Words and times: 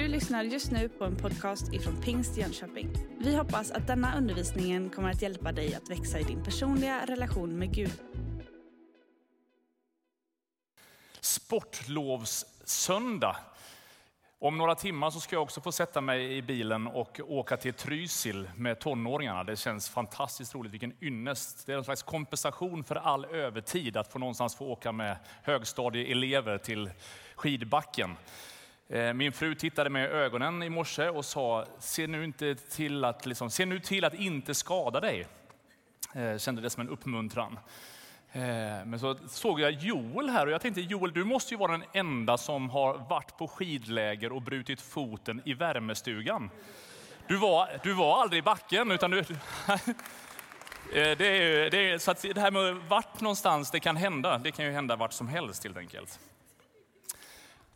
Du 0.00 0.08
lyssnar 0.08 0.42
just 0.42 0.70
nu 0.70 0.88
på 0.88 1.04
en 1.04 1.16
podcast 1.16 1.72
ifrån 1.72 2.02
Pingst 2.02 2.36
Jönköping. 2.36 2.90
Vi 3.18 3.36
hoppas 3.36 3.70
att 3.70 3.86
denna 3.86 4.16
undervisning 4.16 4.90
kommer 4.90 5.10
att 5.10 5.22
hjälpa 5.22 5.52
dig 5.52 5.74
att 5.74 5.90
växa 5.90 6.18
i 6.18 6.22
din 6.22 6.44
personliga 6.44 7.06
relation 7.06 7.58
med 7.58 7.74
Gud. 7.74 7.92
Sportlovssöndag. 11.20 13.36
Om 14.38 14.58
några 14.58 14.74
timmar 14.74 15.10
så 15.10 15.20
ska 15.20 15.36
jag 15.36 15.42
också 15.42 15.60
få 15.60 15.72
sätta 15.72 16.00
mig 16.00 16.36
i 16.36 16.42
bilen 16.42 16.86
och 16.86 17.20
åka 17.26 17.56
till 17.56 17.74
Trysil 17.74 18.50
med 18.56 18.80
tonåringarna. 18.80 19.44
Det 19.44 19.56
känns 19.56 19.88
fantastiskt 19.88 20.54
roligt, 20.54 20.72
vilken 20.72 20.92
ynnest. 21.00 21.66
Det 21.66 21.72
är 21.72 21.76
en 21.76 21.84
slags 21.84 22.02
kompensation 22.02 22.84
för 22.84 22.96
all 22.96 23.24
övertid 23.24 23.96
att 23.96 24.12
få 24.12 24.18
någonstans 24.18 24.56
få 24.56 24.66
åka 24.66 24.92
med 24.92 25.16
högstadieelever 25.42 26.58
till 26.58 26.90
skidbacken. 27.34 28.16
Eh, 28.92 29.12
min 29.12 29.32
fru 29.32 29.54
tittade 29.54 29.90
mig 29.90 30.02
i 30.02 30.06
ögonen 30.06 30.62
i 30.62 30.68
morse 30.68 31.08
och 31.08 31.24
sa, 31.24 31.66
se 31.78 32.06
nu, 32.06 32.24
inte 32.24 32.54
till 32.54 33.04
att, 33.04 33.26
liksom, 33.26 33.50
se 33.50 33.66
nu 33.66 33.80
till 33.80 34.04
att 34.04 34.14
inte 34.14 34.54
skada 34.54 35.00
dig. 35.00 35.26
Jag 36.12 36.40
kände 36.40 36.62
det 36.62 36.70
som 36.70 36.80
en 36.80 36.88
uppmuntran. 36.88 37.58
Eh, 38.32 38.40
men 38.84 38.98
så 39.00 39.16
såg 39.28 39.60
jag 39.60 39.72
Joel 39.72 40.28
här 40.28 40.46
och 40.46 40.52
jag 40.52 40.60
tänkte 40.60 40.80
Joel, 40.80 41.12
du 41.12 41.24
måste 41.24 41.54
ju 41.54 41.58
vara 41.58 41.72
den 41.72 41.84
enda 41.92 42.38
som 42.38 42.70
har 42.70 42.98
varit 42.98 43.36
på 43.38 43.48
skidläger 43.48 44.32
och 44.32 44.42
brutit 44.42 44.80
foten 44.80 45.42
i 45.44 45.54
värmestugan. 45.54 46.50
Du 47.26 47.36
var, 47.36 47.68
du 47.82 47.92
var 47.92 48.22
aldrig 48.22 48.38
i 48.38 48.42
backen 48.42 48.90
utan 48.90 49.10
du... 49.10 49.24
Det, 50.92 51.22
är, 51.22 51.70
det, 51.70 51.90
är, 51.90 51.98
så 51.98 52.10
att 52.10 52.22
det 52.22 52.40
här 52.40 52.50
med 52.50 52.76
vart 52.76 53.20
någonstans 53.20 53.70
det 53.70 53.80
kan 53.80 53.96
hända, 53.96 54.38
det 54.38 54.50
kan 54.50 54.64
ju 54.64 54.70
hända 54.70 54.96
vart 54.96 55.12
som 55.12 55.28
helst 55.28 55.64
helt 55.64 55.76
enkelt 55.76 56.20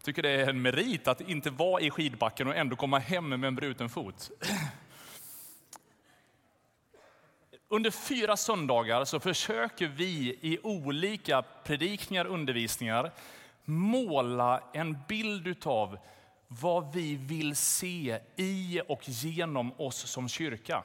tycker 0.05 0.23
det 0.23 0.31
är 0.31 0.49
en 0.49 0.63
merit 0.63 1.09
att 1.09 1.21
inte 1.21 1.51
vara 1.51 1.81
i 1.81 1.91
skidbacken 1.91 2.49
och 2.49 2.57
ändå 2.57 2.77
komma 2.77 2.99
hem 2.99 3.29
med 3.29 3.45
en 3.45 3.55
bruten 3.55 3.89
fot. 3.89 4.31
Under 7.69 7.91
fyra 7.91 8.37
söndagar 8.37 9.05
så 9.05 9.21
försöker 9.21 9.87
vi 9.87 10.39
i 10.41 10.59
olika 10.63 11.43
predikningar 11.43 12.25
och 12.25 12.35
undervisningar 12.35 13.13
måla 13.65 14.63
en 14.73 14.99
bild 15.09 15.67
av 15.67 15.99
vad 16.49 16.93
vi 16.93 17.17
vill 17.17 17.57
se 17.57 18.19
i 18.37 18.81
och 18.89 19.09
genom 19.09 19.73
oss 19.81 19.97
som 19.97 20.29
kyrka. 20.29 20.83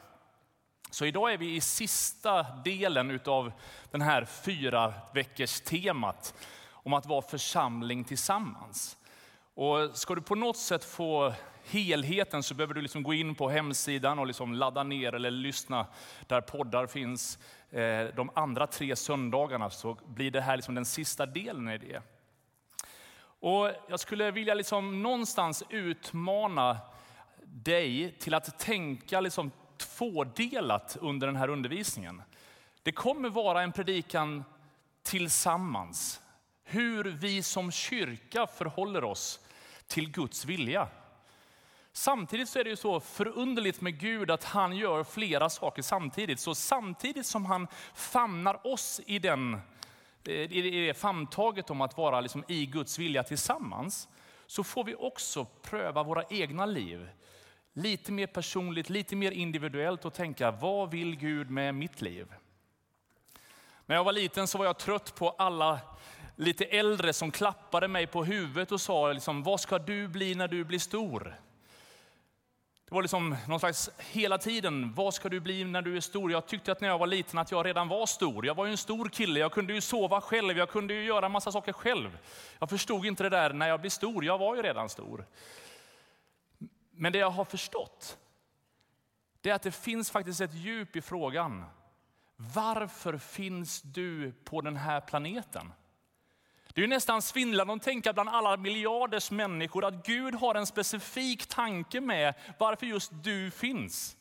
Så 0.91 1.05
idag 1.05 1.33
är 1.33 1.37
vi 1.37 1.55
i 1.55 1.61
sista 1.61 2.43
delen 2.43 3.19
av 3.25 3.51
den 3.91 4.01
här 4.01 4.25
fyra 4.25 4.93
veckors 5.13 5.61
temat 5.61 6.33
om 6.71 6.93
att 6.93 7.05
vara 7.05 7.21
församling 7.21 8.03
tillsammans. 8.03 8.97
Och 9.61 9.97
ska 9.97 10.15
du 10.15 10.21
på 10.21 10.35
något 10.35 10.57
sätt 10.57 10.83
få 10.83 11.33
helheten 11.63 12.43
så 12.43 12.53
behöver 12.53 12.73
du 12.73 12.81
liksom 12.81 13.03
gå 13.03 13.13
in 13.13 13.35
på 13.35 13.49
hemsidan 13.49 14.19
och 14.19 14.27
liksom 14.27 14.53
ladda 14.53 14.83
ner 14.83 15.15
eller 15.15 15.31
lyssna 15.31 15.87
där 16.27 16.41
poddar 16.41 16.87
finns. 16.87 17.39
Eh, 17.69 18.03
de 18.15 18.31
andra 18.35 18.67
tre 18.67 18.95
söndagarna 18.95 19.69
så 19.69 19.97
blir 20.05 20.31
det 20.31 20.41
här 20.41 20.55
liksom 20.55 20.75
den 20.75 20.85
sista 20.85 21.25
delen 21.25 21.69
i 21.69 21.77
det. 21.77 22.01
Och 23.21 23.71
jag 23.87 23.99
skulle 23.99 24.31
vilja 24.31 24.53
liksom 24.53 25.03
någonstans 25.03 25.63
utmana 25.69 26.77
dig 27.43 28.11
till 28.19 28.33
att 28.33 28.59
tänka 28.59 29.21
liksom 29.21 29.51
tvådelat 29.77 30.97
under 31.01 31.27
den 31.27 31.35
här 31.35 31.49
undervisningen. 31.49 32.21
Det 32.83 32.91
kommer 32.91 33.29
vara 33.29 33.61
en 33.61 33.71
predikan 33.71 34.43
tillsammans. 35.03 36.21
Hur 36.63 37.03
vi 37.03 37.43
som 37.43 37.71
kyrka 37.71 38.47
förhåller 38.47 39.03
oss 39.03 39.39
till 39.89 40.11
Guds 40.11 40.45
vilja. 40.45 40.87
Samtidigt 41.91 42.49
så 42.49 42.59
är 42.59 42.63
det 42.63 42.69
ju 42.69 42.75
så 42.75 42.99
förunderligt 42.99 43.81
med 43.81 43.99
Gud 43.99 44.31
att 44.31 44.43
han 44.43 44.77
gör 44.77 45.03
flera 45.03 45.49
saker 45.49 45.81
samtidigt. 45.81 46.39
Så 46.39 46.55
samtidigt 46.55 47.25
som 47.25 47.45
han 47.45 47.67
famnar 47.93 48.67
oss 48.67 49.01
i, 49.05 49.19
den, 49.19 49.53
eh, 50.23 50.33
i 50.33 50.85
det 50.87 50.93
famntaget 50.93 51.69
om 51.69 51.81
att 51.81 51.97
vara 51.97 52.21
liksom 52.21 52.43
i 52.47 52.65
Guds 52.65 52.99
vilja 52.99 53.23
tillsammans, 53.23 54.09
så 54.47 54.63
får 54.63 54.83
vi 54.83 54.95
också 54.95 55.45
pröva 55.45 56.03
våra 56.03 56.23
egna 56.29 56.65
liv. 56.65 57.09
Lite 57.73 58.11
mer 58.11 58.27
personligt, 58.27 58.89
lite 58.89 59.15
mer 59.15 59.31
individuellt 59.31 60.05
och 60.05 60.13
tänka, 60.13 60.51
vad 60.51 60.91
vill 60.91 61.15
Gud 61.15 61.49
med 61.49 61.75
mitt 61.75 62.01
liv? 62.01 62.33
När 63.85 63.95
jag 63.95 64.03
var 64.03 64.13
liten 64.13 64.47
så 64.47 64.57
var 64.57 64.65
jag 64.65 64.77
trött 64.77 65.15
på 65.15 65.29
alla 65.29 65.79
lite 66.39 66.65
äldre 66.65 67.13
som 67.13 67.31
klappade 67.31 67.87
mig 67.87 68.07
på 68.07 68.23
huvudet 68.23 68.71
och 68.71 68.81
sa, 68.81 69.13
liksom, 69.13 69.43
vad 69.43 69.59
ska 69.59 69.79
du 69.79 70.07
bli 70.07 70.35
när 70.35 70.47
du 70.47 70.63
blir 70.63 70.79
stor? 70.79 71.35
Det 72.85 72.95
var 72.95 73.01
liksom 73.01 73.37
någon 73.47 73.59
slags 73.59 73.89
hela 73.97 74.37
tiden, 74.37 74.93
vad 74.93 75.13
ska 75.13 75.29
du 75.29 75.39
bli 75.39 75.63
när 75.63 75.81
du 75.81 75.97
är 75.97 76.01
stor? 76.01 76.31
Jag 76.31 76.45
tyckte 76.45 76.71
att 76.71 76.81
när 76.81 76.87
jag 76.87 76.97
var 76.97 77.07
liten 77.07 77.39
att 77.39 77.51
jag 77.51 77.65
redan 77.65 77.87
var 77.87 78.05
stor. 78.05 78.45
Jag 78.45 78.55
var 78.55 78.65
ju 78.65 78.71
en 78.71 78.77
stor 78.77 79.09
kille, 79.09 79.39
jag 79.39 79.51
kunde 79.51 79.73
ju 79.73 79.81
sova 79.81 80.21
själv, 80.21 80.57
jag 80.57 80.69
kunde 80.69 80.93
ju 80.93 81.03
göra 81.03 81.29
massa 81.29 81.51
saker 81.51 81.73
själv. 81.73 82.17
Jag 82.59 82.69
förstod 82.69 83.05
inte 83.05 83.23
det 83.23 83.29
där 83.29 83.53
när 83.53 83.67
jag 83.67 83.81
blev 83.81 83.89
stor, 83.89 84.25
jag 84.25 84.37
var 84.37 84.55
ju 84.55 84.61
redan 84.61 84.89
stor. 84.89 85.25
Men 86.91 87.13
det 87.13 87.19
jag 87.19 87.29
har 87.29 87.45
förstått, 87.45 88.17
det 89.41 89.49
är 89.49 89.53
att 89.53 89.63
det 89.63 89.71
finns 89.71 90.11
faktiskt 90.11 90.41
ett 90.41 90.53
djup 90.53 90.95
i 90.95 91.01
frågan. 91.01 91.65
Varför 92.35 93.17
finns 93.17 93.81
du 93.81 94.31
på 94.31 94.61
den 94.61 94.77
här 94.77 95.01
planeten? 95.01 95.71
Det 96.79 96.85
är 96.85 96.87
nästan 96.87 97.21
svindlande 97.21 97.73
att 97.73 97.83
tänka 97.83 98.13
bland 98.13 98.29
alla 98.29 98.57
miljarders 98.57 99.31
människor 99.31 99.85
att 99.85 100.05
Gud 100.05 100.35
har 100.35 100.55
en 100.55 100.65
specifik 100.65 101.45
tanke 101.45 102.01
med 102.01 102.33
varför 102.59 102.85
just 102.85 103.11
du 103.23 103.51
finns. 103.51 104.17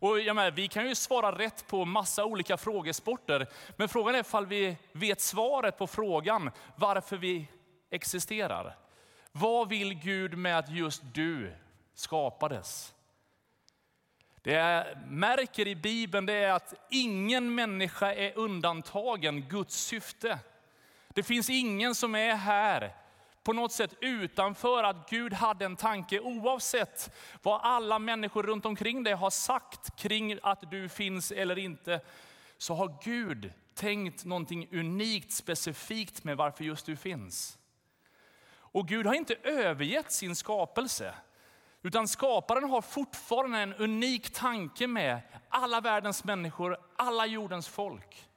Och 0.00 0.20
jag 0.20 0.36
menar, 0.36 0.50
vi 0.50 0.68
kan 0.68 0.88
ju 0.88 0.94
svara 0.94 1.38
rätt 1.38 1.66
på 1.66 1.84
massa 1.84 2.24
olika 2.24 2.56
frågesporter, 2.56 3.46
men 3.76 3.88
frågan 3.88 4.14
är 4.14 4.20
ifall 4.20 4.46
vi 4.46 4.76
vet 4.92 5.20
svaret 5.20 5.78
på 5.78 5.86
frågan 5.86 6.50
varför 6.76 7.16
vi 7.16 7.48
existerar. 7.90 8.76
Vad 9.32 9.68
vill 9.68 9.94
Gud 9.94 10.38
med 10.38 10.58
att 10.58 10.70
just 10.70 11.02
du 11.14 11.52
skapades? 11.94 12.94
Det 14.42 14.52
jag 14.52 14.86
märker 15.08 15.68
i 15.68 15.76
Bibeln 15.76 16.26
det 16.26 16.34
är 16.34 16.52
att 16.52 16.74
ingen 16.90 17.54
människa 17.54 18.12
är 18.14 18.38
undantagen 18.38 19.40
Guds 19.40 19.76
syfte. 19.76 20.38
Det 21.16 21.22
finns 21.22 21.50
ingen 21.50 21.94
som 21.94 22.14
är 22.14 22.34
här 22.34 22.94
på 23.42 23.52
något 23.52 23.72
sätt 23.72 23.94
utanför 24.00 24.84
att 24.84 25.10
Gud 25.10 25.32
hade 25.32 25.64
en 25.64 25.76
tanke 25.76 26.20
oavsett 26.20 27.14
vad 27.42 27.60
alla 27.62 27.98
människor 27.98 28.42
runt 28.42 28.66
omkring 28.66 29.02
dig 29.02 29.14
har 29.14 29.30
sagt 29.30 29.96
kring 29.96 30.38
att 30.42 30.70
du 30.70 30.88
finns 30.88 31.32
eller 31.32 31.58
inte. 31.58 32.00
Så 32.58 32.74
har 32.74 32.98
Gud 33.04 33.52
tänkt 33.74 34.24
någonting 34.24 34.68
unikt 34.72 35.32
specifikt 35.32 36.24
med 36.24 36.36
varför 36.36 36.64
just 36.64 36.86
du 36.86 36.96
finns. 36.96 37.58
Och 38.54 38.88
Gud 38.88 39.06
har 39.06 39.14
inte 39.14 39.34
övergett 39.42 40.12
sin 40.12 40.36
skapelse. 40.36 41.14
Utan 41.82 42.08
skaparen 42.08 42.70
har 42.70 42.82
fortfarande 42.82 43.58
en 43.58 43.74
unik 43.74 44.34
tanke 44.34 44.86
med 44.86 45.20
alla 45.48 45.80
världens 45.80 46.24
människor, 46.24 46.76
alla 46.96 47.26
jordens 47.26 47.68
folk. 47.68 48.28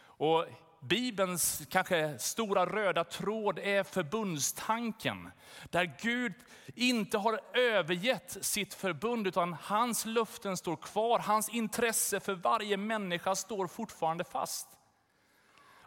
Och 0.00 0.46
Bibelns 0.80 1.62
kanske 1.70 2.18
stora 2.18 2.66
röda 2.66 3.04
tråd 3.04 3.58
är 3.58 3.82
förbundstanken. 3.82 5.30
Där 5.70 5.96
Gud 6.00 6.34
inte 6.74 7.18
har 7.18 7.40
övergett 7.54 8.36
sitt 8.40 8.74
förbund 8.74 9.26
utan 9.26 9.52
hans 9.52 10.06
löften 10.06 10.56
står 10.56 10.76
kvar. 10.76 11.18
Hans 11.18 11.48
intresse 11.48 12.20
för 12.20 12.34
varje 12.34 12.76
människa 12.76 13.34
står 13.34 13.66
fortfarande 13.66 14.24
fast. 14.24 14.68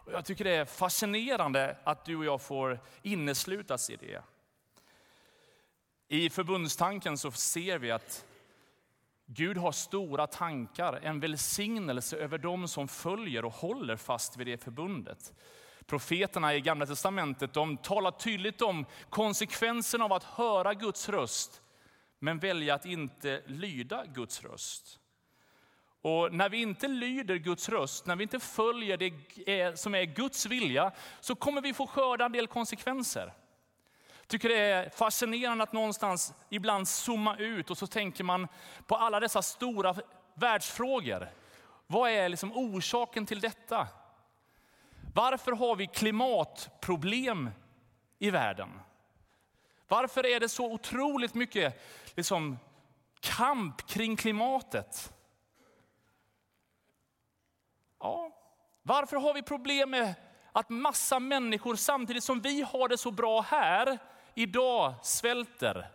Och 0.06 0.14
jag 0.14 0.26
tycker 0.26 0.44
det 0.44 0.56
är 0.56 0.66
fascinerande 0.66 1.78
att 1.84 2.06
du 2.06 2.16
och 2.16 2.26
jag 2.26 2.42
får 2.42 2.80
inneslutas 3.02 3.90
i 3.90 3.96
det. 3.96 4.24
I 6.08 6.30
förbundstanken 6.30 7.18
så 7.18 7.32
ser 7.32 7.80
vi 7.80 7.92
att 7.92 8.26
Gud 9.36 9.58
har 9.58 9.72
stora 9.72 10.28
tankar, 10.28 11.00
en 11.04 11.20
välsignelse 11.20 12.18
över 12.18 12.38
dem 12.38 12.68
som 12.68 12.88
följer 12.88 13.46
och 13.46 13.54
håller 13.54 13.96
fast 13.96 14.38
vid 14.38 14.48
det 14.48 14.64
förbundet. 14.64 15.34
Profeterna 15.86 16.56
i 16.56 16.62
Gamla 16.62 16.86
Testamentet 16.86 17.54
de 17.54 17.78
talar 17.78 18.12
tydligt 18.12 18.62
om 18.62 18.86
konsekvensen 19.10 20.02
av 20.02 20.14
att 20.14 20.24
höra 20.24 20.74
Guds 20.74 21.10
röst, 21.10 21.62
men 22.20 22.40
välja 22.40 22.76
att 22.76 22.86
inte 22.86 23.42
lyda 23.46 24.06
Guds 24.06 24.44
röst. 24.44 25.00
Och 26.02 26.34
när 26.34 26.50
vi 26.50 26.62
inte 26.62 26.88
lyder 26.88 27.36
Guds 27.36 27.70
röst, 27.70 28.06
när 28.06 28.16
vi 28.16 28.24
inte 28.24 28.40
följer 28.40 28.98
det 28.98 29.62
eh, 29.62 29.74
som 29.74 29.96
är 29.96 30.04
Guds 30.04 30.46
vilja, 30.46 30.92
så 31.20 31.36
kommer 31.36 31.62
vi 31.62 31.74
få 31.74 31.88
skörda 31.88 32.26
en 32.26 32.32
del 32.32 32.48
konsekvenser 32.48 33.34
tycker 34.28 34.50
det 34.50 34.60
är 34.60 34.90
fascinerande 34.90 35.64
att 35.64 35.74
någonstans 35.74 36.34
ibland 36.50 36.88
zooma 36.88 37.38
ut 37.38 37.72
och 37.72 37.78
så 37.78 37.88
tänker 37.88 38.24
man 38.24 38.48
på 38.88 38.96
alla 38.96 39.20
dessa 39.20 39.42
stora 39.42 39.96
världsfrågor. 40.34 41.30
Vad 41.88 42.12
är 42.12 42.30
liksom 42.30 42.54
orsaken 42.54 43.26
till 43.26 43.40
detta? 43.40 43.88
Varför 45.14 45.52
har 45.52 45.76
vi 45.76 45.88
klimatproblem 45.88 47.50
i 48.20 48.30
världen? 48.30 48.80
Varför 49.88 50.26
är 50.26 50.40
det 50.40 50.50
så 50.50 50.72
otroligt 50.72 51.34
mycket 51.34 51.82
liksom, 52.16 52.60
kamp 53.20 53.88
kring 53.88 54.16
klimatet? 54.16 55.14
Ja, 58.00 58.32
varför 58.82 59.18
har 59.18 59.34
vi 59.34 59.42
problem 59.42 59.90
med 59.90 60.14
att 60.52 60.70
massa 60.70 61.20
människor 61.20 61.76
samtidigt 61.76 62.24
som 62.24 62.42
vi 62.42 62.62
har 62.62 62.88
det 62.88 62.98
så 62.98 63.12
bra 63.12 63.42
här 63.42 64.00
idag 64.36 64.94
svälter? 65.04 65.90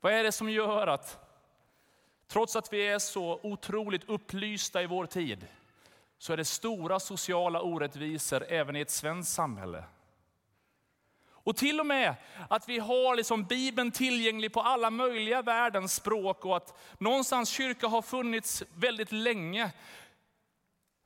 Vad 0.00 0.12
är 0.12 0.24
det 0.24 0.32
som 0.32 0.50
gör 0.50 0.86
att 0.86 1.18
trots 2.26 2.56
att 2.56 2.72
vi 2.72 2.88
är 2.88 2.98
så 2.98 3.40
otroligt 3.42 4.08
upplysta 4.08 4.82
i 4.82 4.86
vår 4.86 5.06
tid 5.06 5.46
så 6.18 6.32
är 6.32 6.36
det 6.36 6.44
stora 6.44 7.00
sociala 7.00 7.60
orättvisor 7.60 8.44
även 8.48 8.76
i 8.76 8.80
ett 8.80 8.90
svenskt 8.90 9.32
samhälle? 9.32 9.84
Och 11.48 11.56
till 11.56 11.80
och 11.80 11.86
med 11.86 12.14
att 12.50 12.68
vi 12.68 12.78
har 12.78 13.16
liksom 13.16 13.44
Bibeln 13.44 13.90
tillgänglig 13.90 14.52
på 14.52 14.60
alla 14.60 14.90
möjliga 14.90 15.42
världens 15.42 15.94
språk 15.94 16.44
och 16.44 16.56
att 16.56 16.78
någonstans 16.98 17.48
kyrka 17.48 17.86
har 17.86 18.02
funnits 18.02 18.62
väldigt 18.74 19.12
länge. 19.12 19.72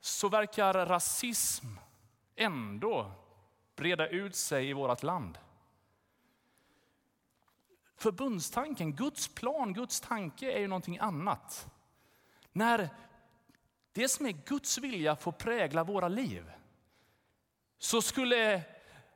Så 0.01 0.29
verkar 0.29 0.85
rasism 0.85 1.67
ändå 2.35 3.11
breda 3.75 4.07
ut 4.07 4.35
sig 4.35 4.69
i 4.69 4.73
vårt 4.73 5.03
land. 5.03 5.37
Förbundstanken, 7.95 8.95
Guds 8.95 9.27
plan, 9.27 9.73
Guds 9.73 10.01
tanke 10.01 10.51
är 10.51 10.59
ju 10.59 10.67
någonting 10.67 10.97
annat. 10.97 11.67
När 12.51 12.89
det 13.93 14.09
som 14.09 14.25
är 14.25 14.31
Guds 14.31 14.77
vilja 14.77 15.15
får 15.15 15.31
prägla 15.31 15.83
våra 15.83 16.07
liv 16.07 16.51
så 17.77 18.01
skulle 18.01 18.61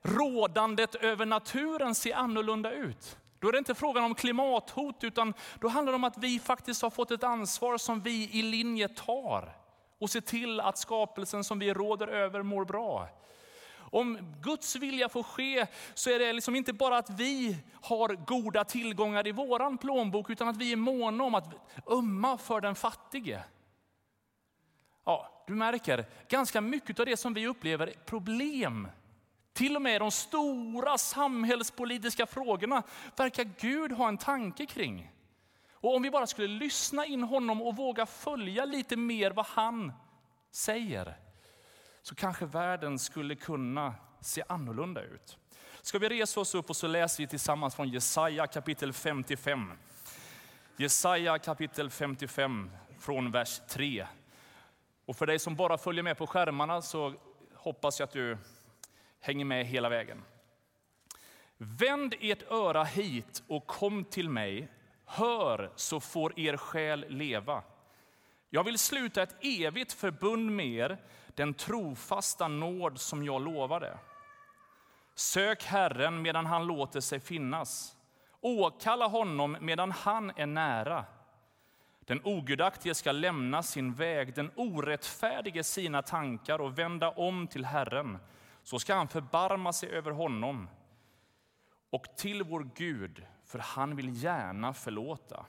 rådandet 0.02 0.96
över 0.96 1.26
naturen 1.26 1.96
se 1.96 2.14
annorlunda 2.14 2.72
ut. 2.72 3.18
Då 3.40 3.48
är 3.48 3.52
det 3.52 3.58
inte 3.58 3.76
frågan 3.76 4.04
om 4.04 4.16
klimathot 4.16 5.04
utan 5.04 5.34
då 5.60 5.68
handlar 5.68 5.92
det 5.92 5.96
om 5.96 6.04
att 6.04 6.18
vi 6.18 6.40
faktiskt 6.40 6.82
har 6.82 6.90
fått 6.90 7.12
ett 7.12 7.24
ansvar 7.24 7.78
som 7.78 8.02
vi 8.02 8.30
i 8.32 8.42
linje 8.42 8.88
tar 8.88 9.58
och 10.00 10.10
ser 10.10 10.22
till 10.22 10.60
att 10.60 10.78
skapelsen 10.78 11.44
som 11.44 11.60
vi 11.60 11.74
råder 11.74 12.08
över 12.08 12.44
mår 12.44 12.66
bra. 12.66 13.10
Om 13.92 14.36
Guds 14.42 14.76
vilja 14.76 15.10
får 15.10 15.24
ske 15.24 15.68
så 15.94 16.10
är 16.10 16.20
det 16.20 16.34
liksom 16.34 16.56
inte 16.56 16.74
bara 16.74 16.98
att 16.98 17.10
vi 17.10 17.58
har 17.82 18.10
goda 18.26 18.64
tillgångar 18.64 19.28
i 19.28 19.32
våran 19.32 19.78
plånbok 19.78 20.30
utan 20.30 20.48
att 20.48 20.58
vi 20.58 20.72
är 20.72 20.76
måna 20.76 21.24
om 21.24 21.36
att 21.36 21.54
ömma 21.88 22.38
för 22.38 22.62
den 22.62 22.76
fattige. 22.76 23.44
Ja, 25.06 25.44
du 25.48 25.54
märker, 25.54 26.06
ganska 26.28 26.62
mycket 26.62 27.00
av 27.00 27.06
det 27.06 27.18
som 27.18 27.34
vi 27.34 27.48
upplever 27.48 27.94
problem 28.06 28.88
till 29.54 29.76
och 29.76 29.82
med 29.82 30.02
de 30.02 30.12
stora 30.12 30.98
samhällspolitiska 30.98 32.26
frågorna 32.26 32.84
verkar 33.16 33.44
Gud 33.60 33.92
ha 33.92 34.08
en 34.08 34.18
tanke 34.18 34.66
kring. 34.66 35.12
Och 35.72 35.96
om 35.96 36.02
vi 36.02 36.12
bara 36.12 36.28
skulle 36.28 36.48
lyssna 36.48 37.06
in 37.06 37.24
honom 37.24 37.62
och 37.62 37.76
våga 37.76 38.06
följa 38.06 38.66
lite 38.66 38.96
mer 38.96 39.32
vad 39.32 39.46
han 39.46 39.94
säger, 40.52 41.16
så 42.08 42.16
kanske 42.16 42.46
världen 42.46 43.00
skulle 43.00 43.36
kunna 43.36 43.96
se 44.22 44.44
annorlunda 44.48 45.02
ut. 45.02 45.38
Ska 45.82 46.00
vi 46.00 46.10
resa 46.10 46.40
oss 46.40 46.56
upp 46.56 46.70
och 46.70 46.76
så 46.76 46.88
läser 46.88 47.24
vi 47.24 47.28
tillsammans 47.28 47.76
från 47.76 47.90
Jesaja 47.90 48.48
kapitel 48.48 48.94
55. 48.94 49.72
Jesaja 50.78 51.40
kapitel 51.40 51.90
55 51.90 52.72
från 53.00 53.32
vers 53.32 53.62
3. 53.70 54.08
Och 55.06 55.16
för 55.16 55.26
dig 55.26 55.40
som 55.40 55.56
bara 55.56 55.78
följer 55.78 56.04
med 56.04 56.18
på 56.18 56.28
skärmarna 56.28 56.82
så 56.82 57.14
hoppas 57.54 58.00
jag 58.00 58.08
att 58.08 58.14
du 58.14 58.38
hänger 59.20 59.46
med 59.46 59.66
hela 59.66 59.90
vägen. 59.90 60.24
Vänd 61.58 62.16
ert 62.20 62.52
öra 62.52 62.84
hit 62.84 63.44
och 63.48 63.68
kom 63.68 64.04
till 64.06 64.30
mig. 64.30 64.68
Hör 65.06 65.72
så 65.76 66.00
får 66.00 66.40
er 66.40 66.58
själ 66.58 67.06
leva. 67.10 67.64
Jag 68.50 68.64
vill 68.64 68.78
sluta 68.78 69.24
ett 69.24 69.36
evigt 69.42 69.94
förbund 69.94 70.52
med 70.52 70.66
er, 70.66 70.98
den 71.36 71.54
trofasta 71.54 72.48
nåd 72.48 73.00
som 73.00 73.24
jag 73.24 73.42
lovade. 73.42 73.98
Sök 75.16 75.64
Herren 75.64 76.22
medan 76.22 76.46
han 76.46 76.68
låter 76.68 77.00
sig 77.00 77.20
finnas. 77.20 77.96
Åkalla 78.42 79.08
honom 79.08 79.58
medan 79.62 79.92
han 79.92 80.32
är 80.36 80.46
nära. 80.46 81.06
Den 82.00 82.22
ogudaktige 82.24 82.96
ska 82.96 83.12
lämna 83.12 83.64
sin 83.64 83.94
väg, 83.94 84.34
den 84.34 84.52
orättfärdige 84.56 85.64
sina 85.64 86.02
tankar 86.02 86.62
och 86.62 86.80
vända 86.80 87.10
om 87.10 87.48
till 87.48 87.66
Herren 87.66 88.18
så 88.64 88.80
ska 88.80 88.96
han 88.96 89.08
förbarma 89.08 89.74
sig 89.74 89.90
över 89.90 90.12
honom 90.12 90.70
och 91.90 92.04
till 92.18 92.44
vår 92.44 92.70
Gud, 92.76 93.26
för 93.46 93.60
han 93.60 93.96
vill 93.96 94.24
gärna 94.24 94.74
förlåta. 94.74 95.46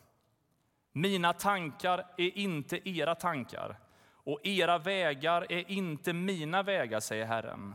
Mina 0.92 1.32
tankar 1.32 2.06
är 2.16 2.38
inte 2.38 2.88
era 2.88 3.14
tankar 3.14 3.78
och 4.10 4.40
era 4.46 4.78
vägar 4.78 5.52
är 5.52 5.70
inte 5.70 6.12
mina 6.12 6.62
vägar, 6.62 7.00
säger 7.00 7.26
Herren. 7.26 7.74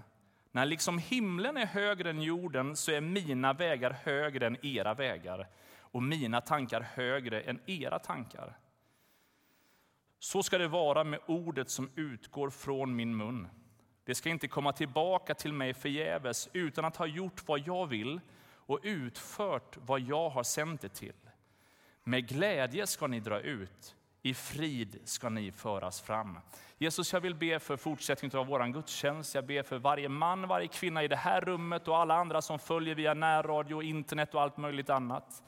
När 0.51 0.65
liksom 0.65 0.97
himlen 0.97 1.57
är 1.57 1.65
högre 1.65 2.09
än 2.09 2.21
jorden 2.21 2.75
så 2.75 2.91
är 2.91 3.01
mina 3.01 3.53
vägar 3.53 3.91
högre 3.91 4.47
än 4.47 4.65
era 4.65 4.93
vägar 4.93 5.47
och 5.79 6.03
mina 6.03 6.41
tankar 6.41 6.81
högre 6.81 7.41
än 7.41 7.59
era 7.65 7.99
tankar. 7.99 8.57
Så 10.19 10.43
ska 10.43 10.57
det 10.57 10.67
vara 10.67 11.03
med 11.03 11.19
ordet 11.25 11.69
som 11.69 11.91
utgår 11.95 12.49
från 12.49 12.95
min 12.95 13.17
mun. 13.17 13.47
Det 14.03 14.15
ska 14.15 14.29
inte 14.29 14.47
komma 14.47 14.73
tillbaka 14.73 15.35
till 15.35 15.53
mig 15.53 15.73
förgäves 15.73 16.49
utan 16.53 16.85
att 16.85 16.95
ha 16.95 17.05
gjort 17.05 17.47
vad 17.47 17.59
jag 17.59 17.87
vill 17.87 18.21
och 18.65 18.79
utfört 18.83 19.77
vad 19.77 19.99
jag 19.99 20.29
har 20.29 20.43
sänt 20.43 20.81
det 20.81 20.89
till. 20.89 21.22
Med 22.03 22.27
glädje 22.27 22.87
ska 22.87 23.07
ni 23.07 23.19
dra 23.19 23.39
ut, 23.39 23.95
i 24.21 24.33
frid 24.33 24.99
ska 25.03 25.29
ni 25.29 25.51
föras 25.51 26.01
fram. 26.01 26.39
Jesus, 26.77 27.13
jag 27.13 27.21
vill 27.21 27.35
be 27.35 27.59
för 27.59 27.77
fortsättningen 27.77 28.39
av 28.39 28.47
vår 28.47 28.73
gudstjänst. 28.73 29.35
Jag 29.35 29.45
ber 29.45 29.63
för 29.63 29.77
varje 29.77 30.09
man, 30.09 30.47
varje 30.47 30.67
kvinna 30.67 31.03
i 31.03 31.07
det 31.07 31.15
här 31.15 31.41
rummet 31.41 31.87
och 31.87 31.97
alla 31.97 32.15
andra 32.15 32.41
som 32.41 32.59
följer 32.59 32.95
via 32.95 33.13
närradio, 33.13 33.81
internet 33.81 34.33
och 34.33 34.41
allt 34.41 34.57
möjligt 34.57 34.89
annat. 34.89 35.43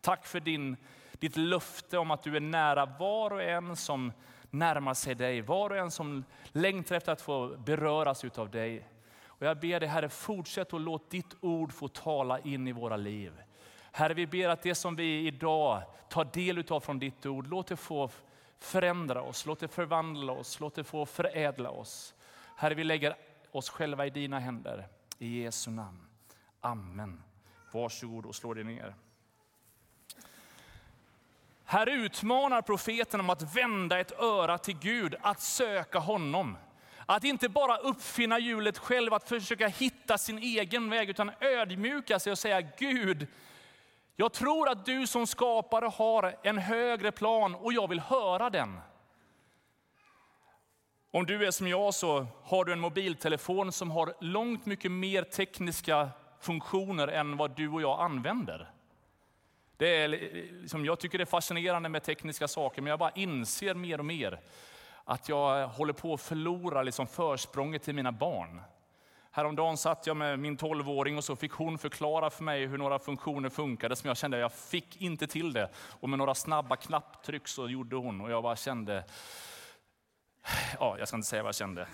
Tack 0.00 0.26
för 0.26 0.40
din, 0.40 0.76
ditt 1.12 1.36
löfte 1.36 1.98
om 1.98 2.10
att 2.10 2.22
du 2.22 2.36
är 2.36 2.40
nära 2.40 2.86
var 2.86 3.30
och 3.30 3.42
en 3.42 3.76
som 3.76 4.12
närmar 4.50 4.94
sig 4.94 5.14
dig. 5.14 5.40
Var 5.40 5.70
och 5.70 5.76
en 5.76 5.90
som 5.90 6.24
längtar 6.52 6.96
efter 6.96 7.12
att 7.12 7.22
få 7.22 7.56
beröras 7.56 8.24
av 8.24 8.50
dig. 8.50 8.88
Och 9.24 9.46
jag 9.46 9.60
ber 9.60 9.80
dig 9.80 9.88
Herre, 9.88 10.08
fortsätt 10.08 10.72
och 10.72 10.80
låt 10.80 11.10
ditt 11.10 11.36
ord 11.40 11.72
få 11.72 11.88
tala 11.88 12.38
in 12.38 12.68
i 12.68 12.72
våra 12.72 12.96
liv. 12.96 13.32
Herre, 13.92 14.14
vi 14.14 14.26
ber 14.26 14.48
att 14.48 14.62
det 14.62 14.74
som 14.74 14.96
vi 14.96 15.26
idag 15.26 15.82
tar 16.08 16.24
del 16.24 16.64
av 16.68 16.80
från 16.80 16.98
ditt 16.98 17.26
ord, 17.26 17.46
låt 17.46 17.66
det 17.66 17.76
få 17.76 18.10
förändra 18.58 19.22
oss, 19.22 19.46
låt 19.46 19.60
det 19.60 19.68
förvandla 19.68 20.32
oss, 20.32 20.60
låt 20.60 20.74
det 20.74 20.84
få 20.84 21.06
förädla 21.06 21.70
oss. 21.70 22.14
Herre, 22.56 22.74
vi 22.74 22.84
lägger 22.84 23.16
oss 23.50 23.70
själva 23.70 24.06
i 24.06 24.10
dina 24.10 24.38
händer. 24.38 24.88
I 25.18 25.42
Jesu 25.42 25.70
namn. 25.70 26.06
Amen. 26.60 27.22
Varsågod 27.72 28.26
och 28.26 28.34
slå 28.34 28.54
dig 28.54 28.64
ner. 28.64 28.94
Här 31.64 31.86
utmanar 31.86 32.62
profeten 32.62 33.20
om 33.20 33.30
att 33.30 33.56
vända 33.56 34.00
ett 34.00 34.12
öra 34.20 34.58
till 34.58 34.78
Gud, 34.78 35.14
att 35.20 35.40
söka 35.40 35.98
honom. 35.98 36.56
Att 37.06 37.24
inte 37.24 37.48
bara 37.48 37.76
uppfinna 37.76 38.38
hjulet 38.38 38.78
själv, 38.78 39.14
att 39.14 39.28
försöka 39.28 39.68
hitta 39.68 40.18
sin 40.18 40.38
egen 40.38 40.90
väg, 40.90 41.10
utan 41.10 41.30
ödmjuka 41.40 42.18
sig 42.18 42.32
och 42.32 42.38
säga 42.38 42.60
Gud, 42.60 43.26
jag 44.20 44.32
tror 44.32 44.68
att 44.68 44.86
du 44.86 45.06
som 45.06 45.26
skapare 45.26 45.86
har 45.86 46.36
en 46.42 46.58
högre 46.58 47.12
plan 47.12 47.54
och 47.54 47.72
jag 47.72 47.88
vill 47.88 48.00
höra 48.00 48.50
den. 48.50 48.80
Om 51.10 51.26
du 51.26 51.46
är 51.46 51.50
som 51.50 51.68
jag 51.68 51.94
så 51.94 52.26
har 52.42 52.64
du 52.64 52.72
en 52.72 52.80
mobiltelefon 52.80 53.72
som 53.72 53.90
har 53.90 54.14
långt 54.20 54.66
mycket 54.66 54.92
mer 54.92 55.22
tekniska 55.22 56.10
funktioner 56.40 57.08
än 57.08 57.36
vad 57.36 57.56
du 57.56 57.68
och 57.68 57.82
jag 57.82 58.00
använder. 58.00 58.70
Det 59.76 59.96
är, 59.96 60.08
liksom, 60.08 60.84
jag 60.84 61.00
tycker 61.00 61.18
det 61.18 61.24
är 61.24 61.26
fascinerande 61.26 61.88
med 61.88 62.02
tekniska 62.02 62.48
saker, 62.48 62.82
men 62.82 62.90
jag 62.90 62.98
bara 62.98 63.10
inser 63.10 63.74
mer 63.74 63.98
och 63.98 64.04
mer 64.04 64.40
att 65.04 65.28
jag 65.28 65.68
håller 65.68 65.92
på 65.92 66.14
att 66.14 66.20
förlora 66.20 66.82
liksom 66.82 67.06
försprånget 67.06 67.82
till 67.82 67.94
mina 67.94 68.12
barn. 68.12 68.60
Häromdagen 69.32 69.76
satt 69.76 70.06
jag 70.06 70.16
med 70.16 70.38
min 70.38 70.58
12-åring 70.58 71.16
och 71.16 71.24
så 71.24 71.36
fick 71.36 71.52
hon 71.52 71.78
förklara 71.78 72.30
för 72.30 72.44
mig 72.44 72.66
hur 72.66 72.78
några 72.78 72.98
funktioner 72.98 73.48
funkade 73.48 73.96
som 73.96 74.08
jag 74.08 74.16
kände 74.16 74.38
jag 74.38 74.52
fick 74.52 75.00
inte 75.00 75.26
till 75.26 75.52
det. 75.52 75.70
Och 75.76 76.08
med 76.08 76.18
några 76.18 76.34
snabba 76.34 76.76
knapptryck 76.76 77.48
så 77.48 77.68
gjorde 77.68 77.96
hon 77.96 78.20
och 78.20 78.30
jag 78.30 78.42
bara 78.42 78.56
kände, 78.56 79.04
ja 80.78 80.98
jag 80.98 81.08
ska 81.08 81.16
inte 81.16 81.28
säga 81.28 81.42
vad 81.42 81.48
jag 81.48 81.54
kände. 81.54 81.86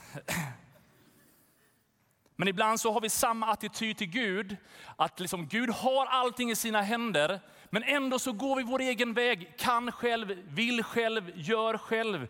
Men 2.37 2.49
ibland 2.49 2.81
så 2.81 2.93
har 2.93 3.01
vi 3.01 3.11
samma 3.11 3.47
attityd 3.47 3.99
till 3.99 4.11
Gud, 4.11 4.57
att 4.97 5.21
liksom 5.21 5.47
Gud 5.47 5.71
har 5.71 6.07
allting 6.07 6.51
i 6.51 6.57
sina 6.57 6.83
händer, 6.83 7.41
men 7.71 7.83
ändå 7.83 8.19
så 8.19 8.33
går 8.33 8.57
vi 8.57 8.63
vår 8.63 8.81
egen 8.81 9.15
väg, 9.15 9.55
kan 9.59 9.93
själv, 9.93 10.43
vill 10.49 10.83
själv, 10.83 11.33
gör 11.35 11.79
själv. 11.79 12.29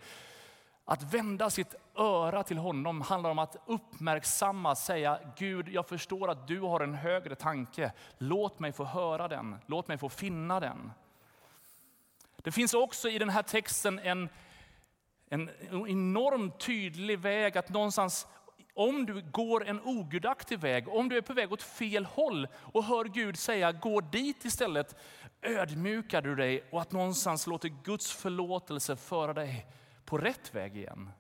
Att 0.84 1.14
vända 1.14 1.50
sitt 1.50 1.75
öra 1.96 2.42
till 2.42 2.58
honom 2.58 3.00
handlar 3.00 3.30
om 3.30 3.38
att 3.38 3.56
uppmärksamma, 3.66 4.74
säga 4.74 5.18
Gud, 5.36 5.68
jag 5.68 5.86
förstår 5.86 6.30
att 6.30 6.48
du 6.48 6.60
har 6.60 6.80
en 6.80 6.94
högre 6.94 7.34
tanke. 7.34 7.92
Låt 8.18 8.58
mig 8.58 8.72
få 8.72 8.84
höra 8.84 9.28
den, 9.28 9.56
låt 9.66 9.88
mig 9.88 9.98
få 9.98 10.08
finna 10.08 10.60
den. 10.60 10.92
Det 12.36 12.52
finns 12.52 12.74
också 12.74 13.08
i 13.08 13.18
den 13.18 13.28
här 13.28 13.42
texten 13.42 13.98
en, 13.98 14.28
en 15.28 15.50
enormt 15.70 16.58
tydlig 16.58 17.18
väg 17.18 17.58
att 17.58 17.68
någonstans, 17.68 18.26
om 18.74 19.06
du 19.06 19.22
går 19.22 19.66
en 19.66 19.80
ogudaktig 19.80 20.58
väg, 20.58 20.88
om 20.88 21.08
du 21.08 21.16
är 21.16 21.22
på 21.22 21.32
väg 21.32 21.52
åt 21.52 21.62
fel 21.62 22.06
håll 22.06 22.48
och 22.54 22.84
hör 22.84 23.04
Gud 23.04 23.38
säga 23.38 23.72
gå 23.72 24.00
dit 24.00 24.44
istället, 24.44 24.96
ödmjukar 25.42 26.22
du 26.22 26.34
dig 26.34 26.64
och 26.70 26.80
att 26.80 26.92
någonstans 26.92 27.46
låter 27.46 27.68
Guds 27.68 28.12
förlåtelse 28.12 28.96
föra 28.96 29.32
dig 29.34 29.66
på 30.04 30.18
rätt 30.18 30.54
väg 30.54 30.76
igen. 30.76 31.10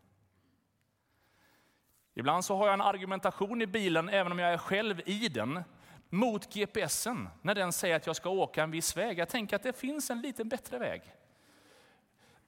Ibland 2.18 2.44
så 2.44 2.56
har 2.56 2.66
jag 2.66 2.74
en 2.74 2.80
argumentation 2.80 3.62
i 3.62 3.66
bilen, 3.66 4.08
även 4.08 4.32
om 4.32 4.38
jag 4.38 4.52
är 4.52 4.58
själv 4.58 5.00
i 5.06 5.28
den, 5.28 5.62
mot 6.08 6.54
GPSen 6.54 7.28
när 7.42 7.54
den 7.54 7.72
säger 7.72 7.96
att 7.96 8.06
jag 8.06 8.16
ska 8.16 8.30
åka 8.30 8.62
en 8.62 8.70
viss 8.70 8.96
väg. 8.96 9.18
Jag 9.18 9.28
tänker 9.28 9.56
att 9.56 9.62
det 9.62 9.72
finns 9.72 10.10
en 10.10 10.20
lite 10.20 10.44
bättre 10.44 10.78
väg. 10.78 11.02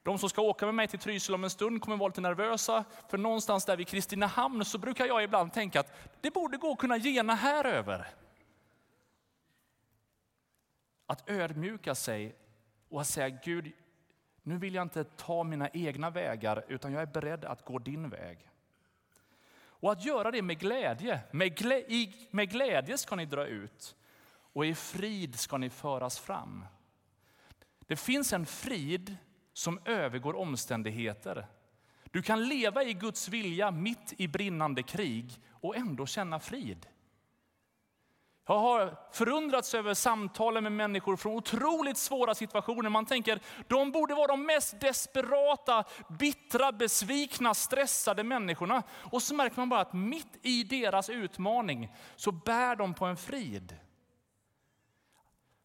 De 0.03 0.19
som 0.19 0.29
ska 0.29 0.43
åka 0.43 0.67
med 0.67 0.75
mig 0.75 0.89
till 0.89 0.99
Trysil 0.99 1.35
om 1.35 1.45
en 1.45 1.51
stund 1.51 1.83
kommer 1.83 1.97
vara 1.97 2.09
lite 2.09 2.21
nervösa, 2.21 2.85
för 3.09 3.19
någonstans 3.19 3.65
där 3.65 3.77
vid 3.77 3.89
Kristinehamn 3.89 4.65
så 4.65 4.79
brukar 4.79 5.07
jag 5.07 5.25
ibland 5.25 5.53
tänka 5.53 5.81
att 5.81 5.93
det 6.21 6.31
borde 6.31 6.57
gå 6.57 6.73
att 6.73 6.79
kunna 6.79 6.99
gena 6.99 7.35
här 7.35 7.65
över. 7.65 8.07
Att 11.07 11.31
ödmjuka 11.31 11.95
sig 11.95 12.37
och 12.89 13.01
att 13.01 13.07
säga 13.07 13.29
Gud, 13.29 13.73
nu 14.43 14.59
vill 14.59 14.75
jag 14.75 14.83
inte 14.83 15.05
ta 15.05 15.45
mina 15.45 15.69
egna 15.69 16.11
vägar 16.11 16.65
utan 16.69 16.93
jag 16.93 17.03
är 17.03 17.07
beredd 17.07 17.45
att 17.45 17.65
gå 17.65 17.79
din 17.79 18.09
väg. 18.09 18.49
Och 19.81 19.93
att 19.93 20.05
göra 20.05 20.31
det 20.31 20.43
med 20.43 20.59
glädje. 20.59 21.21
Med, 21.31 21.57
glä, 21.57 21.79
i, 21.79 22.29
med 22.31 22.51
glädje 22.51 22.99
ska 22.99 23.17
ni 23.17 23.27
dra 23.27 23.47
ut 23.47 23.97
och 24.53 24.67
i 24.67 24.75
frid 24.75 25.39
ska 25.39 25.59
ni 25.59 25.71
föras 25.71 26.19
fram. 26.19 26.65
Det 27.87 27.97
finns 27.97 28.33
en 28.33 28.47
frid 28.47 29.17
som 29.53 29.81
övergår 29.85 30.37
omständigheter. 30.37 31.47
Du 32.05 32.23
kan 32.23 32.49
leva 32.49 32.85
i 32.85 32.93
Guds 32.93 33.29
vilja 33.29 33.71
mitt 33.71 34.15
i 34.17 34.29
brinnande 34.29 34.83
krig 34.83 35.41
och 35.51 35.77
ändå 35.77 36.07
känna 36.07 36.41
frid. 36.41 36.87
Jag 38.51 38.59
har 38.59 38.97
förundrats 39.13 39.75
över 39.75 39.95
samtalen 39.95 40.63
med 40.63 40.73
människor 40.73 41.17
från 41.17 41.33
otroligt 41.37 41.97
svåra 41.97 42.35
situationer. 42.35 42.91
Man 42.91 43.07
tänker, 43.07 43.41
de 43.67 43.93
borde 43.93 44.15
vara 44.15 44.27
de 44.27 44.47
mest 44.47 44.81
desperata, 44.81 45.85
bittra, 46.09 46.73
besvikna, 46.73 47.55
stressade 47.55 48.25
människorna. 48.25 48.83
Och 48.91 49.23
så 49.23 49.35
märker 49.35 49.57
man 49.57 49.69
bara 49.69 49.81
att 49.81 49.93
mitt 49.93 50.39
i 50.43 50.65
deras 50.65 51.11
utmaning 51.11 51.95
så 52.17 52.33
bär 52.33 52.77
de 52.77 52.95
på 52.95 53.05
en 53.05 53.17
frid. 53.17 53.77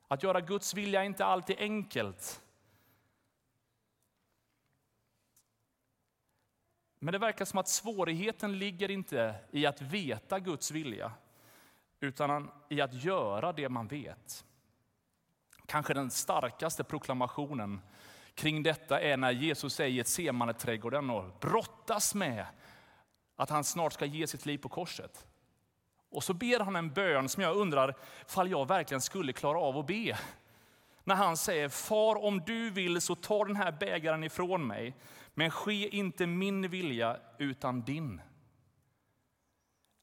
Att 0.08 0.24
göra 0.24 0.42
Guds 0.42 0.74
vilja 0.74 1.02
är 1.02 1.06
inte 1.06 1.25
alltid 1.25 1.56
enkelt. 1.60 2.42
Men 7.00 7.12
det 7.12 7.18
verkar 7.18 7.46
som 7.46 7.60
att 7.60 7.68
svårigheten 7.68 8.60
ligger 8.60 8.92
inte 8.92 9.36
i 9.52 9.66
att 9.66 9.82
veta 9.82 10.40
Guds 10.40 10.72
vilja 10.72 11.12
utan 12.03 12.50
i 12.69 12.81
att 12.81 13.03
göra 13.03 13.53
det 13.53 13.69
man 13.69 13.88
vet. 13.88 14.45
Kanske 15.65 15.93
den 15.93 16.12
starkaste 16.12 16.83
proklamationen 16.83 17.81
kring 18.36 18.63
detta 18.63 19.01
är 19.01 19.17
när 19.17 19.31
Jesus 19.31 19.74
säger 19.74 19.91
i 19.91 19.95
Getsemaneträdgården 19.95 21.10
och 21.10 21.39
brottas 21.39 22.15
med 22.15 22.45
att 23.36 23.50
han 23.50 23.63
snart 23.63 23.93
ska 23.93 24.05
ge 24.05 24.27
sitt 24.27 24.45
liv 24.45 24.57
på 24.57 24.69
korset. 24.69 25.27
Och 26.10 26.24
så 26.24 26.33
ber 26.33 26.60
han 26.60 26.75
en 26.75 26.93
bön 26.93 27.29
som 27.29 27.43
jag 27.43 27.57
undrar 27.57 27.95
fall 28.27 28.51
jag 28.51 28.67
verkligen 28.67 29.01
skulle 29.01 29.33
klara 29.33 29.60
av 29.60 29.77
att 29.77 29.88
be. 29.88 30.17
När 31.03 31.15
han 31.15 31.38
säger, 31.38 31.69
far 31.69 32.24
om 32.24 32.39
du 32.39 32.69
vill 32.69 33.01
så 33.01 33.15
ta 33.15 33.45
den 33.45 33.55
här 33.55 33.72
bägaren 33.72 34.24
ifrån 34.24 34.67
mig, 34.67 34.95
men 35.33 35.51
ske 35.51 35.95
inte 35.95 36.27
min 36.27 36.69
vilja 36.69 37.17
utan 37.38 37.81
din. 37.81 38.22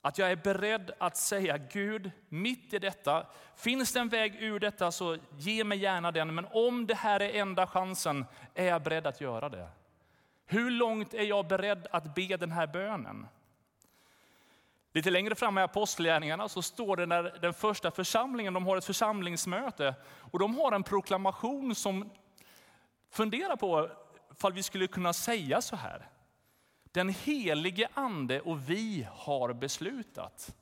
Att 0.03 0.19
jag 0.19 0.31
är 0.31 0.37
beredd 0.37 0.91
att 0.99 1.17
säga 1.17 1.59
Gud, 1.59 2.11
mitt 2.29 2.75
i 2.75 2.79
detta, 2.79 3.27
finns 3.57 3.93
det 3.93 4.01
en 4.01 4.09
väg 4.09 4.43
ur 4.43 4.61
detta 4.61 4.93
så 4.93 5.19
ge 5.39 5.65
mig 5.65 5.79
gärna 5.79 6.13
den. 6.13 6.35
Men 6.35 6.47
om 6.51 6.87
det 6.87 6.95
här 6.95 7.21
är 7.21 7.41
enda 7.41 7.67
chansen 7.67 8.27
är 8.55 8.67
jag 8.67 8.83
beredd 8.83 9.07
att 9.07 9.21
göra 9.21 9.49
det. 9.49 9.69
Hur 10.47 10.71
långt 10.71 11.15
är 11.15 11.23
jag 11.23 11.47
beredd 11.47 11.87
att 11.91 12.15
be 12.15 12.37
den 12.37 12.53
här 12.53 12.67
bönen? 12.67 13.27
Lite 14.93 15.11
längre 15.11 15.35
fram 15.35 15.59
i 15.59 15.61
Apostlagärningarna 15.61 16.49
så 16.49 16.63
står 16.63 16.97
det 16.97 17.07
när 17.07 17.23
den 17.23 17.55
första 17.55 17.91
församlingen, 17.91 18.55
de 18.55 18.67
har 18.67 18.77
ett 18.77 18.85
församlingsmöte 18.85 19.95
och 20.05 20.39
de 20.39 20.59
har 20.59 20.73
en 20.73 20.83
proklamation 20.83 21.75
som 21.75 22.11
funderar 23.11 23.57
på 23.57 23.91
ifall 24.33 24.53
vi 24.53 24.63
skulle 24.63 24.87
kunna 24.87 25.13
säga 25.13 25.61
så 25.61 25.77
här. 25.77 26.09
Den 26.93 27.09
helige 27.09 27.89
ande 27.95 28.41
och 28.41 28.71
vi 28.71 29.07
har 29.13 29.53
beslutat. 29.53 30.57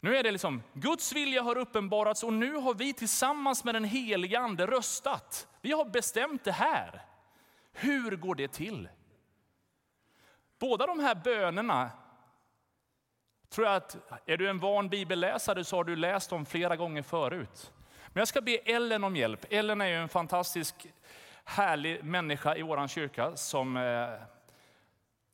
Nu 0.00 0.16
är 0.16 0.22
det 0.22 0.30
liksom, 0.30 0.62
Guds 0.72 1.12
vilja 1.12 1.42
har 1.42 1.58
uppenbarats 1.58 2.22
och 2.22 2.32
nu 2.32 2.54
har 2.54 2.74
vi 2.74 2.92
tillsammans 2.92 3.64
med 3.64 3.74
den 3.74 3.84
helige 3.84 4.38
ande 4.38 4.66
röstat. 4.66 5.48
Vi 5.60 5.72
har 5.72 5.84
bestämt 5.84 6.44
det 6.44 6.52
här. 6.52 7.02
Hur 7.72 8.16
går 8.16 8.34
det 8.34 8.48
till? 8.48 8.88
Båda 10.58 10.86
de 10.86 11.00
här 11.00 11.14
bönerna 11.14 11.90
tror 13.48 13.66
jag 13.66 13.76
att 13.76 13.96
är 14.26 14.36
du 14.36 14.50
en 14.50 14.58
van 14.58 14.88
bibelläsare 14.88 15.64
så 15.64 15.76
har 15.76 15.84
du 15.84 15.96
läst 15.96 16.30
dem 16.30 16.46
flera 16.46 16.76
gånger 16.76 17.02
förut. 17.02 17.72
Men 18.08 18.20
jag 18.20 18.28
ska 18.28 18.40
be 18.40 18.56
Ellen 18.56 19.04
om 19.04 19.16
hjälp. 19.16 19.46
Ellen 19.50 19.80
är 19.80 19.86
ju 19.86 19.96
en 19.96 20.08
fantastisk 20.08 20.86
härlig 21.44 22.04
människa 22.04 22.56
i 22.56 22.62
vår 22.62 22.88
kyrka 22.88 23.36
som 23.36 23.76
eh, 23.76 24.08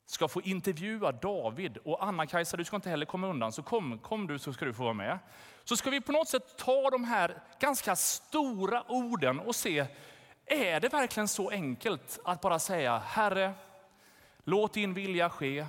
ska 0.07 0.29
få 0.29 0.41
intervjua 0.43 1.13
David. 1.13 1.77
Och 1.77 2.05
Anna-Kajsa, 2.05 2.57
du 2.57 2.65
ska 2.65 2.77
inte 2.77 2.91
heller 2.91 3.07
komma 3.07 3.27
undan, 3.27 3.53
så 3.53 3.63
kom, 3.63 3.99
kom 3.99 4.27
du 4.27 4.39
så 4.39 4.53
ska 4.53 4.65
du 4.65 4.75
få 4.75 4.83
vara 4.83 4.95
med. 4.95 5.19
Så 5.65 5.77
ska 5.77 5.91
vi 5.91 6.01
på 6.01 6.13
något 6.13 6.29
sätt 6.29 6.57
ta 6.57 6.91
de 6.91 7.05
här 7.05 7.43
ganska 7.61 7.97
stora 7.97 8.85
orden 8.89 9.41
och 9.41 9.57
se, 9.57 9.87
är 10.47 10.81
det 10.81 10.89
verkligen 10.89 11.29
så 11.29 11.51
enkelt 11.51 12.19
att 12.25 12.41
bara 12.41 12.59
säga 12.59 12.99
Herre, 12.99 13.55
låt 14.45 14.73
din 14.73 14.95
vilja 14.95 15.31
ske. 15.31 15.67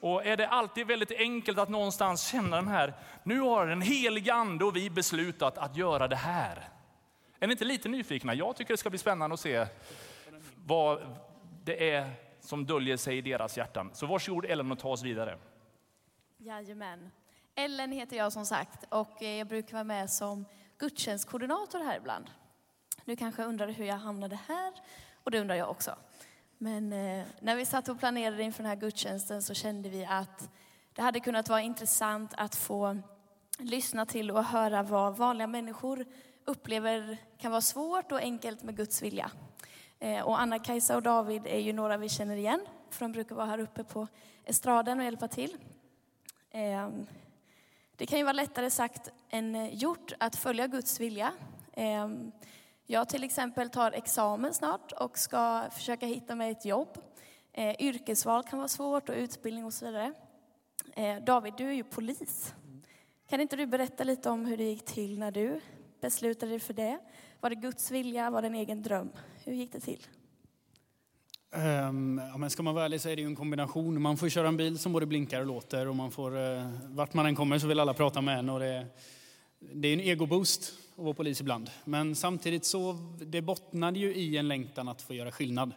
Och 0.00 0.26
är 0.26 0.36
det 0.36 0.48
alltid 0.48 0.86
väldigt 0.86 1.12
enkelt 1.12 1.58
att 1.58 1.68
någonstans 1.68 2.28
känna 2.28 2.56
den 2.56 2.68
här, 2.68 2.94
nu 3.22 3.40
har 3.40 3.66
den 3.66 3.82
heliga 3.82 4.34
ande 4.34 4.64
och 4.64 4.76
vi 4.76 4.90
beslutat 4.90 5.58
att 5.58 5.76
göra 5.76 6.08
det 6.08 6.16
här. 6.16 6.68
Är 7.40 7.46
ni 7.46 7.52
inte 7.52 7.64
lite 7.64 7.88
nyfikna? 7.88 8.34
Jag 8.34 8.56
tycker 8.56 8.74
det 8.74 8.78
ska 8.78 8.90
bli 8.90 8.98
spännande 8.98 9.34
att 9.34 9.40
se 9.40 9.66
vad 10.54 11.18
det 11.64 11.90
är 11.90 12.10
som 12.46 12.66
döljer 12.66 12.96
sig 12.96 13.18
i 13.18 13.20
deras 13.20 13.56
hjärtan. 13.56 13.90
Så 13.92 14.06
varsågod 14.06 14.44
Ellen 14.44 14.72
och 14.72 14.78
ta 14.78 14.88
oss 14.88 15.02
vidare. 15.02 15.38
Jajamän. 16.38 17.10
Ellen 17.54 17.92
heter 17.92 18.16
jag 18.16 18.32
som 18.32 18.46
sagt 18.46 18.84
och 18.88 19.22
eh, 19.22 19.38
jag 19.38 19.46
brukar 19.46 19.72
vara 19.72 19.84
med 19.84 20.10
som 20.10 20.44
gudstjänstkoordinator 20.78 21.78
här 21.78 21.96
ibland. 21.96 22.30
Du 23.04 23.16
kanske 23.16 23.44
undrar 23.44 23.68
hur 23.68 23.84
jag 23.84 23.96
hamnade 23.96 24.38
här 24.48 24.72
och 25.24 25.30
det 25.30 25.40
undrar 25.40 25.54
jag 25.54 25.70
också. 25.70 25.96
Men 26.58 26.92
eh, 26.92 27.26
när 27.40 27.56
vi 27.56 27.66
satt 27.66 27.88
och 27.88 27.98
planerade 27.98 28.42
inför 28.42 28.62
den 28.62 28.70
här 28.70 28.76
gudstjänsten 28.76 29.42
så 29.42 29.54
kände 29.54 29.88
vi 29.88 30.04
att 30.04 30.50
det 30.92 31.02
hade 31.02 31.20
kunnat 31.20 31.48
vara 31.48 31.60
intressant 31.60 32.34
att 32.36 32.54
få 32.54 32.98
lyssna 33.58 34.06
till 34.06 34.30
och 34.30 34.44
höra 34.44 34.82
vad 34.82 35.16
vanliga 35.16 35.46
människor 35.46 36.04
upplever 36.44 37.16
kan 37.38 37.50
vara 37.50 37.60
svårt 37.60 38.12
och 38.12 38.20
enkelt 38.20 38.62
med 38.62 38.76
Guds 38.76 39.02
vilja. 39.02 39.30
Eh, 39.98 40.26
och 40.26 40.40
Anna-Kajsa 40.40 40.96
och 40.96 41.02
David 41.02 41.46
är 41.46 41.58
ju 41.58 41.72
några 41.72 41.96
vi 41.96 42.08
känner 42.08 42.36
igen, 42.36 42.60
för 42.90 43.04
de 43.04 43.12
brukar 43.12 43.34
vara 43.34 43.46
här 43.46 43.58
uppe 43.58 43.84
på 43.84 44.08
estraden 44.44 44.98
och 44.98 45.04
hjälpa 45.04 45.28
till. 45.28 45.56
Ehm, 46.50 47.06
det 47.96 48.06
kan 48.06 48.18
ju 48.18 48.24
vara 48.24 48.32
lättare 48.32 48.70
sagt 48.70 49.10
än 49.30 49.54
eh, 49.54 49.74
gjort 49.74 50.12
att 50.18 50.36
följa 50.36 50.66
Guds 50.66 51.00
vilja. 51.00 51.32
Ehm, 51.72 52.32
jag 52.86 53.08
till 53.08 53.24
exempel 53.24 53.70
tar 53.70 53.92
examen 53.92 54.54
snart 54.54 54.92
och 54.92 55.18
ska 55.18 55.64
försöka 55.72 56.06
hitta 56.06 56.34
mig 56.34 56.50
ett 56.50 56.64
jobb. 56.64 56.98
Eh, 57.52 57.76
yrkesval 57.78 58.42
kan 58.42 58.58
vara 58.58 58.68
svårt 58.68 59.08
och 59.08 59.14
utbildning 59.14 59.64
och 59.64 59.74
så 59.74 59.86
vidare. 59.86 60.12
David, 61.22 61.54
du 61.56 61.68
är 61.68 61.72
ju 61.72 61.84
polis. 61.84 62.54
Kan 63.28 63.40
inte 63.40 63.56
du 63.56 63.66
berätta 63.66 64.04
lite 64.04 64.30
om 64.30 64.46
hur 64.46 64.56
det 64.56 64.64
gick 64.64 64.84
till 64.84 65.18
när 65.18 65.30
du 65.30 65.60
beslutade 66.00 66.52
dig 66.52 66.60
för 66.60 66.74
det? 66.74 66.98
Var 67.40 67.50
det 67.50 67.56
Guds 67.56 67.90
vilja? 67.90 68.30
Var 68.30 68.42
det 68.42 68.48
en 68.48 68.54
egen 68.54 68.82
dröm? 68.82 69.10
Hur 69.44 69.52
gick 69.52 69.72
det 69.72 69.80
till? 69.80 70.06
Um, 71.56 72.20
ja, 72.32 72.36
men 72.36 72.50
ska 72.50 72.62
man 72.62 72.74
vara 72.74 72.84
ärlig 72.84 73.00
så 73.00 73.08
är 73.08 73.16
det 73.16 73.22
ju 73.22 73.28
en 73.28 73.36
kombination. 73.36 74.02
Man 74.02 74.16
får 74.16 74.28
köra 74.28 74.48
en 74.48 74.56
bil 74.56 74.78
som 74.78 74.92
både 74.92 75.06
blinkar 75.06 75.40
och 75.40 75.46
låter 75.46 75.88
och 75.88 75.96
man 75.96 76.10
får, 76.10 76.36
uh, 76.36 76.68
vart 76.84 77.14
man 77.14 77.26
än 77.26 77.36
kommer 77.36 77.58
så 77.58 77.66
vill 77.66 77.80
alla 77.80 77.94
prata 77.94 78.20
med 78.20 78.38
en 78.38 78.50
och 78.50 78.60
det, 78.60 78.86
det 79.58 79.88
är 79.88 79.92
en 79.92 80.00
egoboost 80.00 80.72
att 80.96 81.04
vara 81.04 81.14
polis 81.14 81.40
ibland. 81.40 81.70
Men 81.84 82.14
samtidigt 82.14 82.64
så, 82.64 82.92
det 83.20 83.42
bottnade 83.42 83.98
ju 83.98 84.14
i 84.14 84.36
en 84.36 84.48
längtan 84.48 84.88
att 84.88 85.02
få 85.02 85.14
göra 85.14 85.32
skillnad. 85.32 85.72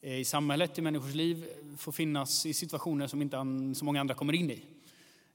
Eh, 0.00 0.20
i 0.20 0.24
samhället, 0.24 0.78
i 0.78 0.82
människors 0.82 1.14
liv, 1.14 1.46
får 1.78 1.92
finnas 1.92 2.46
i 2.46 2.54
situationer 2.54 3.06
som 3.06 3.22
inte 3.22 3.36
så 3.74 3.84
många 3.84 4.00
andra 4.00 4.14
kommer 4.14 4.32
in 4.32 4.50
i. 4.50 4.62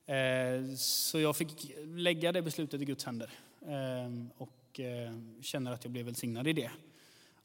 Eh, 0.05 0.75
så 0.77 1.19
jag 1.19 1.35
fick 1.35 1.71
lägga 1.85 2.31
det 2.31 2.41
beslutet 2.41 2.81
i 2.81 2.85
Guds 2.85 3.05
händer 3.05 3.29
och 4.37 4.79
känner 5.41 5.71
att 5.71 5.83
jag 5.83 5.91
blev 5.91 6.05
välsignad 6.05 6.47
i 6.47 6.53
det. 6.53 6.71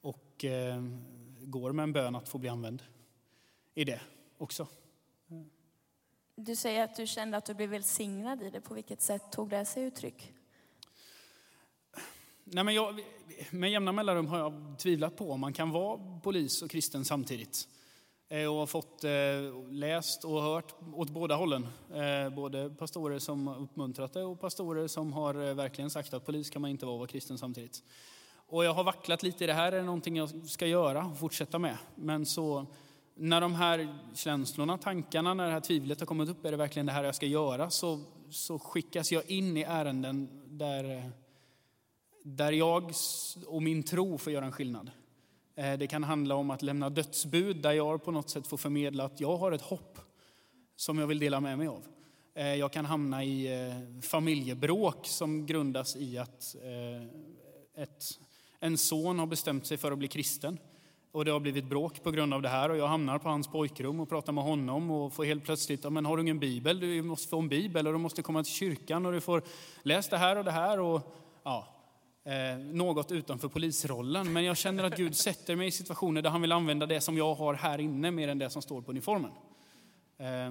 Och 0.00 0.44
går 1.40 1.72
med 1.72 1.82
en 1.82 1.92
bön 1.92 2.14
att 2.14 2.28
få 2.28 2.38
bli 2.38 2.48
använd 2.48 2.82
i 3.74 3.84
det 3.84 4.00
också. 4.38 4.66
Du 6.36 6.56
säger 6.56 6.84
att 6.84 6.96
du 6.96 7.06
kände 7.06 7.36
att 7.36 7.44
du 7.44 7.54
blev 7.54 7.70
välsignad 7.70 8.42
i 8.42 8.50
det. 8.50 8.60
På 8.60 8.74
vilket 8.74 9.00
sätt 9.00 9.32
tog 9.32 9.48
det 9.48 9.64
sig 9.64 9.82
uttryck? 9.82 10.32
Nej, 12.44 12.64
men 12.64 12.74
jag, 12.74 13.00
med 13.50 13.70
jämna 13.70 13.92
mellanrum 13.92 14.26
har 14.26 14.38
jag 14.38 14.78
tvivlat 14.78 15.16
på 15.16 15.32
om 15.32 15.40
man 15.40 15.52
kan 15.52 15.70
vara 15.70 16.20
polis 16.20 16.62
och 16.62 16.70
kristen 16.70 17.04
samtidigt. 17.04 17.68
Eh, 18.30 18.46
och 18.46 18.54
har 18.54 18.66
fått 18.66 19.04
eh, 19.04 19.10
läst 19.70 20.24
och 20.24 20.42
hört 20.42 20.74
åt 20.94 21.10
båda 21.10 21.34
hållen. 21.36 21.66
Eh, 21.94 22.34
både 22.34 22.70
pastorer 22.70 23.18
som 23.18 23.48
uppmuntrat 23.48 24.12
det 24.12 24.24
och 24.24 24.40
pastorer 24.40 24.86
som 24.86 25.12
har 25.12 25.54
verkligen 25.54 25.90
sagt 25.90 26.14
att 26.14 26.26
polis 26.26 26.50
kan 26.50 26.62
man 26.62 26.70
inte 26.70 26.86
vara 26.86 26.92
och 26.94 26.98
vara 26.98 27.08
kristen 27.08 27.38
samtidigt. 27.38 27.82
Och 28.48 28.64
jag 28.64 28.74
har 28.74 28.84
vacklat 28.84 29.22
lite 29.22 29.44
i 29.44 29.46
det 29.46 29.52
här, 29.52 29.72
är 29.72 29.76
det 29.76 29.82
någonting 29.82 30.16
jag 30.16 30.48
ska 30.48 30.66
göra 30.66 31.06
och 31.06 31.18
fortsätta 31.18 31.58
med? 31.58 31.76
Men 31.94 32.26
så 32.26 32.66
när 33.14 33.40
de 33.40 33.54
här 33.54 33.98
känslorna, 34.14 34.78
tankarna, 34.78 35.34
när 35.34 35.46
det 35.46 35.52
här 35.52 35.60
tvivlet 35.60 36.00
har 36.00 36.06
kommit 36.06 36.28
upp, 36.28 36.44
är 36.44 36.50
det 36.50 36.56
verkligen 36.56 36.86
det 36.86 36.92
här 36.92 37.04
jag 37.04 37.14
ska 37.14 37.26
göra? 37.26 37.70
Så, 37.70 38.00
så 38.30 38.58
skickas 38.58 39.12
jag 39.12 39.30
in 39.30 39.56
i 39.56 39.62
ärenden 39.62 40.28
där, 40.46 41.10
där 42.22 42.52
jag 42.52 42.92
och 43.46 43.62
min 43.62 43.82
tro 43.82 44.18
får 44.18 44.32
göra 44.32 44.44
en 44.44 44.52
skillnad. 44.52 44.90
Eh, 45.58 45.78
det 45.78 45.86
kan 45.86 46.04
handla 46.04 46.34
om 46.34 46.50
att 46.50 46.62
lämna 46.62 46.90
dödsbud 46.90 47.56
där 47.56 47.72
jag 47.72 48.04
på 48.04 48.10
något 48.10 48.30
sätt 48.30 48.46
får 48.46 48.56
förmedla 48.56 49.04
att 49.04 49.20
jag 49.20 49.36
har 49.36 49.52
ett 49.52 49.62
hopp 49.62 49.98
som 50.76 50.98
jag 50.98 51.06
vill 51.06 51.18
dela 51.18 51.40
med 51.40 51.58
mig 51.58 51.68
av. 51.68 51.82
Eh, 52.34 52.54
jag 52.54 52.72
kan 52.72 52.84
hamna 52.84 53.24
i 53.24 53.62
eh, 53.66 54.00
familjebråk 54.02 55.06
som 55.06 55.46
grundas 55.46 55.96
i 55.96 56.18
att 56.18 56.56
ett, 57.76 58.04
en 58.60 58.78
son 58.78 59.18
har 59.18 59.26
bestämt 59.26 59.66
sig 59.66 59.76
för 59.76 59.92
att 59.92 59.98
bli 59.98 60.08
kristen 60.08 60.58
och 61.12 61.24
det 61.24 61.30
har 61.30 61.40
blivit 61.40 61.64
bråk 61.64 62.02
på 62.02 62.10
grund 62.10 62.34
av 62.34 62.42
det 62.42 62.48
här 62.48 62.68
och 62.70 62.76
jag 62.76 62.86
hamnar 62.86 63.18
på 63.18 63.28
hans 63.28 63.48
pojkrum 63.48 64.00
och 64.00 64.08
pratar 64.08 64.32
med 64.32 64.44
honom 64.44 64.90
och 64.90 65.12
får 65.12 65.24
helt 65.24 65.44
plötsligt, 65.44 65.92
men 65.92 66.06
har 66.06 66.16
du 66.16 66.22
ingen 66.22 66.38
bibel? 66.38 66.80
Du 66.80 67.02
måste 67.02 67.28
få 67.28 67.38
en 67.38 67.48
bibel 67.48 67.86
och 67.86 67.92
du 67.92 67.98
måste 67.98 68.22
komma 68.22 68.44
till 68.44 68.52
kyrkan 68.52 69.06
och 69.06 69.12
du 69.12 69.20
får 69.20 69.42
läsa 69.82 70.10
det 70.10 70.18
här 70.18 70.38
och 70.38 70.44
det 70.44 70.50
här 70.50 70.80
och 70.80 71.14
ja, 71.42 71.77
eh, 72.24 72.58
något 72.58 73.12
utanför 73.12 73.48
polisrollen. 73.48 74.32
Men 74.32 74.44
jag 74.44 74.56
känner 74.56 74.84
att 74.84 74.96
Gud 74.96 75.16
sätter 75.16 75.56
mig 75.56 75.68
i 75.68 75.70
situationer 75.70 76.22
där 76.22 76.30
han 76.30 76.40
vill 76.40 76.52
använda 76.52 76.86
det 76.86 77.00
som 77.00 77.16
jag 77.16 77.34
har 77.34 77.54
här 77.54 77.78
inne 77.78 78.10
mer 78.10 78.28
än 78.28 78.38
det 78.38 78.50
som 78.50 78.62
står 78.62 78.82
på 78.82 78.90
uniformen. 78.90 79.30
Eh, 80.16 80.50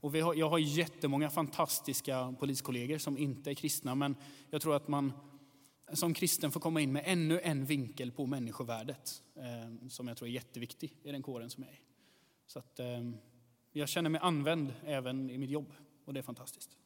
och 0.00 0.14
vi 0.14 0.20
har, 0.20 0.34
jag 0.34 0.48
har 0.48 0.58
jättemånga 0.58 1.30
fantastiska 1.30 2.34
poliskollegor 2.38 2.98
som 2.98 3.18
inte 3.18 3.50
är 3.50 3.54
kristna, 3.54 3.94
men 3.94 4.16
jag 4.50 4.62
tror 4.62 4.76
att 4.76 4.88
man 4.88 5.12
som 5.92 6.14
kristen 6.14 6.50
får 6.50 6.60
komma 6.60 6.80
in 6.80 6.92
med 6.92 7.02
ännu 7.06 7.40
en 7.40 7.64
vinkel 7.64 8.12
på 8.12 8.26
människovärdet 8.26 9.22
eh, 9.34 9.88
som 9.88 10.08
jag 10.08 10.16
tror 10.16 10.28
är 10.28 10.32
jätteviktig 10.32 10.96
i 11.02 11.12
den 11.12 11.22
kåren 11.22 11.50
som 11.50 11.62
jag 11.62 11.72
är 11.72 11.76
i. 11.76 11.80
Så 12.46 12.58
att, 12.58 12.78
eh, 12.78 13.10
jag 13.72 13.88
känner 13.88 14.10
mig 14.10 14.20
använd 14.20 14.74
även 14.84 15.30
i 15.30 15.38
mitt 15.38 15.50
jobb 15.50 15.72
och 16.04 16.14
det 16.14 16.20
är 16.20 16.22
fantastiskt. 16.22 16.76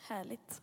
Härligt. 0.00 0.62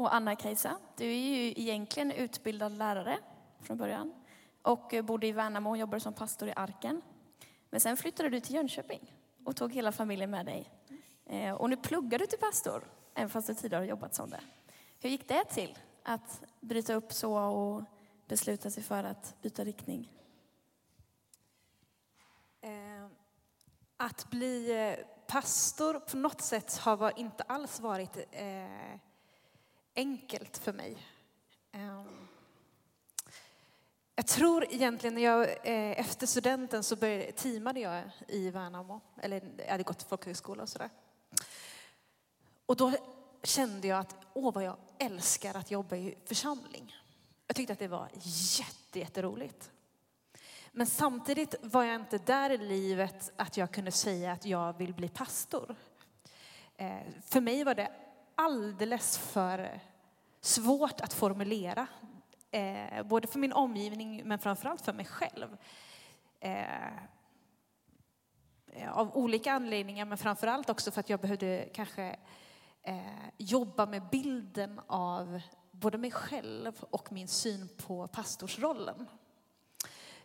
Och 0.00 0.14
Anna-Kajsa, 0.14 0.76
du 0.96 1.04
är 1.04 1.36
ju 1.36 1.50
egentligen 1.56 2.12
utbildad 2.12 2.72
lärare 2.72 3.18
från 3.60 3.76
början 3.76 4.14
och 4.62 4.94
bodde 5.04 5.26
i 5.26 5.32
Värnamo 5.32 5.70
och 5.70 5.76
jobbade 5.76 6.00
som 6.00 6.12
pastor 6.12 6.48
i 6.48 6.52
Arken. 6.56 7.02
Men 7.70 7.80
sen 7.80 7.96
flyttade 7.96 8.28
du 8.28 8.40
till 8.40 8.54
Jönköping 8.54 9.14
och 9.44 9.56
tog 9.56 9.72
hela 9.72 9.92
familjen 9.92 10.30
med 10.30 10.46
dig. 10.46 10.70
Eh, 11.26 11.54
och 11.54 11.70
nu 11.70 11.76
pluggar 11.76 12.18
du 12.18 12.26
till 12.26 12.38
pastor, 12.38 12.84
även 13.14 13.30
fast 13.30 13.46
du 13.46 13.54
tidigare 13.54 13.80
har 13.80 13.86
jobbat 13.86 14.14
som 14.14 14.30
det. 14.30 14.40
Hur 15.00 15.10
gick 15.10 15.28
det 15.28 15.44
till? 15.44 15.78
att 16.02 16.42
bryta 16.60 16.94
upp 16.94 17.12
så 17.12 17.38
och 17.38 17.82
besluta 18.26 18.70
sig 18.70 18.82
för 18.82 19.04
att 19.04 19.42
byta 19.42 19.64
riktning? 19.64 20.12
Eh, 22.60 23.06
att 23.96 24.30
bli 24.30 24.88
eh, 24.88 25.06
pastor 25.26 26.00
på 26.00 26.16
något 26.16 26.40
sätt 26.40 26.76
har 26.76 27.18
inte 27.18 27.42
alls 27.42 27.80
varit 27.80 28.16
eh, 28.30 29.00
enkelt 30.00 30.58
för 30.58 30.72
mig. 30.72 30.96
Ehm, 31.72 32.28
jag 34.16 34.26
tror 34.26 34.64
egentligen 34.70 35.14
när 35.14 35.22
jag 35.22 35.42
eh, 35.42 36.00
efter 36.00 36.26
studenten 36.26 36.82
så 36.82 36.96
började, 36.96 37.32
teamade 37.32 37.80
jag 37.80 38.02
i 38.28 38.50
Värnamo, 38.50 39.00
eller 39.22 39.42
jag 39.56 39.70
hade 39.70 39.82
gått 39.82 40.02
folkhögskola 40.02 40.62
och 40.62 40.68
sådär. 40.68 40.90
Och 42.66 42.76
då 42.76 42.92
kände 43.42 43.88
jag 43.88 43.98
att 43.98 44.16
åh 44.32 44.54
vad 44.54 44.64
jag 44.64 44.76
älskar 44.98 45.56
att 45.56 45.70
jobba 45.70 45.96
i 45.96 46.14
församling. 46.24 46.96
Jag 47.46 47.56
tyckte 47.56 47.72
att 47.72 47.78
det 47.78 47.88
var 47.88 48.08
jätte, 48.58 48.98
jätteroligt. 48.98 49.70
Men 50.72 50.86
samtidigt 50.86 51.54
var 51.62 51.84
jag 51.84 51.94
inte 51.94 52.18
där 52.18 52.50
i 52.50 52.58
livet 52.58 53.32
att 53.36 53.56
jag 53.56 53.72
kunde 53.72 53.92
säga 53.92 54.32
att 54.32 54.44
jag 54.44 54.78
vill 54.78 54.94
bli 54.94 55.08
pastor. 55.08 55.76
Eh, 56.76 57.00
för 57.24 57.40
mig 57.40 57.64
var 57.64 57.74
det 57.74 57.92
alldeles 58.34 59.18
för 59.18 59.80
svårt 60.40 61.00
att 61.00 61.12
formulera. 61.12 61.86
Eh, 62.50 63.02
både 63.02 63.28
för 63.28 63.38
min 63.38 63.52
omgivning 63.52 64.22
men 64.24 64.38
framförallt 64.38 64.80
för 64.80 64.92
mig 64.92 65.04
själv. 65.06 65.56
Eh, 66.40 66.86
eh, 68.66 68.92
av 68.92 69.16
olika 69.16 69.52
anledningar 69.52 70.04
men 70.04 70.18
framförallt 70.18 70.70
också 70.70 70.90
för 70.90 71.00
att 71.00 71.10
jag 71.10 71.20
behövde 71.20 71.68
kanske 71.74 72.16
eh, 72.82 73.28
jobba 73.38 73.86
med 73.86 74.08
bilden 74.10 74.80
av 74.86 75.40
både 75.70 75.98
mig 75.98 76.10
själv 76.10 76.84
och 76.90 77.12
min 77.12 77.28
syn 77.28 77.68
på 77.86 78.06
pastorsrollen. 78.08 79.08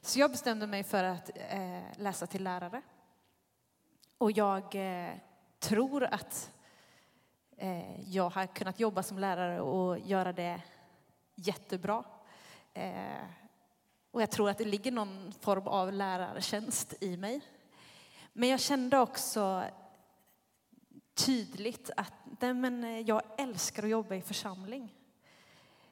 Så 0.02 0.20
jag 0.20 0.32
bestämde 0.32 0.68
mig 0.68 0.84
för 0.84 1.04
att 1.04 1.32
eh, 1.36 1.82
läsa 1.98 2.28
till 2.28 2.44
lärare. 2.44 2.82
Och 4.18 4.32
jag 4.32 4.76
eh, 4.76 5.14
tror 5.60 6.04
att 6.04 6.52
Eh, 7.58 8.10
jag 8.10 8.30
har 8.30 8.48
kunnat 8.48 8.80
jobba 8.80 9.04
som 9.04 9.20
lärare 9.20 9.62
och 9.62 10.00
göra 10.00 10.34
det 10.34 10.62
jättebra. 11.36 12.04
Eh, 12.74 13.26
och 14.12 14.22
jag 14.22 14.32
tror 14.32 14.50
att 14.50 14.58
det 14.58 14.66
ligger 14.66 14.92
någon 14.92 15.34
form 15.40 15.68
av 15.68 15.94
lärartjänst 15.94 16.94
i 17.02 17.18
mig. 17.18 17.42
Men 18.34 18.50
jag 18.50 18.60
kände 18.60 19.00
också 19.00 19.64
tydligt 21.14 21.92
att 21.98 22.14
nej, 22.40 22.54
men 22.54 22.84
eh, 22.84 23.00
jag 23.00 23.22
älskar 23.38 23.84
att 23.84 23.90
jobba 23.90 24.16
i 24.16 24.22
församling. 24.22 24.94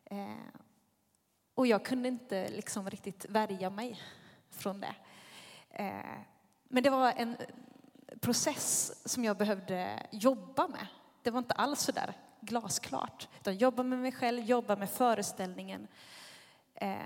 Eh, 0.06 0.36
och 1.56 1.68
jag 1.68 1.86
kunde 1.86 2.08
inte 2.08 2.50
liksom 2.50 2.90
riktigt 2.90 3.26
värja 3.30 3.70
mig 3.70 4.02
från 4.50 4.82
det. 4.82 4.96
Eh, 5.70 6.20
men 6.64 6.84
det 6.84 6.90
var 6.90 7.14
en 7.18 7.38
process 8.22 8.94
som 9.10 9.24
jag 9.24 9.38
behövde 9.38 10.08
jobba 10.12 10.68
med. 10.68 10.88
Det 11.24 11.32
var 11.32 11.40
inte 11.40 11.54
alls 11.54 11.82
så 11.82 11.92
där 11.92 12.14
glasklart. 12.42 13.28
Utan 13.40 13.58
jobba 13.58 13.84
med 13.84 14.00
mig 14.00 14.12
själv, 14.12 14.44
jobba 14.44 14.76
med 14.76 14.90
föreställningen. 14.90 15.88
Eh, 16.76 16.98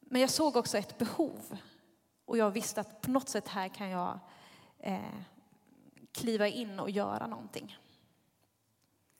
men 0.00 0.20
jag 0.20 0.30
såg 0.30 0.56
också 0.56 0.78
ett 0.78 0.98
behov. 0.98 1.58
Och 2.24 2.38
jag 2.38 2.50
visste 2.50 2.80
att 2.80 3.00
på 3.00 3.10
något 3.10 3.28
sätt 3.28 3.48
här 3.48 3.68
kan 3.68 3.88
jag 3.88 4.18
eh, 4.78 5.00
kliva 6.12 6.48
in 6.48 6.80
och 6.80 6.90
göra 6.90 7.26
någonting. 7.26 7.78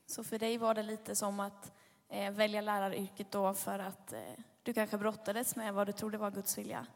Så 0.07 0.25
för 0.25 0.39
dig 0.39 0.59
var 0.59 0.75
det 0.75 0.83
lite 0.83 1.17
som 1.17 1.41
att 1.41 1.73
eh, 2.09 2.33
välja 2.33 2.61
läraryrket 2.61 3.31
då 3.31 3.55
för 3.55 3.79
att 3.79 4.15
du 4.63 4.75
kanske 4.75 4.99
brottades 4.99 5.57
med 5.57 5.75
vad 5.75 5.87
du 5.87 5.93
trodde 5.93 6.19
var 6.19 6.31
Guds 6.31 6.59
vilja? 6.59 6.87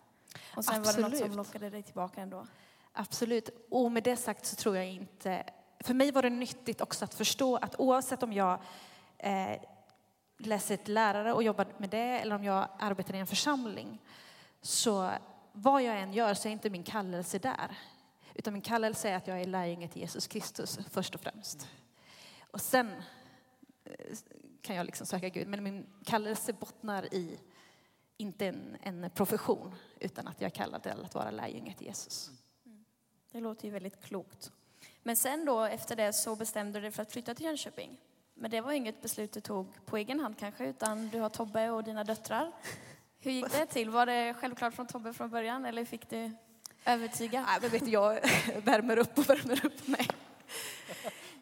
Och 0.56 0.64
sen 0.64 0.80
Absolut. 0.80 0.86
var 0.86 1.10
det 1.10 1.18
något 1.18 1.28
som 1.28 1.36
lockade 1.36 1.70
dig 1.70 1.82
tillbaka 1.82 2.20
ändå? 2.20 2.46
Absolut. 2.92 3.48
Och 3.70 3.92
med 3.92 4.02
det 4.02 4.16
sagt 4.16 4.46
så 4.46 4.56
tror 4.56 4.76
jag 4.76 4.86
inte... 4.86 5.44
För 5.82 5.94
mig 5.94 6.12
var 6.12 6.22
det 6.22 6.30
nyttigt 6.30 6.80
också 6.80 7.04
att 7.04 7.14
förstå 7.14 7.56
att 7.56 7.80
oavsett 7.80 8.22
om 8.22 8.32
jag 8.32 8.58
eh, 9.18 9.60
läser 10.38 10.76
till 10.76 10.94
lärare 10.94 11.32
och 11.32 11.42
jobbar 11.42 11.66
med 11.78 11.90
det 11.90 12.20
eller 12.20 12.34
om 12.34 12.44
jag 12.44 12.68
arbetar 12.78 13.14
i 13.14 13.18
en 13.18 13.26
församling 13.26 13.98
så 14.60 15.10
vad 15.52 15.82
jag 15.82 16.00
än 16.00 16.12
gör 16.12 16.34
så 16.34 16.48
är 16.48 16.52
inte 16.52 16.70
min 16.70 16.82
kallelse 16.82 17.38
där. 17.38 17.76
Utan 18.34 18.52
min 18.52 18.62
kallelse 18.62 19.08
är 19.08 19.16
att 19.16 19.26
jag 19.26 19.40
är 19.40 19.46
lärjunge 19.46 19.88
till 19.88 20.00
Jesus 20.00 20.26
Kristus 20.26 20.78
först 20.90 21.14
och 21.14 21.20
främst. 21.20 21.68
Och 22.50 22.60
sen 22.60 22.90
eh, 23.84 24.16
kan 24.62 24.76
jag 24.76 24.86
liksom 24.86 25.06
söka 25.06 25.28
Gud. 25.28 25.48
Men 25.48 25.62
min 25.62 25.86
kallelse 26.04 26.52
bottnar 26.52 27.14
i, 27.14 27.38
inte 28.16 28.46
en, 28.46 28.76
en 28.82 29.10
profession, 29.10 29.74
utan 30.00 30.28
att 30.28 30.40
jag 30.40 30.46
är 30.46 30.54
kallad 30.54 30.82
till 30.82 30.92
att 30.92 31.14
vara 31.14 31.30
lärjunge 31.30 31.74
till 31.74 31.86
Jesus. 31.86 32.30
Mm. 32.66 32.84
Det 33.32 33.40
låter 33.40 33.64
ju 33.64 33.70
väldigt 33.70 34.04
klokt. 34.04 34.52
Men 35.02 35.16
sen 35.16 35.44
då, 35.44 35.60
efter 35.60 35.96
det, 35.96 36.12
så 36.12 36.36
bestämde 36.36 36.78
du 36.78 36.82
dig 36.82 36.90
för 36.90 37.02
att 37.02 37.12
flytta 37.12 37.34
till 37.34 37.44
Jönköping. 37.46 37.96
Men 38.34 38.50
det 38.50 38.60
var 38.60 38.72
inget 38.72 39.02
beslut 39.02 39.32
du 39.32 39.40
tog 39.40 39.86
på 39.86 39.96
egen 39.96 40.20
hand 40.20 40.38
kanske, 40.38 40.66
utan 40.66 41.08
du 41.08 41.20
har 41.20 41.28
Tobbe 41.28 41.70
och 41.70 41.84
dina 41.84 42.04
döttrar. 42.04 42.52
Hur 43.20 43.30
gick 43.30 43.52
det 43.52 43.66
till? 43.66 43.90
Var 43.90 44.06
det 44.06 44.34
självklart 44.34 44.74
från 44.74 44.86
Tobbe 44.86 45.12
från 45.12 45.30
början 45.30 45.64
eller 45.64 45.84
fick 45.84 46.10
du 46.10 46.30
övertyga? 46.84 47.42
Nej, 47.42 47.58
men 47.60 47.70
vet 47.70 47.84
du, 47.84 47.90
jag 47.90 48.12
värmer 48.64 48.98
upp 48.98 49.18
och 49.18 49.30
värmer 49.30 49.66
upp 49.66 49.88
mig. 49.88 50.08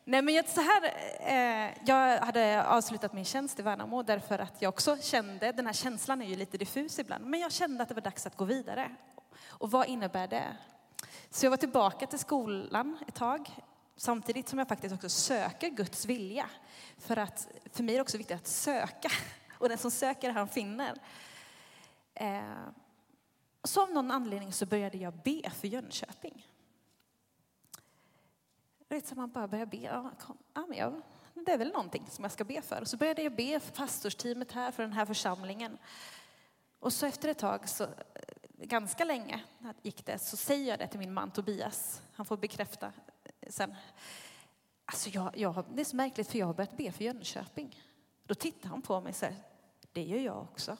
Nej, 0.05 0.23
men 0.23 0.45
så 0.47 0.61
här, 0.61 0.95
eh, 1.21 1.71
jag 1.85 2.19
hade 2.19 2.67
avslutat 2.67 3.13
min 3.13 3.25
tjänst 3.25 3.59
i 3.59 3.63
Värnamo 3.63 4.03
därför 4.03 4.39
att 4.39 4.63
jag 4.63 4.69
också 4.69 4.97
kände, 5.01 5.53
den 5.53 5.67
här 5.67 5.73
känslan 5.73 6.23
är 6.23 6.27
ju 6.27 6.37
lite 6.37 6.59
diffus 6.59 6.99
ibland, 6.99 7.27
men 7.27 7.41
jag 7.41 7.53
kände 7.53 7.83
att 7.83 7.89
det 7.89 7.95
var 7.95 8.03
dags 8.03 8.27
att 8.27 8.37
gå 8.37 8.45
vidare. 8.45 8.91
Och 9.49 9.71
vad 9.71 9.89
innebär 9.89 10.27
det? 10.27 10.57
Så 11.33 11.47
jag 11.47 11.51
var 11.51 11.57
tillbaka 11.57 12.07
till 12.07 12.19
skolan 12.19 12.99
ett 13.09 13.15
tag, 13.15 13.51
samtidigt 13.97 14.49
som 14.49 14.59
jag 14.59 14.69
faktiskt 14.69 14.95
också 14.95 15.09
söker 15.09 15.69
Guds 15.69 16.07
vilja. 16.07 16.51
För 16.99 17.17
att 17.17 17.49
för 17.73 17.83
mig 17.83 17.95
är 17.95 17.99
det 17.99 18.03
också 18.03 18.19
viktigt 18.19 18.37
att 18.37 18.47
söka, 18.47 19.11
och 19.59 19.69
den 19.69 19.79
som 19.79 19.91
söker 19.91 20.31
han 20.31 20.49
finner. 20.49 20.97
Eh, 22.15 22.43
så 23.65 23.83
av 23.83 23.91
någon 23.91 24.11
anledning 24.11 24.53
så 24.53 24.67
började 24.67 24.99
jag 24.99 25.15
be 25.15 25.51
för 25.51 25.69
Jönköping. 25.69 26.47
Så 29.05 29.15
man 29.15 29.31
bara 29.31 29.49
börjar 29.49 29.67
be. 29.67 29.77
Ja, 29.77 30.11
kom, 30.21 30.39
ja, 30.55 30.67
men 30.69 30.79
jag, 30.79 31.03
det 31.35 31.53
är 31.53 31.59
väl 31.59 31.73
någonting 31.73 32.07
som 32.11 32.25
jag 32.25 32.33
ska 32.33 32.45
be 32.45 32.63
för. 32.63 32.85
Så 32.85 32.97
började 32.97 33.23
jag 33.23 33.35
be 33.35 33.61
för 33.61 33.73
pastorsteamet 33.73 34.53
här, 34.53 34.71
för 34.71 34.83
den 34.83 34.93
här 34.93 35.07
församlingen. 35.07 35.79
Och 36.81 36.93
så 36.93 37.07
efter 37.07 37.29
ett 37.29 37.39
tag, 37.39 37.69
så, 37.69 37.89
ganska 38.63 39.05
länge 39.05 39.41
gick 39.83 40.07
det, 40.07 40.19
så 40.19 40.37
säger 40.37 40.69
jag 40.69 40.79
det 40.79 40.87
till 40.87 40.99
min 40.99 41.13
man 41.13 41.31
Tobias. 41.31 42.03
Han 42.13 42.27
får 42.27 42.37
bekräfta 42.37 42.93
sen. 43.49 43.75
Alltså 44.85 45.11
jag, 45.11 45.39
jag, 45.39 45.65
det 45.75 45.81
är 45.81 45.85
så 45.85 45.97
märkligt 45.97 46.29
för 46.29 46.39
jag 46.39 46.47
har 46.47 46.55
börjat 46.55 46.77
be 46.77 46.93
för 46.93 47.05
Jönköping. 47.05 47.83
Då 48.27 48.35
tittar 48.35 48.69
han 48.69 48.83
på 48.83 49.01
mig 49.01 49.11
och 49.11 49.17
säger, 49.17 49.37
det 49.93 50.03
gör 50.03 50.19
jag 50.19 50.43
också. 50.43 50.77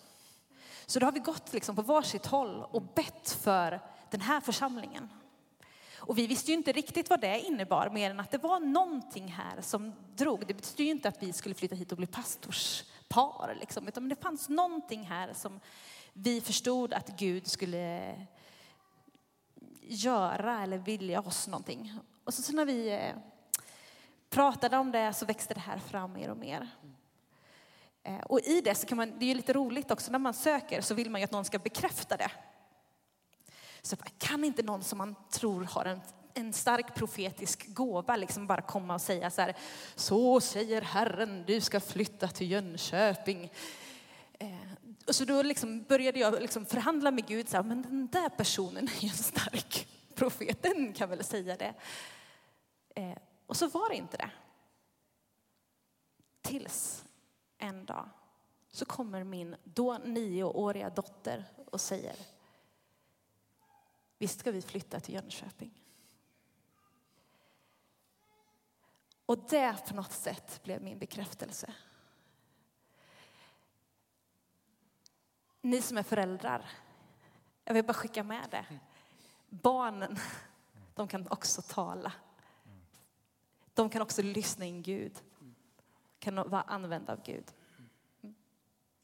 Så 0.87 0.99
då 0.99 1.07
har 1.07 1.13
vi 1.13 1.21
gått 1.21 1.53
liksom 1.53 1.77
på 1.77 1.83
varsitt 1.83 2.27
håll 2.27 2.65
och 2.71 2.83
bett 2.83 3.31
för 3.31 3.81
den 4.11 4.21
här 4.21 4.41
församlingen. 4.41 5.09
Och 5.97 6.19
vi 6.19 6.27
visste 6.27 6.51
ju 6.51 6.57
inte 6.57 6.73
riktigt 6.73 7.11
vad 7.11 7.21
det 7.21 7.41
innebar, 7.41 7.91
mer 7.91 8.11
än 8.11 8.21
att 8.21 8.31
det 8.31 8.39
var 8.39 8.61
någonting 8.61 9.29
här 9.29 9.61
som 9.61 9.93
drog. 10.17 10.47
Det 10.47 10.55
betyder 10.55 10.85
ju 10.85 10.91
inte 10.91 11.09
att 11.09 11.23
vi 11.23 11.33
skulle 11.33 11.55
flytta 11.55 11.75
hit 11.75 11.93
och 11.93 11.99
bli 11.99 12.07
pastorspar, 12.07 13.57
liksom, 13.61 13.89
utan 13.89 14.09
det 14.09 14.17
fanns 14.17 14.49
någonting 14.49 15.03
här 15.07 15.33
som 15.33 15.61
vi 16.13 16.41
förstod 16.41 16.93
att 16.93 17.09
Gud 17.09 17.47
skulle 17.47 18.15
göra 19.81 20.63
eller 20.63 20.79
vilja 20.79 21.21
oss 21.21 21.49
någonting. 21.49 21.93
Och 22.25 22.35
så, 22.35 22.43
så 22.43 22.53
när 22.53 22.65
vi 22.65 22.93
eh, 22.93 23.15
pratade 24.31 24.77
om 24.77 24.93
det 24.93 25.13
så 25.13 25.27
växte 25.27 25.55
det 25.55 25.61
här 25.61 25.79
fram 25.79 26.13
mer 26.13 26.31
och 26.31 26.37
mer. 26.37 26.69
Eh, 28.03 28.21
och 28.21 28.41
i 28.41 28.61
det 28.61 28.75
så 28.75 28.87
kan 28.87 28.97
man, 28.97 29.19
det 29.19 29.25
är 29.25 29.29
ju 29.29 29.35
lite 29.35 29.53
roligt 29.53 29.91
också 29.91 30.13
när 30.13 30.19
man 30.19 30.35
söker 30.35 30.81
så 30.81 30.95
vill 30.95 31.11
man 31.11 31.21
ju 31.21 31.25
att 31.25 31.31
någon 31.31 31.45
ska 31.45 31.59
bekräfta 31.59 32.17
det. 32.17 32.31
Så 33.83 33.97
kan 34.19 34.45
inte 34.45 34.63
någon 34.63 34.83
som 34.83 34.99
man 34.99 35.15
tror 35.31 35.65
har 35.65 35.85
en, 35.85 36.01
en 36.35 36.53
stark 36.53 36.95
profetisk 36.95 37.75
gåva 37.75 38.17
liksom 38.17 38.47
bara 38.47 38.63
komma 38.63 38.95
och 38.95 39.01
säga 39.01 39.31
så 39.31 39.43
här, 39.43 39.57
så 39.95 40.41
säger 40.41 40.83
Herren, 40.83 41.45
du 41.47 41.61
ska 41.61 41.81
flytta 41.81 42.29
till 42.29 42.51
Jönköping. 42.51 43.53
Eh, 44.39 44.49
och 45.07 45.15
så 45.15 45.25
då 45.25 45.43
liksom 45.43 45.83
började 45.83 46.19
jag 46.19 46.43
liksom 46.43 46.67
förhandla 46.67 47.11
med 47.11 47.27
Gud, 47.27 47.49
så 47.49 47.57
här, 47.57 47.65
men 47.65 47.83
den 47.83 48.07
där 48.07 48.29
personen 48.29 48.89
är 48.89 49.03
ju 49.03 49.09
en 49.09 49.15
stark 49.15 49.89
profet, 50.15 50.63
den 50.63 50.93
kan 50.93 51.11
väl 51.11 51.25
säga 51.25 51.57
det. 51.57 51.75
Eh, 52.95 53.19
och 53.47 53.57
så 53.57 53.69
var 53.69 53.89
det 53.89 53.97
inte 53.97 54.17
det. 54.17 54.31
Tills 56.41 57.05
en 57.59 57.85
dag 57.85 58.09
så 58.69 58.85
kommer 58.85 59.25
min 59.25 59.57
då 59.65 59.99
nioåriga 59.99 60.91
dotter 60.91 61.45
och 61.67 61.81
säger 61.81 62.17
Visst 64.19 64.41
ska 64.41 64.51
vi 64.51 64.63
flytta 64.63 65.01
till 65.01 65.15
Jönköping? 65.15 65.83
Och 69.27 69.39
det 69.39 69.77
på 69.89 69.95
något 69.95 70.13
sätt 70.13 70.61
blev 70.65 70.83
min 70.83 70.99
bekräftelse. 70.99 71.75
Ni 75.61 75.83
som 75.83 75.99
är 75.99 76.03
föräldrar, 76.03 76.71
jag 77.65 77.75
vill 77.75 77.85
bara 77.85 77.95
skicka 77.95 78.23
med 78.23 78.49
det. 78.51 78.67
Barnen, 79.49 80.17
de 80.95 81.09
kan 81.09 81.29
också 81.29 81.63
tala. 81.63 82.13
De 83.75 83.91
kan 83.91 84.03
också 84.03 84.23
lyssna 84.23 84.65
in 84.65 84.83
Gud. 84.83 85.23
Kan 86.19 86.35
vara 86.35 86.63
använda 86.63 87.13
av 87.13 87.23
Gud. 87.25 87.53
Mm. 88.23 88.35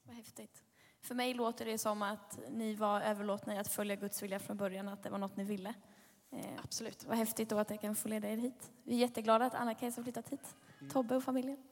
Vad 0.03 0.15
häftigt. 0.15 0.63
För 1.01 1.15
mig 1.15 1.33
låter 1.33 1.65
det 1.65 1.77
som 1.77 2.01
att 2.01 2.39
ni 2.49 2.75
var 2.75 3.01
överlåtna 3.01 3.55
i 3.55 3.57
att 3.57 3.67
följa 3.67 3.95
Guds 3.95 4.23
vilja 4.23 4.39
från 4.39 4.57
början, 4.57 4.87
att 4.87 5.03
det 5.03 5.09
var 5.09 5.17
något 5.17 5.37
ni 5.37 5.43
ville. 5.43 5.73
Eh, 6.31 6.45
Absolut. 6.63 7.05
Vad 7.05 7.17
häftigt 7.17 7.49
då 7.49 7.59
att 7.59 7.69
jag 7.69 7.81
kan 7.81 7.95
få 7.95 8.07
leda 8.07 8.29
er 8.29 8.37
hit. 8.37 8.71
Vi 8.83 8.95
är 8.95 8.99
jätteglada 8.99 9.45
att 9.45 9.53
Anna-Kajsa 9.53 9.99
har 9.99 10.03
flyttat 10.03 10.29
hit. 10.29 10.55
Mm. 10.79 10.91
Tobbe 10.91 11.15
och 11.15 11.23
familjen. 11.23 11.63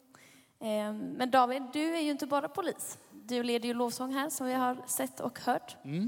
Eh, 0.59 0.93
men 0.93 1.31
David, 1.31 1.63
du 1.73 1.95
är 1.95 2.01
ju 2.01 2.11
inte 2.11 2.27
bara 2.27 2.49
polis. 2.49 2.97
Du 3.11 3.43
leder 3.43 3.67
ju 3.67 3.73
lovsång 3.73 4.13
här 4.13 4.29
som 4.29 4.47
vi 4.47 4.53
har 4.53 4.77
sett 4.87 5.19
och 5.19 5.39
hört. 5.39 5.77
Mm. 5.83 6.07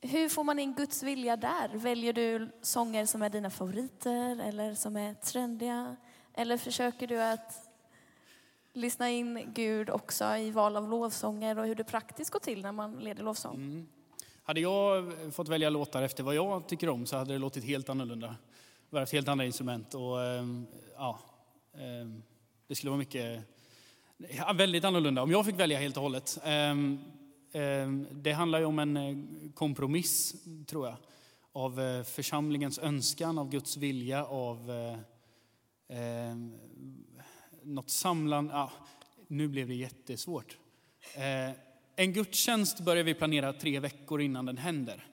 Hur 0.00 0.28
får 0.28 0.44
man 0.44 0.58
in 0.58 0.74
Guds 0.74 1.02
vilja 1.02 1.36
där? 1.36 1.68
Väljer 1.74 2.12
du 2.12 2.50
sånger 2.62 3.06
som 3.06 3.22
är 3.22 3.30
dina 3.30 3.50
favoriter 3.50 4.40
eller 4.40 4.74
som 4.74 4.96
är 4.96 5.14
trendiga? 5.14 5.96
Eller 6.34 6.56
försöker 6.56 7.06
du 7.06 7.22
att 7.22 7.70
lyssna 8.72 9.10
in 9.10 9.52
Gud 9.54 9.90
också 9.90 10.36
i 10.36 10.50
val 10.50 10.76
av 10.76 10.88
lovsånger 10.88 11.58
och 11.58 11.66
hur 11.66 11.74
det 11.74 11.84
praktiskt 11.84 12.30
går 12.30 12.40
till 12.40 12.62
när 12.62 12.72
man 12.72 12.96
leder 12.96 13.22
lovsång. 13.24 13.54
Mm. 13.54 13.88
Hade 14.42 14.60
jag 14.60 15.12
fått 15.32 15.48
välja 15.48 15.70
låtar 15.70 16.02
efter 16.02 16.22
vad 16.22 16.34
jag 16.34 16.68
tycker 16.68 16.88
om 16.88 17.06
så 17.06 17.16
hade 17.16 17.32
det 17.32 17.38
låtit 17.38 17.64
helt 17.64 17.88
annorlunda. 17.88 18.36
Varit 18.90 19.12
helt 19.12 19.28
andra 19.28 19.44
instrument 19.44 19.94
och 19.94 20.22
ehm, 20.22 20.66
ja, 20.96 21.18
ehm, 21.74 22.22
det 22.66 22.74
skulle 22.74 22.90
vara 22.90 22.98
mycket, 22.98 23.40
ja, 24.28 24.52
väldigt 24.52 24.84
annorlunda 24.84 25.22
om 25.22 25.30
jag 25.30 25.46
fick 25.46 25.60
välja 25.60 25.78
helt 25.78 25.96
och 25.96 26.02
hållet. 26.02 26.38
Ehm, 26.44 26.98
ehm, 27.52 28.06
det 28.12 28.32
handlar 28.32 28.58
ju 28.58 28.64
om 28.64 28.78
en 28.78 28.96
eh, 28.96 29.16
kompromiss, 29.54 30.34
tror 30.66 30.86
jag, 30.86 30.96
av 31.52 31.80
eh, 31.80 32.02
församlingens 32.02 32.78
önskan, 32.78 33.38
av 33.38 33.50
Guds 33.50 33.76
vilja, 33.76 34.24
av 34.24 34.70
eh, 34.70 35.98
ehm, 35.98 36.58
något 37.62 37.90
samlande. 37.90 38.52
Ja, 38.52 38.72
nu 39.28 39.48
blev 39.48 39.68
det 39.68 39.74
jättesvårt. 39.74 40.56
Eh, 41.14 41.56
en 41.96 42.12
gudstjänst 42.12 42.80
börjar 42.80 43.04
vi 43.04 43.14
planera 43.14 43.52
tre 43.52 43.80
veckor 43.80 44.20
innan 44.20 44.46
den 44.46 44.58
händer. 44.58 45.06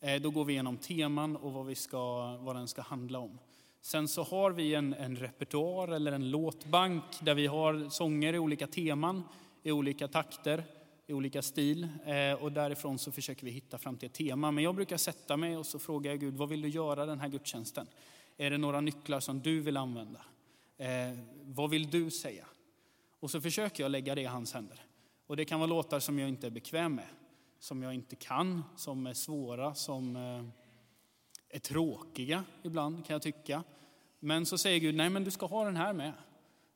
Eh, 0.00 0.22
då 0.22 0.30
går 0.30 0.44
vi 0.44 0.52
igenom 0.52 0.76
teman 0.76 1.36
och 1.36 1.52
vad, 1.52 1.66
vi 1.66 1.74
ska, 1.74 2.36
vad 2.36 2.56
den 2.56 2.68
ska 2.68 2.82
handla 2.82 3.18
om. 3.18 3.38
Sen 3.84 4.08
så 4.08 4.22
har 4.22 4.50
vi 4.50 4.74
en, 4.74 4.94
en 4.94 5.16
repertoar 5.16 5.88
eller 5.88 6.12
en 6.12 6.30
låtbank 6.30 7.04
där 7.20 7.34
vi 7.34 7.46
har 7.46 7.88
sånger 7.88 8.34
i 8.34 8.38
olika 8.38 8.66
teman, 8.66 9.22
i 9.62 9.72
olika 9.72 10.08
takter, 10.08 10.64
i 11.06 11.12
olika 11.12 11.42
stil. 11.42 11.88
Eh, 12.04 12.42
och 12.42 12.52
därifrån 12.52 12.98
så 12.98 13.12
försöker 13.12 13.44
vi 13.44 13.50
hitta 13.50 13.78
fram 13.78 13.96
till 13.96 14.06
ett 14.06 14.14
tema. 14.14 14.50
Men 14.50 14.64
jag 14.64 14.74
brukar 14.74 14.96
sätta 14.96 15.36
mig 15.36 15.56
och 15.56 15.66
så 15.66 15.78
frågar 15.78 16.10
jag 16.10 16.20
Gud, 16.20 16.34
vad 16.34 16.48
vill 16.48 16.62
du 16.62 16.68
göra 16.68 17.06
den 17.06 17.20
här 17.20 17.28
gudstjänsten? 17.28 17.86
Är 18.36 18.50
det 18.50 18.58
några 18.58 18.80
nycklar 18.80 19.20
som 19.20 19.40
du 19.40 19.60
vill 19.60 19.76
använda? 19.76 20.20
Eh, 20.76 21.18
vad 21.42 21.70
vill 21.70 21.90
du 21.90 22.10
säga? 22.10 22.46
Och 23.20 23.30
så 23.30 23.40
försöker 23.40 23.82
jag 23.82 23.90
lägga 23.90 24.14
det 24.14 24.22
i 24.22 24.24
hans 24.24 24.52
händer. 24.52 24.84
Och 25.26 25.36
det 25.36 25.44
kan 25.44 25.60
vara 25.60 25.70
låtar 25.70 26.00
som 26.00 26.18
jag 26.18 26.28
inte 26.28 26.46
är 26.46 26.50
bekväm 26.50 26.94
med, 26.94 27.08
som 27.58 27.82
jag 27.82 27.94
inte 27.94 28.16
kan, 28.16 28.62
som 28.76 29.06
är 29.06 29.14
svåra, 29.14 29.74
som 29.74 30.16
eh, 30.16 30.44
är 31.56 31.58
tråkiga 31.58 32.44
ibland 32.62 33.06
kan 33.06 33.14
jag 33.14 33.22
tycka. 33.22 33.62
Men 34.24 34.46
så 34.46 34.58
säger 34.58 34.80
Gud, 34.80 34.94
nej 34.94 35.10
men 35.10 35.24
du 35.24 35.30
ska 35.30 35.46
ha 35.46 35.64
den 35.64 35.76
här 35.76 35.92
med. 35.92 36.12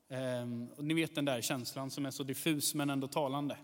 Eh, 0.09 0.77
och 0.77 0.85
ni 0.85 0.93
vet 0.93 1.15
den 1.15 1.25
där 1.25 1.41
känslan 1.41 1.89
som 1.89 2.05
är 2.05 2.11
så 2.11 2.23
diffus 2.23 2.75
men 2.75 2.89
ändå 2.89 3.07
talande. 3.07 3.57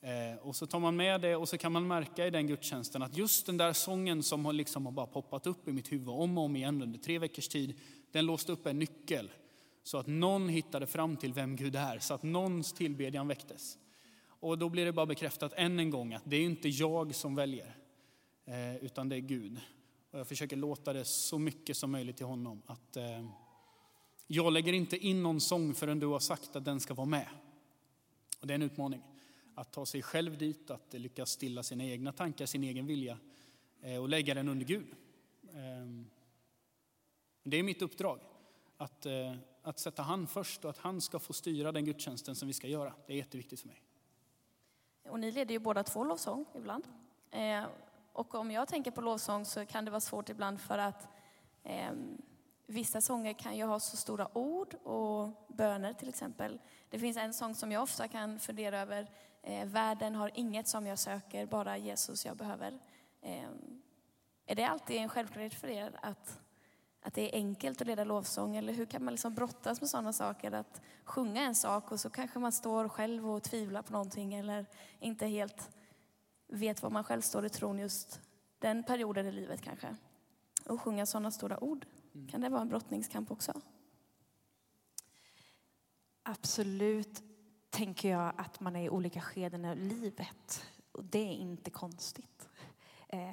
Eh, 0.00 0.38
och 0.42 0.56
så 0.56 0.66
tar 0.66 0.80
man 0.80 0.96
med 0.96 1.20
det 1.20 1.36
och 1.36 1.48
så 1.48 1.58
kan 1.58 1.72
man 1.72 1.86
märka 1.86 2.26
i 2.26 2.30
den 2.30 2.46
gudstjänsten 2.46 3.02
att 3.02 3.16
just 3.16 3.46
den 3.46 3.56
där 3.56 3.72
sången 3.72 4.22
som 4.22 4.44
har 4.44 4.52
liksom 4.52 4.86
har 4.86 4.92
bara 4.92 5.06
poppat 5.06 5.46
upp 5.46 5.68
i 5.68 5.72
mitt 5.72 5.92
huvud 5.92 6.08
om 6.08 6.38
och 6.38 6.44
om 6.44 6.56
igen 6.56 6.82
under 6.82 6.98
tre 6.98 7.18
veckors 7.18 7.48
tid, 7.48 7.80
den 8.12 8.26
låste 8.26 8.52
upp 8.52 8.66
en 8.66 8.78
nyckel 8.78 9.30
så 9.82 9.98
att 9.98 10.06
någon 10.06 10.48
hittade 10.48 10.86
fram 10.86 11.16
till 11.16 11.32
vem 11.32 11.56
Gud 11.56 11.76
är, 11.76 11.98
så 11.98 12.14
att 12.14 12.22
någons 12.22 12.72
tillbedjan 12.72 13.28
väcktes. 13.28 13.78
Och 14.26 14.58
då 14.58 14.68
blir 14.68 14.84
det 14.84 14.92
bara 14.92 15.06
bekräftat 15.06 15.52
än 15.56 15.78
en 15.78 15.90
gång 15.90 16.14
att 16.14 16.22
det 16.24 16.36
är 16.36 16.44
inte 16.44 16.68
jag 16.68 17.14
som 17.14 17.34
väljer, 17.34 17.76
eh, 18.44 18.76
utan 18.76 19.08
det 19.08 19.16
är 19.16 19.20
Gud. 19.20 19.60
Och 20.10 20.18
jag 20.18 20.26
försöker 20.26 20.56
låta 20.56 20.92
det 20.92 21.04
så 21.04 21.38
mycket 21.38 21.76
som 21.76 21.90
möjligt 21.90 22.16
till 22.16 22.26
honom. 22.26 22.62
Att 22.66 22.96
eh, 22.96 23.28
jag 24.26 24.52
lägger 24.52 24.72
inte 24.72 24.96
in 24.96 25.22
någon 25.22 25.40
sång 25.40 25.74
förrän 25.74 26.00
du 26.00 26.06
har 26.06 26.20
sagt 26.20 26.56
att 26.56 26.64
den 26.64 26.80
ska 26.80 26.94
vara 26.94 27.06
med. 27.06 27.28
Och 28.40 28.46
det 28.46 28.52
är 28.52 28.54
en 28.54 28.62
utmaning. 28.62 29.02
Att 29.54 29.72
ta 29.72 29.86
sig 29.86 30.02
själv 30.02 30.38
dit, 30.38 30.70
att 30.70 30.94
lyckas 30.94 31.30
stilla 31.30 31.62
sina 31.62 31.84
egna 31.84 32.12
tankar, 32.12 32.46
sin 32.46 32.64
egen 32.64 32.86
vilja 32.86 33.18
eh, 33.82 33.96
och 33.96 34.08
lägga 34.08 34.34
den 34.34 34.48
under 34.48 34.66
Gud. 34.66 34.86
Ehm, 35.54 36.06
det 37.42 37.56
är 37.56 37.62
mitt 37.62 37.82
uppdrag. 37.82 38.20
Att 38.76 39.06
eh, 39.06 39.34
att 39.62 39.78
sätta 39.78 40.02
han 40.02 40.26
först 40.26 40.64
och 40.64 40.70
att 40.70 40.78
han 40.78 41.00
ska 41.00 41.18
få 41.18 41.32
styra 41.32 41.72
den 41.72 41.84
gudstjänsten 41.84 42.36
som 42.36 42.48
vi 42.48 42.54
ska 42.54 42.68
göra. 42.68 42.94
Det 43.06 43.12
är 43.12 43.16
jätteviktigt 43.16 43.60
för 43.60 43.68
mig. 43.68 43.82
och 45.08 45.20
ni 45.20 45.32
leder 45.32 45.52
ju 45.52 45.58
båda 45.58 45.82
två 45.82 46.04
lovsång 46.04 46.44
ibland. 46.54 46.84
Eh, 47.30 47.64
och 48.12 48.34
om 48.34 48.50
jag 48.50 48.68
tänker 48.68 48.90
på 48.90 49.00
lovsång 49.00 49.44
så 49.44 49.66
kan 49.66 49.84
det 49.84 49.90
vara 49.90 50.00
svårt 50.00 50.28
ibland 50.28 50.60
för 50.60 50.78
att 50.78 51.08
eh, 51.64 51.92
vissa 52.66 53.00
sånger 53.00 53.32
kan 53.32 53.56
ju 53.56 53.64
ha 53.64 53.80
så 53.80 53.96
stora 53.96 54.38
ord 54.38 54.74
och 54.74 55.28
böner 55.48 55.92
till 55.92 56.08
exempel. 56.08 56.60
Det 56.88 56.98
finns 56.98 57.16
en 57.16 57.34
sång 57.34 57.54
som 57.54 57.72
jag 57.72 57.82
ofta 57.82 58.08
kan 58.08 58.40
fundera 58.40 58.80
över. 58.80 59.10
Eh, 59.42 59.66
Världen 59.66 60.14
har 60.14 60.30
inget 60.34 60.68
som 60.68 60.86
jag 60.86 60.98
söker, 60.98 61.46
bara 61.46 61.76
Jesus 61.78 62.26
jag 62.26 62.36
behöver. 62.36 62.78
Eh, 63.22 63.48
är 64.46 64.54
det 64.54 64.64
alltid 64.64 64.96
en 64.96 65.08
självklarhet 65.08 65.54
för 65.54 65.68
er 65.68 65.98
att, 66.02 66.40
att 67.02 67.14
det 67.14 67.34
är 67.34 67.38
enkelt 67.38 67.80
att 67.80 67.86
leda 67.86 68.04
lovsång? 68.04 68.56
Eller 68.56 68.72
hur 68.72 68.86
kan 68.86 69.04
man 69.04 69.14
liksom 69.14 69.34
brottas 69.34 69.80
med 69.80 69.90
sådana 69.90 70.12
saker? 70.12 70.52
Att 70.52 70.80
sjunga 71.04 71.42
en 71.42 71.54
sak 71.54 71.92
och 71.92 72.00
så 72.00 72.10
kanske 72.10 72.38
man 72.38 72.52
står 72.52 72.88
själv 72.88 73.30
och 73.30 73.42
tvivlar 73.42 73.82
på 73.82 73.92
någonting 73.92 74.34
eller 74.34 74.66
inte 75.00 75.26
helt 75.26 75.70
vet 76.50 76.82
var 76.82 76.90
man 76.90 77.04
själv 77.04 77.20
står 77.20 77.46
i 77.46 77.48
tron 77.48 77.78
just 77.78 78.20
den 78.58 78.82
perioden 78.82 79.26
i 79.26 79.32
livet 79.32 79.62
kanske. 79.62 79.96
Och 80.66 80.80
sjunga 80.80 81.06
sådana 81.06 81.30
stora 81.30 81.64
ord. 81.64 81.86
Kan 82.30 82.40
det 82.40 82.48
vara 82.48 82.60
en 82.60 82.68
brottningskamp 82.68 83.30
också? 83.30 83.52
Absolut 86.22 87.22
tänker 87.70 88.10
jag 88.10 88.32
att 88.36 88.60
man 88.60 88.76
är 88.76 88.84
i 88.84 88.90
olika 88.90 89.20
skeden 89.20 89.64
av 89.64 89.76
livet. 89.76 90.64
Och 90.92 91.04
det 91.04 91.18
är 91.18 91.32
inte 91.32 91.70
konstigt. 91.70 92.48
Eh, 93.08 93.32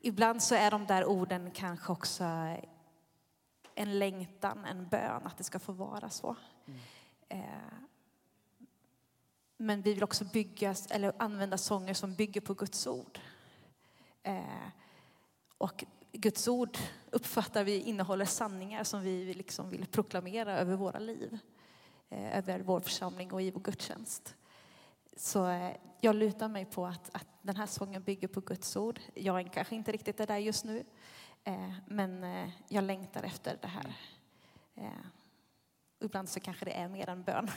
ibland 0.00 0.42
så 0.42 0.54
är 0.54 0.70
de 0.70 0.86
där 0.86 1.04
orden 1.04 1.50
kanske 1.50 1.92
också 1.92 2.24
en 3.74 3.98
längtan, 3.98 4.64
en 4.64 4.88
bön 4.88 5.26
att 5.26 5.38
det 5.38 5.44
ska 5.44 5.58
få 5.58 5.72
vara 5.72 6.10
så. 6.10 6.36
Mm. 6.66 6.80
Eh, 7.28 7.89
men 9.60 9.82
vi 9.82 9.94
vill 9.94 10.02
också 10.02 10.24
bygga, 10.24 10.74
eller 10.90 11.12
använda 11.18 11.58
sånger 11.58 11.94
som 11.94 12.14
bygger 12.14 12.40
på 12.40 12.54
Guds 12.54 12.86
ord. 12.86 13.18
Eh, 14.22 14.68
och 15.58 15.84
Guds 16.12 16.48
ord 16.48 16.78
uppfattar 17.10 17.64
vi 17.64 17.80
innehåller 17.80 18.24
sanningar 18.24 18.84
som 18.84 19.02
vi 19.02 19.34
liksom 19.34 19.70
vill 19.70 19.86
proklamera 19.86 20.58
över 20.58 20.76
våra 20.76 20.98
liv. 20.98 21.38
Eh, 22.08 22.38
över 22.38 22.60
vår 22.60 22.80
församling 22.80 23.32
och 23.32 23.42
i 23.42 23.50
vår 23.50 23.60
gudstjänst. 23.60 24.34
Så 25.16 25.46
eh, 25.46 25.76
jag 26.00 26.16
lutar 26.16 26.48
mig 26.48 26.64
på 26.64 26.86
att, 26.86 27.10
att 27.12 27.28
den 27.42 27.56
här 27.56 27.66
sången 27.66 28.02
bygger 28.02 28.28
på 28.28 28.40
Guds 28.40 28.76
ord. 28.76 29.00
Jag 29.14 29.40
är 29.40 29.44
kanske 29.44 29.74
inte 29.74 29.92
riktigt 29.92 30.20
är 30.20 30.26
där 30.26 30.38
just 30.38 30.64
nu, 30.64 30.84
eh, 31.44 31.72
men 31.86 32.24
eh, 32.24 32.50
jag 32.68 32.84
längtar 32.84 33.22
efter 33.22 33.58
det 33.62 33.68
här. 33.68 33.96
Eh, 34.74 35.06
ibland 36.00 36.28
så 36.28 36.40
kanske 36.40 36.64
det 36.64 36.72
är 36.72 36.88
mer 36.88 37.08
en 37.08 37.22
bön 37.22 37.50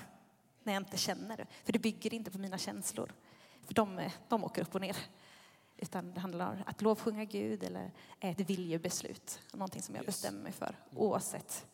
när 0.64 0.74
jag 0.74 0.82
inte 0.82 0.98
känner. 0.98 1.48
För 1.64 1.74
det 1.74 1.80
bygger 1.80 2.14
inte 2.14 2.32
på 2.32 2.38
mina 2.38 2.58
känslor. 2.58 3.12
För 3.66 3.74
de, 3.74 4.10
de 4.30 4.44
åker 4.44 4.62
upp 4.62 4.76
och 4.76 4.82
ner. 4.82 4.98
Utan 5.78 6.14
det 6.14 6.20
handlar 6.20 6.52
om 6.52 6.58
att 6.66 6.82
lovsjunga 6.82 7.26
Gud 7.26 7.64
eller 7.64 7.92
ett 8.20 8.50
viljebeslut. 8.50 9.40
Någonting 9.54 9.82
som 9.82 9.96
jag 9.96 10.06
bestämmer 10.06 10.44
mig 10.44 10.52
för 10.52 10.76
oavsett 10.96 11.66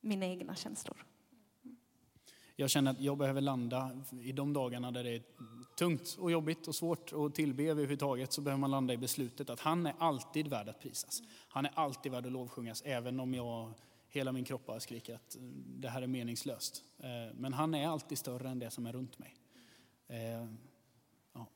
mina 0.00 0.26
egna 0.26 0.54
känslor. 0.54 1.04
Jag 2.58 2.70
känner 2.70 2.90
att 2.90 3.00
jag 3.00 3.18
behöver 3.18 3.40
landa 3.40 3.90
i 4.22 4.32
de 4.32 4.52
dagarna 4.52 4.90
där 4.90 5.04
det 5.04 5.10
är 5.10 5.22
tungt 5.78 6.16
och 6.18 6.30
jobbigt 6.30 6.68
och 6.68 6.74
svårt 6.74 7.12
att 7.12 7.34
tillbe 7.34 7.62
överhuvudtaget 7.62 8.32
så 8.32 8.40
behöver 8.40 8.60
man 8.60 8.70
landa 8.70 8.94
i 8.94 8.96
beslutet 8.96 9.50
att 9.50 9.60
han 9.60 9.86
är 9.86 9.94
alltid 9.98 10.48
värd 10.48 10.68
att 10.68 10.80
prisas. 10.80 11.22
Han 11.48 11.66
är 11.66 11.72
alltid 11.74 12.12
värd 12.12 12.26
att 12.26 12.32
lovsjungas 12.32 12.82
även 12.82 13.20
om 13.20 13.34
jag 13.34 13.72
hela 14.16 14.32
min 14.32 14.44
kropp 14.44 14.66
bara 14.66 14.80
skriker 14.80 15.14
att 15.14 15.36
det 15.66 15.88
här 15.88 16.02
är 16.02 16.06
meningslöst. 16.06 16.84
Eh, 16.98 17.34
men 17.34 17.52
han 17.52 17.74
är 17.74 17.88
alltid 17.88 18.18
större 18.18 18.48
än 18.48 18.58
det 18.58 18.70
som 18.70 18.86
är 18.86 18.92
runt 18.92 19.18
mig. 19.18 19.34
Eh, 20.08 20.46
ja. 21.32 21.46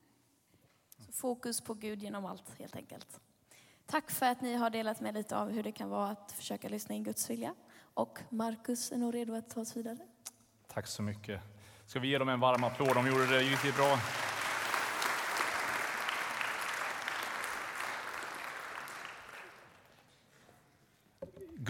Fokus 1.12 1.60
på 1.60 1.74
Gud 1.74 2.02
genom 2.02 2.24
allt 2.24 2.58
helt 2.58 2.76
enkelt. 2.76 3.20
Tack 3.86 4.10
för 4.10 4.26
att 4.26 4.40
ni 4.40 4.54
har 4.54 4.70
delat 4.70 5.00
med 5.00 5.14
lite 5.14 5.36
av 5.36 5.50
hur 5.50 5.62
det 5.62 5.72
kan 5.72 5.88
vara 5.88 6.10
att 6.10 6.32
försöka 6.32 6.68
lyssna 6.68 6.94
in 6.94 7.04
Guds 7.04 7.30
vilja. 7.30 7.54
Och 7.94 8.18
Markus 8.28 8.92
är 8.92 8.96
nog 8.96 9.14
redo 9.14 9.34
att 9.34 9.50
ta 9.50 9.60
oss 9.60 9.76
vidare. 9.76 9.98
Tack 10.66 10.86
så 10.86 11.02
mycket. 11.02 11.40
Ska 11.86 12.00
vi 12.00 12.08
ge 12.08 12.18
dem 12.18 12.28
en 12.28 12.40
varm 12.40 12.64
applåd? 12.64 12.94
De 12.94 13.06
gjorde 13.06 13.26
det 13.26 13.38
riktigt 13.38 13.76
bra. 13.76 13.98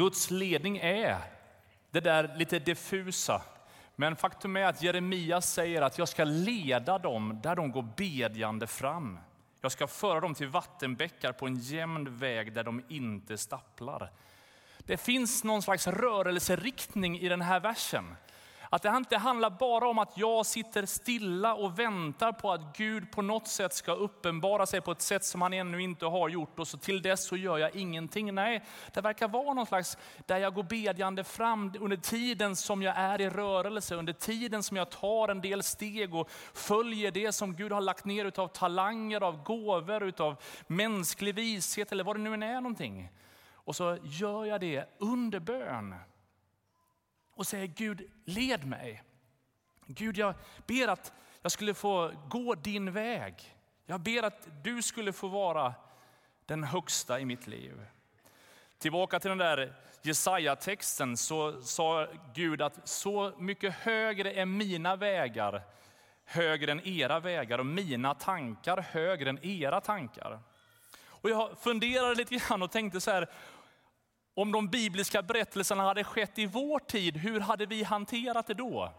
Guds 0.01 0.31
ledning 0.31 0.79
är 0.79 1.19
det 1.91 2.01
där 2.01 2.37
lite 2.37 2.59
diffusa. 2.59 3.43
Men 3.97 4.17
faktum 4.17 4.57
är 4.57 4.65
att 4.65 4.83
Jeremia 4.83 5.41
säger 5.41 5.83
att 5.83 5.99
jag 5.99 6.09
ska 6.09 6.25
leda 6.25 6.99
dem 6.99 7.41
där 7.43 7.57
de 7.57 7.71
går 7.71 7.89
bedjande 7.97 8.67
fram. 8.67 9.19
Jag 9.61 9.73
ska 9.73 9.87
föra 9.87 10.21
dem 10.21 10.35
till 10.35 10.49
vattenbäckar 10.49 11.33
på 11.33 11.47
en 11.47 11.57
jämn 11.57 12.19
väg 12.19 12.53
där 12.53 12.65
de 12.65 12.85
inte 12.89 13.39
stapplar. 13.39 14.11
Det 14.79 14.97
finns 14.97 15.45
någon 15.45 15.63
slags 15.63 15.87
rörelseriktning 15.87 17.19
i 17.19 17.29
den 17.29 17.43
här 17.43 17.61
versen. 17.61 18.17
Att 18.72 18.83
det 18.83 18.88
inte 18.96 19.16
handlar 19.16 19.50
bara 19.50 19.88
om 19.88 19.98
att 19.98 20.18
jag 20.18 20.46
sitter 20.46 20.87
stilla 20.87 21.54
och 21.54 21.78
väntar 21.78 22.33
på 22.33 22.52
att 22.52 22.76
Gud 22.76 23.12
på 23.12 23.22
något 23.22 23.48
sätt 23.48 23.74
ska 23.74 23.92
uppenbara 23.92 24.66
sig 24.66 24.80
på 24.80 24.92
ett 24.92 25.02
sätt 25.02 25.24
som 25.24 25.42
han 25.42 25.52
ännu 25.52 25.83
inte 25.83 26.06
har 26.06 26.28
gjort 26.28 26.59
och 26.59 26.68
så 26.68 26.78
till 26.78 27.02
dess 27.02 27.26
så 27.26 27.37
gör 27.37 27.59
jag 27.59 27.76
ingenting. 27.76 28.35
Nej, 28.35 28.64
det 28.94 29.00
verkar 29.00 29.28
vara 29.28 29.54
någon 29.54 29.66
slags 29.66 29.98
där 30.26 30.38
jag 30.38 30.54
går 30.54 30.62
bedjande 30.62 31.24
fram 31.24 31.74
under 31.80 31.96
tiden 31.96 32.56
som 32.56 32.83
jag 32.83 32.96
är 32.96 33.20
i 33.20 33.30
rörelse, 33.30 33.94
under 33.94 34.12
tiden 34.12 34.62
som 34.62 34.76
jag 34.76 34.90
tar 34.90 35.28
en 35.28 35.40
del 35.40 35.62
steg 35.62 36.14
och 36.14 36.30
följer 36.54 37.11
det 37.11 37.33
som 37.33 37.54
Gud 37.54 37.72
har 37.72 37.80
lagt 37.80 38.04
ner 38.04 38.24
utav 38.24 38.48
talanger, 38.48 39.20
av 39.20 39.42
gåvor, 39.42 40.02
utav 40.02 40.37
mänsklig 40.66 41.35
vishet 41.35 41.92
eller 41.92 42.04
vad 42.04 42.16
det 42.16 42.22
nu 42.22 42.35
än 42.35 42.42
är 42.42 42.61
någonting. 42.61 43.11
Och 43.52 43.76
så 43.76 43.98
gör 44.02 44.44
jag 44.44 44.61
det 44.61 44.85
under 44.98 45.40
bön 45.40 45.94
och 47.40 47.46
säger 47.46 47.66
Gud, 47.66 48.11
led 48.24 48.66
mig. 48.66 49.03
Gud, 49.87 50.18
jag 50.18 50.35
ber 50.66 50.88
att 50.88 51.12
jag 51.42 51.53
skulle 51.53 51.74
få 51.74 52.12
gå 52.29 52.55
din 52.55 52.92
väg. 52.92 53.57
Jag 53.87 54.00
ber 54.00 54.22
att 54.22 54.48
du 54.62 54.83
skulle 54.83 55.12
få 55.12 55.29
vara 55.29 55.74
den 56.46 56.64
högsta 56.64 57.20
i 57.20 57.24
mitt 57.24 57.46
liv. 57.46 57.87
Tillbaka 58.79 59.20
till 59.20 59.29
den 59.29 59.38
där 59.38 59.74
Jesaja-texten 60.03 61.16
så 61.16 61.62
sa 61.62 62.07
Gud 62.35 62.62
att 62.62 62.88
så 62.88 63.33
mycket 63.38 63.74
högre 63.74 64.33
är 64.33 64.46
mina 64.46 64.96
vägar 64.96 65.62
högre 66.24 66.72
än 66.72 66.87
era 66.87 67.20
vägar 67.20 67.59
och 67.59 67.66
mina 67.66 68.14
tankar 68.14 68.76
högre 68.76 69.31
än 69.31 69.44
era 69.44 69.81
tankar. 69.81 70.40
Och 71.03 71.31
jag 71.31 71.59
funderade 71.59 72.14
lite 72.14 72.35
grann 72.35 72.62
och 72.62 72.70
tänkte 72.70 73.00
så 73.00 73.11
här, 73.11 73.31
om 74.40 74.53
de 74.53 74.68
bibliska 74.68 75.22
berättelserna 75.22 75.83
hade 75.83 76.05
skett 76.05 76.38
i 76.38 76.46
vår 76.46 76.79
tid, 76.79 77.16
hur 77.16 77.40
hade 77.40 77.66
vi 77.66 77.83
hanterat 77.83 78.46
det 78.46 78.55
då? 78.55 78.94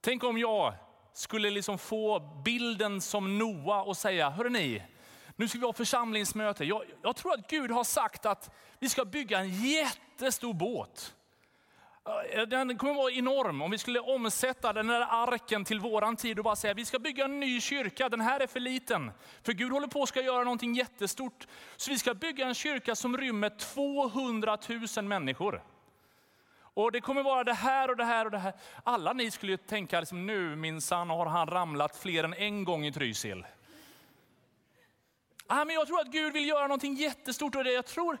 Tänk 0.00 0.24
om 0.24 0.38
jag 0.38 0.74
skulle 1.12 1.50
liksom 1.50 1.78
få 1.78 2.20
bilden 2.44 3.00
som 3.00 3.38
Noa 3.38 3.82
och 3.82 3.96
säga, 3.96 4.30
hörrni, 4.30 4.82
nu 5.36 5.48
ska 5.48 5.58
vi 5.58 5.64
ha 5.64 5.72
församlingsmöte. 5.72 6.64
Jag, 6.64 6.82
jag 7.02 7.16
tror 7.16 7.34
att 7.34 7.50
Gud 7.50 7.70
har 7.70 7.84
sagt 7.84 8.26
att 8.26 8.50
vi 8.78 8.88
ska 8.88 9.04
bygga 9.04 9.38
en 9.38 9.62
jättestor 9.62 10.54
båt. 10.54 11.15
Den 12.48 12.78
kommer 12.78 12.94
vara 12.94 13.12
enorm. 13.12 13.62
Om 13.62 13.70
vi 13.70 13.78
skulle 13.78 14.00
omsätta 14.00 14.72
den 14.72 14.90
här 14.90 15.06
arken 15.10 15.64
till 15.64 15.80
våran 15.80 16.16
tid 16.16 16.38
och 16.38 16.44
bara 16.44 16.56
säga 16.56 16.74
vi 16.74 16.84
ska 16.84 16.98
bygga 16.98 17.24
en 17.24 17.40
ny 17.40 17.60
kyrka, 17.60 18.08
den 18.08 18.20
här 18.20 18.40
är 18.40 18.46
för 18.46 18.60
liten. 18.60 19.10
För 19.42 19.52
Gud 19.52 19.72
håller 19.72 19.86
på 19.86 20.02
att 20.02 20.16
göra 20.16 20.44
någonting 20.44 20.74
jättestort. 20.74 21.46
Så 21.76 21.90
vi 21.90 21.98
ska 21.98 22.14
bygga 22.14 22.46
en 22.46 22.54
kyrka 22.54 22.94
som 22.94 23.16
rymmer 23.16 23.50
200 23.50 24.58
000 24.96 25.04
människor. 25.04 25.62
Och 26.58 26.92
det 26.92 27.00
kommer 27.00 27.22
vara 27.22 27.44
det 27.44 27.54
här 27.54 27.90
och 27.90 27.96
det 27.96 28.04
här 28.04 28.24
och 28.24 28.30
det 28.30 28.38
här. 28.38 28.52
Alla 28.84 29.12
ni 29.12 29.30
skulle 29.30 29.52
ju 29.52 29.56
tänka 29.56 30.00
liksom, 30.00 30.26
nu 30.26 30.56
minsann 30.56 31.10
har 31.10 31.26
han 31.26 31.46
ramlat 31.46 31.96
fler 31.96 32.24
än 32.24 32.34
en 32.34 32.64
gång 32.64 32.86
i 32.86 32.92
Trysil. 32.92 33.46
Ah, 35.46 35.64
men 35.64 35.74
jag 35.74 35.86
tror 35.86 36.00
att 36.00 36.12
Gud 36.12 36.32
vill 36.32 36.48
göra 36.48 36.66
någonting 36.66 36.94
jättestort 36.94 37.54
och 37.54 37.64
det 37.64 37.72
jag 37.72 37.86
tror, 37.86 38.18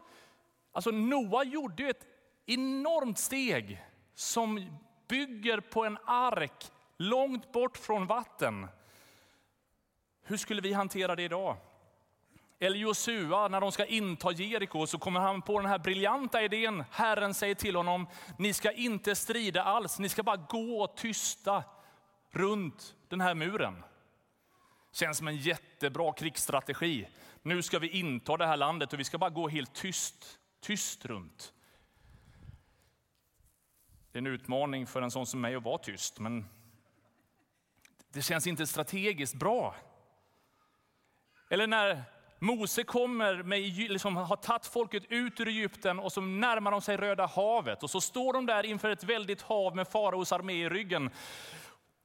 alltså 0.72 0.90
Noa 0.90 1.44
gjorde 1.44 1.82
ju 1.82 1.90
ett 1.90 2.15
enormt 2.46 3.18
steg 3.18 3.84
som 4.14 4.78
bygger 5.08 5.60
på 5.60 5.84
en 5.84 5.98
ark 6.04 6.70
långt 6.96 7.52
bort 7.52 7.76
från 7.76 8.06
vatten. 8.06 8.68
Hur 10.22 10.36
skulle 10.36 10.60
vi 10.60 10.72
hantera 10.72 11.16
det 11.16 11.22
idag? 11.22 11.56
Eller 12.58 12.76
Josua, 12.76 13.48
när 13.48 13.60
de 13.60 13.72
ska 13.72 13.86
inta 13.86 14.32
Jeriko 14.32 14.86
så 14.86 14.98
kommer 14.98 15.20
han 15.20 15.42
på 15.42 15.60
den 15.60 15.70
här 15.70 15.78
briljanta 15.78 16.42
idén. 16.42 16.84
Herren 16.90 17.34
säger 17.34 17.54
till 17.54 17.76
honom, 17.76 18.06
ni 18.38 18.52
ska 18.52 18.72
inte 18.72 19.14
strida 19.14 19.62
alls, 19.62 19.98
ni 19.98 20.08
ska 20.08 20.22
bara 20.22 20.36
gå 20.36 20.86
tysta 20.86 21.64
runt 22.30 22.94
den 23.08 23.20
här 23.20 23.34
muren. 23.34 23.84
Känns 24.92 25.18
som 25.18 25.28
en 25.28 25.36
jättebra 25.36 26.12
krigsstrategi. 26.12 27.08
Nu 27.42 27.62
ska 27.62 27.78
vi 27.78 27.88
inta 27.88 28.36
det 28.36 28.46
här 28.46 28.56
landet 28.56 28.92
och 28.92 29.00
vi 29.00 29.04
ska 29.04 29.18
bara 29.18 29.30
gå 29.30 29.48
helt 29.48 29.74
tyst, 29.74 30.38
tyst 30.60 31.04
runt. 31.04 31.52
Det 34.16 34.18
är 34.18 34.26
en 34.26 34.26
utmaning 34.26 34.86
för 34.86 35.02
en 35.02 35.10
sån 35.10 35.26
som 35.26 35.40
mig 35.40 35.54
att 35.54 35.62
vara 35.62 35.78
tyst, 35.78 36.18
men 36.18 36.44
Det 38.12 38.22
känns 38.22 38.46
inte 38.46 38.66
strategiskt 38.66 39.34
bra. 39.34 39.74
Eller 41.50 41.66
när 41.66 42.02
Mose 42.38 42.82
kommer 42.82 43.42
med, 43.42 43.60
liksom, 43.62 44.16
har 44.16 44.36
tagit 44.36 44.66
folket 44.66 45.04
ut 45.08 45.40
ur 45.40 45.48
Egypten 45.48 45.98
och 45.98 46.12
så 46.12 46.20
närmar 46.20 46.70
de 46.70 46.80
sig 46.80 46.96
Röda 46.96 47.26
havet. 47.26 47.82
Och 47.82 47.90
så 47.90 48.00
står 48.00 48.32
de 48.32 48.46
där 48.46 48.66
inför 48.66 48.90
ett 48.90 49.04
väldigt 49.04 49.42
hav 49.42 49.76
med 49.76 49.88
faraos 49.88 50.32
armé 50.32 50.52
i 50.52 50.68
ryggen. 50.68 51.10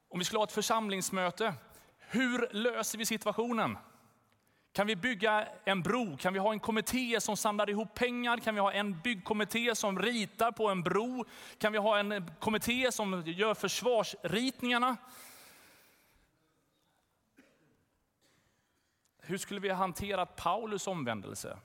Om 0.09 0.19
vi 0.19 0.25
skulle 0.25 0.39
ha 0.39 0.45
ett 0.45 0.51
församlingsmöte, 0.51 1.53
hur 1.97 2.49
löser 2.51 2.97
vi 2.97 3.05
situationen? 3.05 3.77
Kan 4.73 4.87
vi 4.87 4.95
bygga 4.95 5.47
en 5.65 5.81
bro? 5.81 6.17
Kan 6.17 6.33
vi 6.33 6.39
ha 6.39 6.51
en 6.51 6.59
kommitté 6.59 7.21
som 7.21 7.37
samlar 7.37 7.69
ihop 7.69 7.93
pengar? 7.93 8.37
Kan 8.37 8.55
vi 8.55 8.61
ha 8.61 8.71
en 8.71 9.01
byggkommitté 9.01 9.75
som 9.75 9.99
ritar 9.99 10.51
på 10.51 10.69
en 10.69 10.83
bro? 10.83 11.25
Kan 11.57 11.71
vi 11.71 11.77
ha 11.77 11.99
en 11.99 12.31
kommitté 12.39 12.91
som 12.91 13.23
gör 13.25 13.53
försvarsritningarna? 13.53 14.97
Hur 19.19 19.37
skulle 19.37 19.59
vi 19.59 19.69
ha 19.69 19.75
hanterat 19.75 20.35
Paulus 20.35 20.87
omvändelse? 20.87 21.59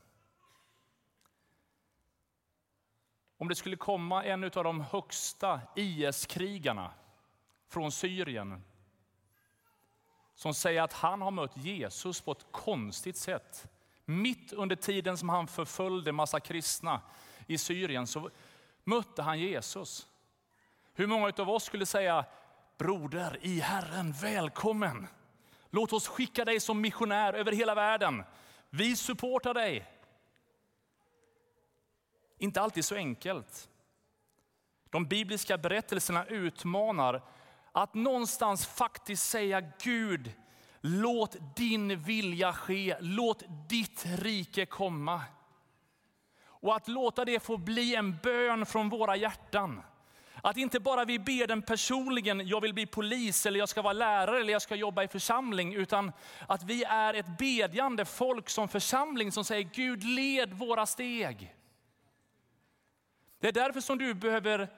Om 3.38 3.48
det 3.48 3.54
skulle 3.54 3.76
komma 3.76 4.24
en 4.24 4.44
av 4.44 4.50
de 4.50 4.80
högsta 4.80 5.60
IS-krigarna 5.76 6.90
från 7.68 7.92
Syrien 7.92 8.62
som 10.36 10.54
säger 10.54 10.82
att 10.82 10.92
han 10.92 11.22
har 11.22 11.30
mött 11.30 11.56
Jesus 11.56 12.20
på 12.20 12.32
ett 12.32 12.46
konstigt 12.50 13.16
sätt. 13.16 13.68
Mitt 14.04 14.52
under 14.52 14.76
tiden 14.76 15.18
som 15.18 15.28
han 15.28 15.46
förföljde 15.46 16.12
massa 16.12 16.40
kristna 16.40 17.00
i 17.46 17.58
Syrien 17.58 18.06
så 18.06 18.30
mötte 18.84 19.22
han 19.22 19.38
Jesus. 19.38 20.06
Hur 20.94 21.06
många 21.06 21.32
av 21.38 21.50
oss 21.50 21.64
skulle 21.64 21.86
säga, 21.86 22.24
broder 22.78 23.38
i 23.42 23.60
Herren, 23.60 24.12
välkommen. 24.12 25.06
Låt 25.70 25.92
oss 25.92 26.08
skicka 26.08 26.44
dig 26.44 26.60
som 26.60 26.80
missionär 26.80 27.32
över 27.32 27.52
hela 27.52 27.74
världen. 27.74 28.24
Vi 28.70 28.96
supportar 28.96 29.54
dig. 29.54 29.86
Inte 32.38 32.60
alltid 32.60 32.84
så 32.84 32.94
enkelt. 32.94 33.68
De 34.90 35.06
bibliska 35.06 35.58
berättelserna 35.58 36.26
utmanar 36.26 37.22
att 37.76 37.94
någonstans 37.94 38.66
faktiskt 38.66 39.28
säga 39.28 39.62
Gud, 39.82 40.32
låt 40.80 41.36
din 41.56 41.98
vilja 41.98 42.52
ske, 42.52 42.96
låt 43.00 43.42
ditt 43.68 44.04
rike 44.06 44.66
komma. 44.66 45.22
Och 46.44 46.76
att 46.76 46.88
låta 46.88 47.24
det 47.24 47.40
få 47.40 47.56
bli 47.56 47.94
en 47.94 48.16
bön 48.22 48.66
från 48.66 48.88
våra 48.88 49.16
hjärtan. 49.16 49.82
Att 50.42 50.56
inte 50.56 50.80
bara 50.80 51.04
vi 51.04 51.18
ber 51.18 51.46
den 51.46 51.62
personligen, 51.62 52.48
jag 52.48 52.60
vill 52.60 52.74
bli 52.74 52.86
polis 52.86 53.46
eller 53.46 53.58
jag 53.58 53.68
ska 53.68 53.82
vara 53.82 53.92
lärare 53.92 54.40
eller 54.40 54.52
jag 54.52 54.62
ska 54.62 54.74
jobba 54.74 55.02
i 55.02 55.08
församling, 55.08 55.74
utan 55.74 56.12
att 56.46 56.62
vi 56.62 56.84
är 56.84 57.14
ett 57.14 57.38
bedjande 57.38 58.04
folk 58.04 58.48
som 58.48 58.68
församling 58.68 59.32
som 59.32 59.44
säger 59.44 59.70
Gud 59.74 60.04
led 60.04 60.52
våra 60.52 60.86
steg. 60.86 61.54
Det 63.40 63.48
är 63.48 63.52
därför 63.52 63.80
som 63.80 63.98
du 63.98 64.14
behöver 64.14 64.68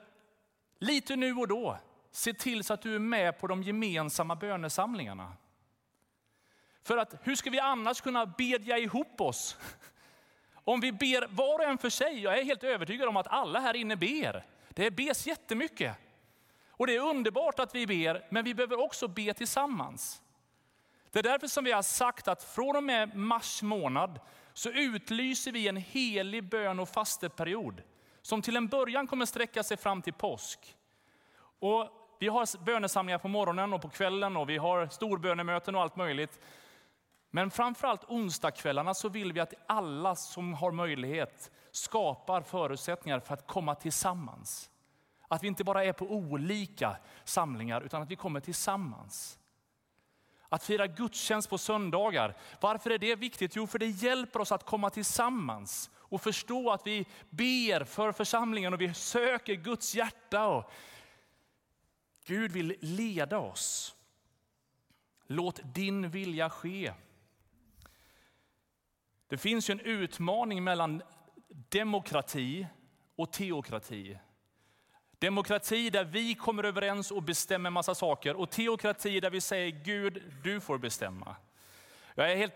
lite 0.79 1.17
nu 1.17 1.35
och 1.35 1.49
då 1.49 1.79
se 2.19 2.35
till 2.35 2.65
så 2.65 2.75
att 2.75 2.83
du 2.83 2.95
är 2.95 2.99
med 2.99 3.39
på 3.39 3.47
de 3.47 3.63
gemensamma 3.63 4.37
bönesamlingarna. 4.37 5.33
För 6.83 6.97
att 6.97 7.15
hur 7.23 7.35
ska 7.35 7.51
vi 7.51 7.61
annars 7.61 8.01
kunna 8.01 8.27
bedja 8.27 8.79
ihop 8.79 9.21
oss? 9.21 9.57
Om 10.55 10.81
vi 10.81 10.93
ber 10.93 11.27
var 11.29 11.59
och 11.59 11.65
en 11.65 11.79
för 11.79 11.91
sig, 11.91 12.23
jag 12.23 12.39
är 12.39 12.45
helt 12.45 12.65
övertygad 12.65 13.09
om 13.09 13.17
att 13.17 13.27
alla 13.27 13.61
här 13.61 13.77
inne 13.77 13.97
ber. 13.97 14.45
Det 14.69 14.91
bes 14.91 15.27
jättemycket. 15.27 15.97
Och 16.71 16.87
det 16.87 16.97
är 16.97 17.01
underbart 17.01 17.59
att 17.59 17.75
vi 17.75 17.87
ber, 17.87 18.27
men 18.31 18.45
vi 18.45 18.55
behöver 18.55 18.81
också 18.81 19.09
be 19.09 19.35
tillsammans. 19.35 20.23
Det 21.11 21.19
är 21.19 21.23
därför 21.23 21.47
som 21.47 21.65
vi 21.65 21.73
har 21.73 21.83
sagt 21.83 22.29
att 22.29 22.43
från 22.43 22.77
och 22.77 22.85
med 22.85 23.17
mars 23.17 23.63
månad 23.63 24.21
så 24.53 24.71
utlyser 24.71 25.53
vi 25.53 25.69
en 25.69 25.77
helig 25.77 26.45
bön 26.45 26.81
och 26.81 26.89
fasteperiod 26.89 27.83
som 28.23 28.43
till 28.43 28.57
en 28.57 28.69
början 28.69 29.07
kommer 29.07 29.27
sträcka 29.27 29.63
sig 29.63 29.77
fram 29.77 30.03
till 30.03 30.15
påsk. 30.15 30.77
Och 31.59 31.98
vi 32.19 32.29
har 32.29 32.65
bönesamlingar 32.65 33.19
på 33.19 33.29
morgonen 33.29 33.73
och 33.73 33.83
på 33.83 33.89
kvällen 33.89 34.37
och 34.37 34.49
vi 34.49 34.57
har 34.57 34.87
storbönemöten 34.87 35.75
och 35.75 35.83
allt 35.83 35.97
möjligt. 35.97 36.41
Men 37.31 37.51
framförallt 37.51 38.05
onsdagskvällarna 38.05 38.95
så 38.95 39.09
vill 39.09 39.33
vi 39.33 39.41
att 39.41 39.55
alla 39.67 40.17
som 40.17 40.55
har 40.55 40.73
möjlighet 40.73 41.51
skapar 41.71 42.43
förutsättningar 42.43 43.21
för 43.21 43.35
att 43.35 43.47
komma 43.47 43.75
tillsammans. 43.75 44.71
Att 45.29 45.43
vi 45.43 45.49
inte 45.49 45.65
bara 45.65 45.85
är 45.85 45.93
på 45.93 46.07
olika 46.07 46.97
samlingar 47.25 47.81
utan 47.81 48.03
att 48.03 48.11
vi 48.11 48.17
kommer 48.17 48.41
tillsammans. 48.41 49.39
Att 50.49 50.65
fira 50.65 50.87
gudstjänst 50.87 51.51
på 51.51 51.59
söndagar. 51.59 52.37
Varför 52.61 52.91
är 52.91 52.99
det 52.99 53.17
viktigt? 53.17 53.57
Jo, 53.57 53.67
för 53.67 53.79
det 53.79 53.87
hjälper 53.87 54.41
oss 54.41 54.53
att 54.53 54.65
komma 54.65 54.91
tillsammans 54.91 55.91
och 55.97 56.21
förstå 56.21 56.71
att 56.71 56.87
vi 56.87 57.07
ber 57.31 57.85
för 57.85 58.13
församlingen 58.13 58.75
och 58.75 58.81
vi 58.81 58.95
söker 58.95 59.55
Guds 59.55 59.95
hjärta. 59.95 60.47
Och 60.47 60.71
Gud 62.29 62.53
vill 62.53 62.77
leda 62.81 63.39
oss. 63.39 63.97
Låt 65.27 65.61
din 65.65 66.11
vilja 66.11 66.51
ske. 66.51 66.93
Det 69.29 69.39
finns 69.39 69.71
ju 69.71 69.73
en 69.73 69.81
utmaning 69.81 70.65
mellan 70.65 71.03
demokrati 71.49 72.67
och 73.17 73.33
teokrati. 73.33 74.19
Demokrati 75.19 75.91
där 75.91 76.05
vi 76.05 76.35
kommer 76.35 76.65
överens 76.65 77.11
och 77.11 77.23
bestämmer 77.23 77.71
massa 77.71 77.95
saker 77.95 78.35
och 78.35 78.51
teokrati 78.51 79.21
där 79.21 79.31
vi 79.31 79.41
säger 79.41 79.71
Gud, 79.71 80.23
du 80.45 80.61
får 80.61 80.79
bestämma. 80.79 81.37
Jag 82.15 82.33
är 82.33 82.37
helt 82.37 82.55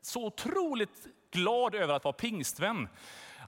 så 0.00 0.26
otroligt 0.26 1.06
glad 1.30 1.74
över 1.74 1.94
att 1.94 2.04
vara 2.04 2.12
pingstvän. 2.12 2.88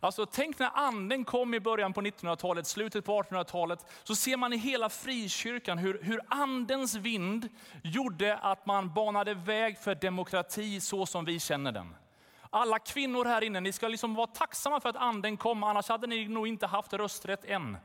Alltså, 0.05 0.27
tänk 0.27 0.59
när 0.59 0.71
anden 0.75 1.25
kom 1.25 1.55
i 1.55 1.61
början 1.61 1.93
på 1.93 2.01
1900-talet, 2.01 2.67
slutet 2.67 3.05
på 3.05 3.23
1800-talet, 3.23 3.87
så 4.03 4.15
ser 4.15 4.37
man 4.37 4.53
i 4.53 4.57
hela 4.57 4.89
frikyrkan 4.89 5.79
hur, 5.79 5.99
hur 6.03 6.21
andens 6.29 6.95
vind 6.95 7.49
gjorde 7.83 8.37
att 8.37 8.67
man 8.67 8.95
banade 8.95 9.35
väg 9.35 9.79
för 9.79 9.95
demokrati 9.95 10.81
så 10.81 11.07
som 11.07 11.25
vi 11.25 11.41
känner 11.41 11.73
den. 11.73 11.97
Alla 12.51 12.79
kvinnor 12.79 13.25
här 13.25 13.45
inne, 13.45 13.61
ni 13.61 13.73
ska 13.73 13.89
liksom 13.89 14.15
vara 14.15 14.27
tacksamma 14.27 14.81
för 14.81 14.89
att 14.89 14.97
anden 14.97 15.37
kom, 15.37 15.65
annars 15.65 15.89
hade 15.89 16.07
ni 16.07 16.29
nog 16.29 16.49
inte 16.49 16.67
haft 16.67 16.93
rösträtt 16.93 17.45
än. 17.45 17.77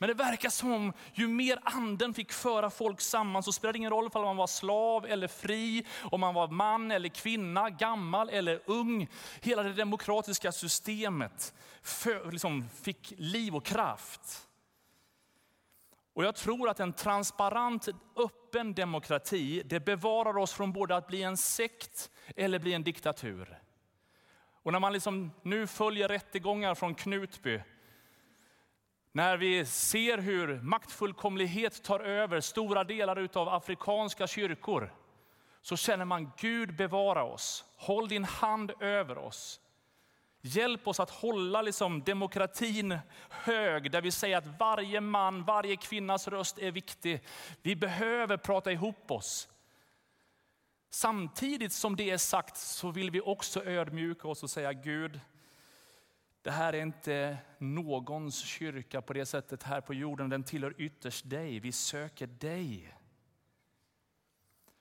Men 0.00 0.08
det 0.08 0.14
verkar 0.14 0.50
som 0.50 0.92
ju 1.14 1.28
mer 1.28 1.58
anden 1.62 2.14
fick 2.14 2.32
föra 2.32 2.70
folk 2.70 3.00
samman 3.00 3.42
så 3.42 3.52
spelade 3.52 3.72
det 3.72 3.78
ingen 3.78 3.90
roll 3.90 4.10
om 4.12 4.22
man 4.22 4.36
var 4.36 4.46
slav 4.46 5.06
eller 5.06 5.28
fri, 5.28 5.86
om 6.02 6.20
man 6.20 6.34
var 6.34 6.48
man 6.48 6.90
eller 6.90 7.08
kvinna, 7.08 7.70
gammal 7.70 8.28
eller 8.28 8.60
ung. 8.66 9.08
Hela 9.40 9.62
det 9.62 9.72
demokratiska 9.72 10.52
systemet 10.52 11.54
för, 11.82 12.32
liksom, 12.32 12.68
fick 12.82 13.12
liv 13.16 13.56
och 13.56 13.64
kraft. 13.64 14.48
Och 16.12 16.24
jag 16.24 16.34
tror 16.34 16.68
att 16.68 16.80
en 16.80 16.92
transparent, 16.92 17.88
öppen 18.16 18.74
demokrati, 18.74 19.62
det 19.64 19.80
bevarar 19.80 20.38
oss 20.38 20.52
från 20.52 20.72
både 20.72 20.96
att 20.96 21.06
bli 21.06 21.22
en 21.22 21.36
sekt 21.36 22.10
eller 22.36 22.58
bli 22.58 22.72
en 22.72 22.84
diktatur. 22.84 23.58
Och 24.62 24.72
när 24.72 24.80
man 24.80 24.92
liksom 24.92 25.30
nu 25.42 25.66
följer 25.66 26.08
rättegångar 26.08 26.74
från 26.74 26.94
Knutby, 26.94 27.60
när 29.12 29.36
vi 29.36 29.64
ser 29.64 30.18
hur 30.18 30.60
maktfullkomlighet 30.60 31.82
tar 31.82 32.00
över 32.00 32.40
stora 32.40 32.84
delar 32.84 33.28
av 33.34 33.48
afrikanska 33.48 34.26
kyrkor, 34.26 34.94
så 35.62 35.76
känner 35.76 36.04
man 36.04 36.32
Gud 36.36 36.76
bevara 36.76 37.24
oss. 37.24 37.64
Håll 37.76 38.08
din 38.08 38.24
hand 38.24 38.72
över 38.80 39.18
oss. 39.18 39.60
Hjälp 40.42 40.88
oss 40.88 41.00
att 41.00 41.10
hålla 41.10 41.62
liksom 41.62 42.02
demokratin 42.02 42.98
hög, 43.30 43.90
där 43.90 44.00
vi 44.00 44.10
säger 44.10 44.36
att 44.38 44.60
varje 44.60 45.00
man, 45.00 45.44
varje 45.44 45.76
kvinnas 45.76 46.28
röst 46.28 46.58
är 46.58 46.70
viktig. 46.70 47.24
Vi 47.62 47.76
behöver 47.76 48.36
prata 48.36 48.72
ihop 48.72 49.10
oss. 49.10 49.48
Samtidigt 50.90 51.72
som 51.72 51.96
det 51.96 52.10
är 52.10 52.18
sagt 52.18 52.56
så 52.56 52.90
vill 52.90 53.10
vi 53.10 53.20
också 53.20 53.64
ödmjuka 53.64 54.28
oss 54.28 54.42
och 54.42 54.50
säga 54.50 54.72
Gud, 54.72 55.20
det 56.42 56.50
här 56.50 56.72
är 56.72 56.82
inte 56.82 57.38
någons 57.58 58.38
kyrka 58.44 59.02
på 59.02 59.12
det 59.12 59.26
sättet 59.26 59.62
här 59.62 59.80
på 59.80 59.94
jorden. 59.94 60.30
Den 60.30 60.44
tillhör 60.44 60.74
ytterst 60.78 61.30
dig. 61.30 61.60
Vi 61.60 61.72
söker 61.72 62.26
dig. 62.26 62.96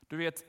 Du 0.07 0.18
vet, 0.18 0.43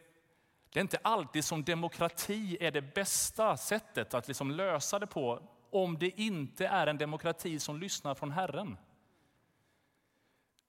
det 0.73 0.79
är 0.79 0.83
inte 0.83 0.99
alltid 1.03 1.45
som 1.45 1.65
demokrati 1.65 2.57
är 2.61 2.71
det 2.71 2.95
bästa 2.95 3.57
sättet 3.57 4.15
att 4.15 4.29
liksom 4.29 4.51
lösa 4.51 4.99
det 4.99 5.07
på 5.07 5.43
om 5.71 5.99
det 5.99 6.21
inte 6.21 6.67
är 6.67 6.87
en 6.87 6.99
demokrati 6.99 7.59
som 7.59 7.81
lyssnar 7.81 8.15
från 8.15 8.31
Herren. 8.31 8.77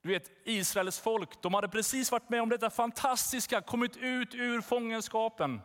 Du 0.02 0.10
vet, 0.10 0.32
Israels 0.44 1.00
folk, 1.00 1.42
de 1.42 1.54
hade 1.54 1.70
precis 1.70 2.12
varit 2.12 2.30
med 2.30 2.42
om 2.42 2.50
detta 2.50 2.70
fantastiska, 2.70 3.62
kommit 3.62 3.98
ut 3.98 4.36
ur 4.36 4.62
fångenskapen. 4.62 5.62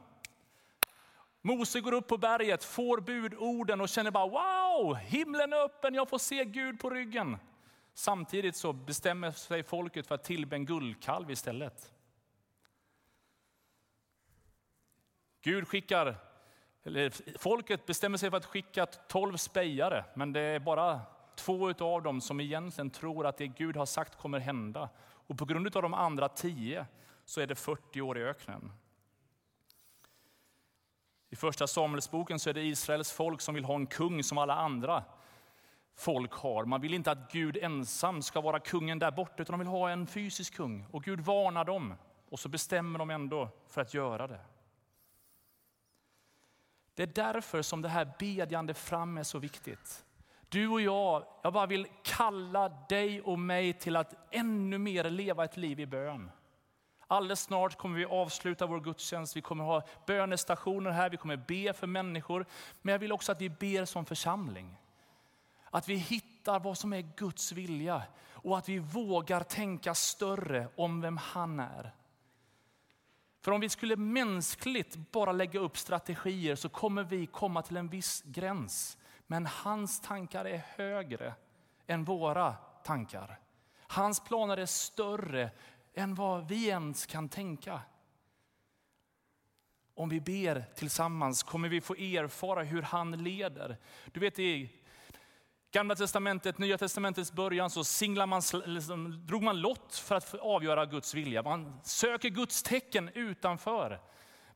Mose 1.42 1.80
går 1.80 1.92
upp 1.92 2.08
på 2.08 2.18
berget, 2.18 2.64
får 2.64 3.00
budorden 3.00 3.80
och 3.80 3.88
känner 3.88 4.10
bara 4.10 4.26
wow, 4.26 4.55
wow, 4.82 4.94
himlen 4.94 5.52
är 5.52 5.64
öppen, 5.64 5.94
jag 5.94 6.08
får 6.08 6.18
se 6.18 6.44
Gud 6.44 6.80
på 6.80 6.90
ryggen. 6.90 7.36
Samtidigt 7.94 8.56
så 8.56 8.72
bestämmer 8.72 9.30
sig 9.30 9.62
folket 9.62 10.06
för 10.06 10.14
att 10.14 10.24
tillbe 10.24 10.56
en 10.56 10.66
guldkalv 10.66 11.30
istället. 11.30 11.92
Gud 15.42 15.68
skickar, 15.68 16.16
eller 16.82 17.38
folket 17.38 17.86
bestämmer 17.86 18.18
sig 18.18 18.30
för 18.30 18.36
att 18.36 18.44
skicka 18.44 18.86
tolv 18.86 19.36
spejare, 19.36 20.04
men 20.14 20.32
det 20.32 20.40
är 20.40 20.58
bara 20.58 21.00
två 21.36 21.70
av 21.70 22.02
dem 22.02 22.20
som 22.20 22.40
egentligen 22.40 22.90
tror 22.90 23.26
att 23.26 23.36
det 23.36 23.46
Gud 23.46 23.76
har 23.76 23.86
sagt 23.86 24.18
kommer 24.18 24.38
hända. 24.38 24.88
Och 24.98 25.38
på 25.38 25.44
grund 25.44 25.76
av 25.76 25.82
de 25.82 25.94
andra 25.94 26.28
tio 26.28 26.86
så 27.24 27.40
är 27.40 27.46
det 27.46 27.54
40 27.54 28.00
år 28.00 28.18
i 28.18 28.22
öknen. 28.22 28.72
I 31.36 31.38
första 31.38 31.66
Samuelsboken 31.66 32.38
så 32.38 32.50
är 32.50 32.54
det 32.54 32.62
Israels 32.62 33.12
folk 33.12 33.40
som 33.40 33.54
vill 33.54 33.64
ha 33.64 33.74
en 33.74 33.86
kung 33.86 34.22
som 34.22 34.38
alla 34.38 34.54
andra 34.54 35.04
folk 35.94 36.32
har. 36.32 36.64
Man 36.64 36.80
vill 36.80 36.94
inte 36.94 37.10
att 37.10 37.32
Gud 37.32 37.56
ensam 37.56 38.22
ska 38.22 38.40
vara 38.40 38.60
kungen 38.60 38.98
där 38.98 39.10
borta, 39.10 39.42
utan 39.42 39.52
de 39.52 39.58
vill 39.58 39.68
ha 39.68 39.90
en 39.90 40.06
fysisk 40.06 40.54
kung. 40.54 40.86
Och 40.90 41.04
Gud 41.04 41.20
varnar 41.20 41.64
dem, 41.64 41.94
och 42.30 42.40
så 42.40 42.48
bestämmer 42.48 42.98
de 42.98 43.10
ändå 43.10 43.48
för 43.68 43.80
att 43.80 43.94
göra 43.94 44.26
det. 44.26 44.40
Det 46.94 47.02
är 47.02 47.32
därför 47.32 47.62
som 47.62 47.82
det 47.82 47.88
här 47.88 48.12
bedjande 48.18 48.74
fram 48.74 49.18
är 49.18 49.22
så 49.22 49.38
viktigt. 49.38 50.04
Du 50.48 50.68
och 50.68 50.80
jag, 50.80 51.26
jag 51.42 51.52
bara 51.52 51.66
vill 51.66 51.86
kalla 52.02 52.68
dig 52.68 53.20
och 53.20 53.38
mig 53.38 53.72
till 53.72 53.96
att 53.96 54.14
ännu 54.30 54.78
mer 54.78 55.10
leva 55.10 55.44
ett 55.44 55.56
liv 55.56 55.80
i 55.80 55.86
bön. 55.86 56.30
Alldeles 57.08 57.40
snart 57.40 57.78
kommer 57.78 57.98
vi 57.98 58.04
avsluta 58.04 58.66
vår 58.66 58.80
gudstjänst. 58.80 59.36
Vi 59.36 59.42
kommer 59.42 59.64
ha 59.64 59.82
bönestationer 60.06 60.90
här, 60.90 61.10
vi 61.10 61.16
kommer 61.16 61.36
be 61.36 61.72
för 61.72 61.86
människor. 61.86 62.46
Men 62.82 62.92
jag 62.92 62.98
vill 62.98 63.12
också 63.12 63.32
att 63.32 63.40
vi 63.40 63.50
ber 63.50 63.84
som 63.84 64.06
församling. 64.06 64.76
Att 65.70 65.88
vi 65.88 65.94
hittar 65.94 66.60
vad 66.60 66.78
som 66.78 66.92
är 66.92 67.00
Guds 67.16 67.52
vilja 67.52 68.02
och 68.30 68.58
att 68.58 68.68
vi 68.68 68.78
vågar 68.78 69.42
tänka 69.42 69.94
större 69.94 70.68
om 70.76 71.00
vem 71.00 71.16
han 71.16 71.60
är. 71.60 71.94
För 73.40 73.52
om 73.52 73.60
vi 73.60 73.68
skulle 73.68 73.96
mänskligt 73.96 75.12
bara 75.12 75.32
lägga 75.32 75.60
upp 75.60 75.78
strategier 75.78 76.54
så 76.54 76.68
kommer 76.68 77.04
vi 77.04 77.26
komma 77.26 77.62
till 77.62 77.76
en 77.76 77.88
viss 77.88 78.22
gräns. 78.22 78.98
Men 79.26 79.46
hans 79.46 80.00
tankar 80.00 80.44
är 80.44 80.62
högre 80.76 81.34
än 81.86 82.04
våra 82.04 82.52
tankar. 82.84 83.38
Hans 83.86 84.20
planer 84.20 84.56
är 84.56 84.66
större 84.66 85.50
än 85.96 86.14
vad 86.14 86.48
vi 86.48 86.68
ens 86.68 87.06
kan 87.06 87.28
tänka. 87.28 87.80
Om 89.94 90.08
vi 90.08 90.20
ber 90.20 90.64
tillsammans 90.74 91.42
kommer 91.42 91.68
vi 91.68 91.80
få 91.80 91.94
erfara 91.94 92.62
hur 92.62 92.82
han 92.82 93.24
leder. 93.24 93.76
Du 94.12 94.20
vet 94.20 94.38
i 94.38 94.70
Gamla 95.70 95.94
testamentet, 95.94 96.58
Nya 96.58 96.78
testamentets 96.78 97.32
början 97.32 97.70
så 97.70 97.84
singlar 97.84 98.26
man, 98.26 98.42
liksom, 98.66 99.26
drog 99.26 99.42
man 99.42 99.60
lott 99.60 99.94
för 99.94 100.14
att 100.14 100.34
avgöra 100.34 100.86
Guds 100.86 101.14
vilja. 101.14 101.42
Man 101.42 101.80
söker 101.84 102.28
Guds 102.28 102.62
tecken 102.62 103.10
utanför. 103.14 104.00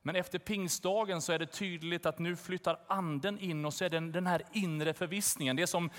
Men 0.03 0.17
efter 0.17 0.39
pingstdagen 0.39 1.23
så 1.23 1.33
är 1.33 1.39
det 1.39 1.47
tydligt 1.47 2.07
att 2.07 2.19
nu 2.19 2.37
flyttar 2.37 2.81
anden 2.87 3.39
in 3.39 3.65
och 3.65 3.75
så 3.75 3.85
är 3.85 3.91
det 3.91 4.01
den 4.01 4.27
här 4.27 4.43
inre 4.53 4.95
förvissningen. 4.95 5.57
Det 5.57 5.63
är 5.63 5.67
som 5.67 5.91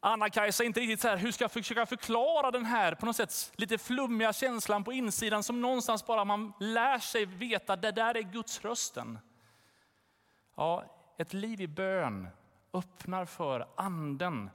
Anna-Kajsa 0.00 0.64
inte 0.64 0.80
riktigt 0.80 1.00
så 1.00 1.08
här, 1.08 1.16
hur 1.16 1.32
ska 1.32 1.44
jag 1.44 1.52
försöka 1.52 1.86
förklara 1.86 2.50
den 2.50 2.64
här 2.64 2.94
på 2.94 3.06
något 3.06 3.16
sätt 3.16 3.52
lite 3.56 3.78
flummiga 3.78 4.32
känslan 4.32 4.84
på 4.84 4.92
insidan 4.92 5.42
som 5.42 5.60
någonstans 5.60 6.06
bara 6.06 6.24
man 6.24 6.52
lär 6.60 6.98
sig 6.98 7.24
veta, 7.24 7.76
det 7.76 7.92
där 7.92 8.16
är 8.16 8.22
Guds 8.22 8.64
rösten. 8.64 9.18
Ja, 10.56 10.84
ett 11.18 11.32
liv 11.32 11.60
i 11.60 11.68
bön 11.68 12.28
öppnar 12.72 13.24
för 13.24 13.68
anden 13.76 14.50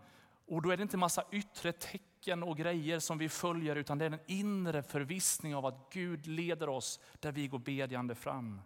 och 0.47 0.61
då 0.61 0.71
är 0.71 0.77
det 0.77 0.83
inte 0.83 0.97
massa 0.97 1.23
yttre 1.31 1.71
tecken 1.71 2.43
och 2.43 2.57
grejer 2.57 2.99
som 2.99 3.17
vi 3.17 3.29
följer 3.29 3.75
utan 3.75 3.97
det 3.97 4.05
är 4.05 4.11
en 4.11 4.19
inre 4.27 4.83
förvissning 4.83 5.55
av 5.55 5.65
att 5.65 5.87
Gud 5.93 6.27
leder 6.27 6.69
oss 6.69 6.99
där 7.19 7.31
vi 7.31 7.47
går 7.47 7.59
bedjande 7.59 8.15
fram. 8.15 8.61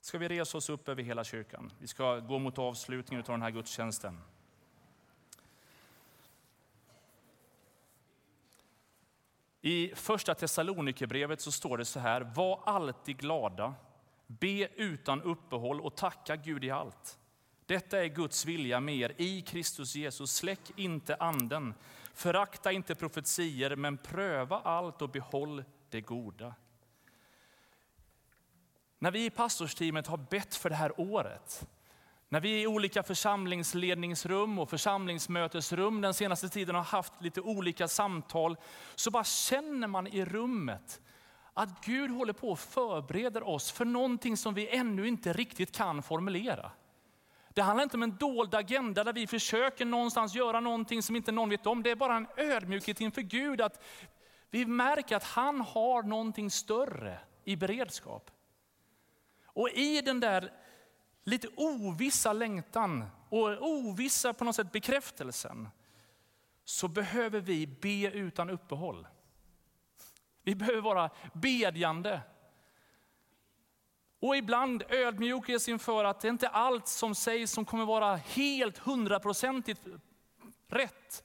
Ska 0.00 0.18
vi 0.18 0.28
resa 0.28 0.58
oss 0.58 0.68
upp 0.68 0.88
över 0.88 1.02
hela 1.02 1.24
kyrkan? 1.24 1.72
Vi 1.78 1.86
ska 1.86 2.18
gå 2.18 2.38
mot 2.38 2.58
avslutningen 2.58 3.24
av 3.24 3.32
den 3.32 3.42
här 3.42 3.50
gudstjänsten. 3.50 4.20
I 9.64 9.92
första 9.94 10.34
Thessalonikerbrevet 10.34 11.40
så 11.40 11.52
står 11.52 11.78
det 11.78 11.84
så 11.84 12.00
här, 12.00 12.20
var 12.20 12.62
alltid 12.66 13.16
glada, 13.16 13.74
be 14.26 14.68
utan 14.76 15.22
uppehåll 15.22 15.80
och 15.80 15.96
tacka 15.96 16.36
Gud 16.36 16.64
i 16.64 16.70
allt. 16.70 17.18
Detta 17.66 18.04
är 18.04 18.08
Guds 18.08 18.46
vilja 18.46 18.80
med 18.80 18.96
er 18.96 19.14
i 19.16 19.42
Kristus 19.42 19.94
Jesus. 19.94 20.32
Släck 20.32 20.60
inte 20.76 21.16
anden, 21.16 21.74
förakta 22.14 22.72
inte 22.72 22.94
profetier, 22.94 23.76
men 23.76 23.98
pröva 23.98 24.60
allt 24.60 25.02
och 25.02 25.10
behåll 25.10 25.64
det 25.90 26.00
goda. 26.00 26.54
När 28.98 29.10
vi 29.10 29.24
i 29.24 29.30
pastorsteamet 29.30 30.06
har 30.06 30.16
bett 30.16 30.54
för 30.54 30.70
det 30.70 30.76
här 30.76 31.00
året, 31.00 31.66
när 32.32 32.40
vi 32.40 32.62
i 32.62 32.66
olika 32.66 33.02
församlingsledningsrum 33.02 34.58
och 34.58 34.70
församlingsmötesrum 34.70 36.00
den 36.00 36.14
senaste 36.14 36.48
tiden 36.48 36.74
har 36.74 36.82
haft 36.82 37.12
lite 37.20 37.40
olika 37.40 37.88
samtal, 37.88 38.56
så 38.94 39.10
bara 39.10 39.24
känner 39.24 39.86
man 39.86 40.06
i 40.06 40.24
rummet 40.24 41.00
att 41.54 41.84
Gud 41.84 42.10
håller 42.10 42.32
på 42.32 42.52
att 42.52 42.60
förbereda 42.60 43.44
oss 43.44 43.72
för 43.72 43.84
någonting 43.84 44.36
som 44.36 44.54
vi 44.54 44.68
ännu 44.68 45.08
inte 45.08 45.32
riktigt 45.32 45.76
kan 45.76 46.02
formulera. 46.02 46.70
Det 47.48 47.62
handlar 47.62 47.82
inte 47.82 47.96
om 47.96 48.02
en 48.02 48.16
dold 48.16 48.54
agenda 48.54 49.04
där 49.04 49.12
vi 49.12 49.26
försöker 49.26 49.84
någonstans 49.84 50.34
göra 50.34 50.60
någonting 50.60 51.02
som 51.02 51.16
inte 51.16 51.32
någon 51.32 51.48
vet 51.48 51.66
om. 51.66 51.82
Det 51.82 51.90
är 51.90 51.96
bara 51.96 52.16
en 52.16 52.26
ödmjukhet 52.36 53.00
inför 53.00 53.22
Gud 53.22 53.60
att 53.60 53.82
vi 54.50 54.66
märker 54.66 55.16
att 55.16 55.24
han 55.24 55.60
har 55.60 56.02
någonting 56.02 56.50
större 56.50 57.18
i 57.44 57.56
beredskap. 57.56 58.30
Och 59.44 59.70
i 59.70 60.00
den 60.00 60.20
där 60.20 60.61
lite 61.24 61.48
ovissa 61.56 62.32
längtan 62.32 63.04
och 63.28 63.62
ovissa 63.62 64.32
på 64.32 64.44
något 64.44 64.56
sätt 64.56 64.72
bekräftelsen 64.72 65.68
så 66.64 66.88
behöver 66.88 67.40
vi 67.40 67.66
be 67.66 68.10
utan 68.10 68.50
uppehåll. 68.50 69.06
Vi 70.42 70.54
behöver 70.54 70.80
vara 70.80 71.10
bedjande. 71.32 72.20
Och 74.20 74.36
ibland 74.36 74.82
ödmjukhet 74.88 75.68
inför 75.68 76.04
att 76.04 76.20
det 76.20 76.28
inte 76.28 76.46
är 76.46 76.50
allt 76.50 76.88
som 76.88 77.14
sägs 77.14 77.52
som 77.52 77.64
kommer 77.64 77.84
vara 77.84 78.16
helt 78.16 78.78
hundraprocentigt 78.78 79.86
rätt. 80.68 81.24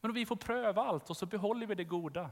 Men 0.00 0.12
vi 0.12 0.26
får 0.26 0.36
pröva 0.36 0.82
allt 0.82 1.10
och 1.10 1.16
så 1.16 1.26
behåller 1.26 1.66
vi 1.66 1.74
det 1.74 1.84
goda. 1.84 2.30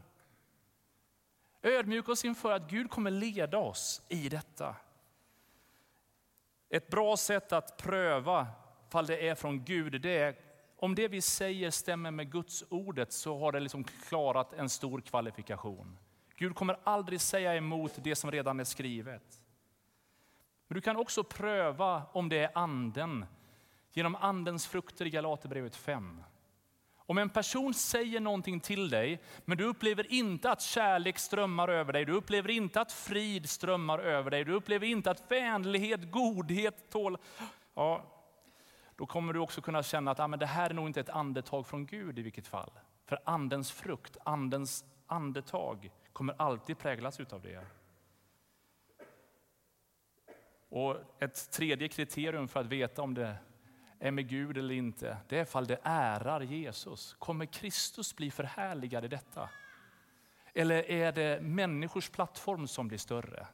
Ödmjuka 1.63 2.13
oss 2.13 2.25
inför 2.25 2.53
att 2.53 2.71
Gud 2.71 2.91
kommer 2.91 3.11
leda 3.11 3.59
oss 3.59 4.03
i 4.09 4.29
detta. 4.29 4.77
Ett 6.69 6.91
bra 6.91 7.17
sätt 7.17 7.53
att 7.53 7.77
pröva 7.77 8.47
fall 8.95 9.07
det 9.07 9.29
är 9.29 9.35
från 9.35 9.65
Gud, 9.65 10.01
det 10.01 10.19
är 10.19 10.37
om 10.77 10.95
det 10.95 11.09
vi 11.09 11.21
säger 11.21 11.71
stämmer 11.71 12.11
med 12.11 12.33
Guds 12.33 12.65
ordet 12.69 13.13
så 13.13 13.39
har 13.39 13.53
det 13.53 13.61
liksom 13.61 13.85
klarat 13.85 14.53
en 14.53 14.69
stor 14.69 15.01
kvalifikation. 15.01 15.99
Gud 16.37 16.55
kommer 16.55 16.79
aldrig 16.85 17.21
säga 17.21 17.55
emot 17.57 17.93
det 17.97 18.15
som 18.15 18.31
redan 18.31 18.61
är 18.61 18.65
skrivet. 18.65 19.41
Men 20.69 20.75
du 20.75 20.81
kan 20.81 20.97
också 20.97 21.25
pröva 21.25 22.03
om 22.13 22.29
det 22.29 22.39
är 22.39 22.51
anden 22.55 23.27
genom 23.93 24.17
andens 24.17 24.67
frukter 24.67 25.07
i 25.07 25.11
Galaterbrevet 25.11 25.77
5. 25.77 26.23
Om 27.07 27.19
en 27.19 27.31
person 27.31 27.75
säger 27.75 28.21
någonting 28.21 28.61
till 28.61 28.91
dig, 28.91 29.21
men 29.45 29.59
du 29.59 29.65
upplever 29.65 30.13
inte 30.13 30.51
att 30.51 30.63
kärlek 30.63 31.19
strömmar 31.19 31.69
över 31.69 31.93
dig, 31.93 32.05
du 32.05 32.13
upplever 32.13 32.51
inte 32.51 32.81
att 32.81 32.93
frid 32.93 33.51
strömmar 33.51 33.99
över 33.99 34.31
dig, 34.31 34.45
du 34.45 34.53
upplever 34.53 34.87
inte 34.87 35.11
att 35.11 35.31
vänlighet, 35.31 36.11
godhet, 36.11 36.91
tål... 36.91 37.19
Ja, 37.75 38.05
då 38.97 39.07
kommer 39.07 39.33
du 39.33 39.39
också 39.39 39.61
kunna 39.61 39.83
känna 39.83 40.11
att 40.11 40.21
ah, 40.21 40.29
men 40.29 40.39
det 40.39 40.47
här 40.47 40.71
är 40.71 40.75
nog 40.75 40.87
inte 40.87 41.01
ett 41.01 41.09
andetag 41.09 41.67
från 41.67 41.87
Gud 41.87 42.19
i 42.19 42.23
vilket 42.23 42.47
fall. 42.47 42.71
För 43.07 43.19
andens 43.25 43.73
frukt, 43.73 44.17
andens 44.25 44.85
andetag 45.07 45.91
kommer 46.13 46.35
alltid 46.39 46.79
präglas 46.79 47.21
utav 47.21 47.43
det. 47.43 47.67
Och 50.69 50.97
ett 51.19 51.51
tredje 51.51 51.89
kriterium 51.89 52.49
för 52.49 52.61
att 52.61 52.67
veta 52.67 53.03
om 53.03 53.15
det 53.15 53.37
är 53.99 54.11
med 54.11 54.29
Gud 54.29 54.59
eller 54.59 54.75
inte, 54.75 55.17
det 55.29 55.39
är 55.39 55.43
ifall 55.43 55.67
det 55.67 55.79
ärar 55.83 56.41
Jesus. 56.41 57.17
Kommer 57.19 57.47
Kristus 57.47 58.17
bli 58.17 58.31
förhärligad 58.31 59.05
i 59.05 59.09
detta? 59.09 59.49
Eller 60.55 60.91
är 60.91 61.13
det 61.13 61.43
människors 61.43 62.11
plattform 62.11 62.69
som 62.69 62.89
blir 62.89 62.99
större? 62.99 63.47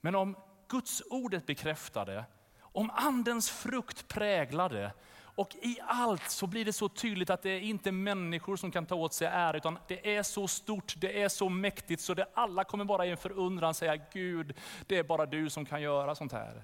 Men 0.00 0.14
om 0.14 0.36
Guds 0.68 1.02
ordet 1.10 1.46
bekräftar 1.46 2.06
det, 2.06 2.24
om 2.60 2.90
andens 2.90 3.50
frukt 3.50 4.08
präglar 4.08 4.68
det 4.68 4.92
och 5.40 5.56
i 5.62 5.78
allt 5.86 6.30
så 6.30 6.46
blir 6.46 6.64
det 6.64 6.72
så 6.72 6.88
tydligt 6.88 7.30
att 7.30 7.42
det 7.42 7.50
är 7.50 7.60
inte 7.60 7.92
människor 7.92 8.56
som 8.56 8.70
kan 8.70 8.86
ta 8.86 8.94
åt 8.94 9.12
sig 9.12 9.26
ära, 9.26 9.56
utan 9.56 9.78
det 9.88 10.16
är 10.16 10.22
så 10.22 10.48
stort, 10.48 10.94
det 10.96 11.22
är 11.22 11.28
så 11.28 11.48
mäktigt 11.48 12.02
så 12.02 12.14
det 12.14 12.26
alla 12.34 12.64
kommer 12.64 12.84
bara 12.84 13.06
i 13.06 13.10
en 13.10 13.16
förundran 13.16 13.74
säga 13.74 13.96
Gud, 14.12 14.56
det 14.86 14.98
är 14.98 15.02
bara 15.02 15.26
du 15.26 15.50
som 15.50 15.66
kan 15.66 15.82
göra 15.82 16.14
sånt 16.14 16.32
här. 16.32 16.62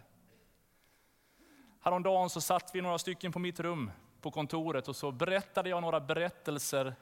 Häromdagen 1.86 2.30
så 2.30 2.40
satt 2.40 2.70
vi 2.74 2.80
några 2.80 2.98
stycken 2.98 3.32
på 3.32 3.38
mitt 3.38 3.60
rum 3.60 3.90
på 4.20 4.30
kontoret 4.30 4.88
och 4.88 4.96
så 4.96 5.12
berättade 5.12 5.68
jag 5.68 5.82
några 5.82 6.00
berättelser 6.00 6.94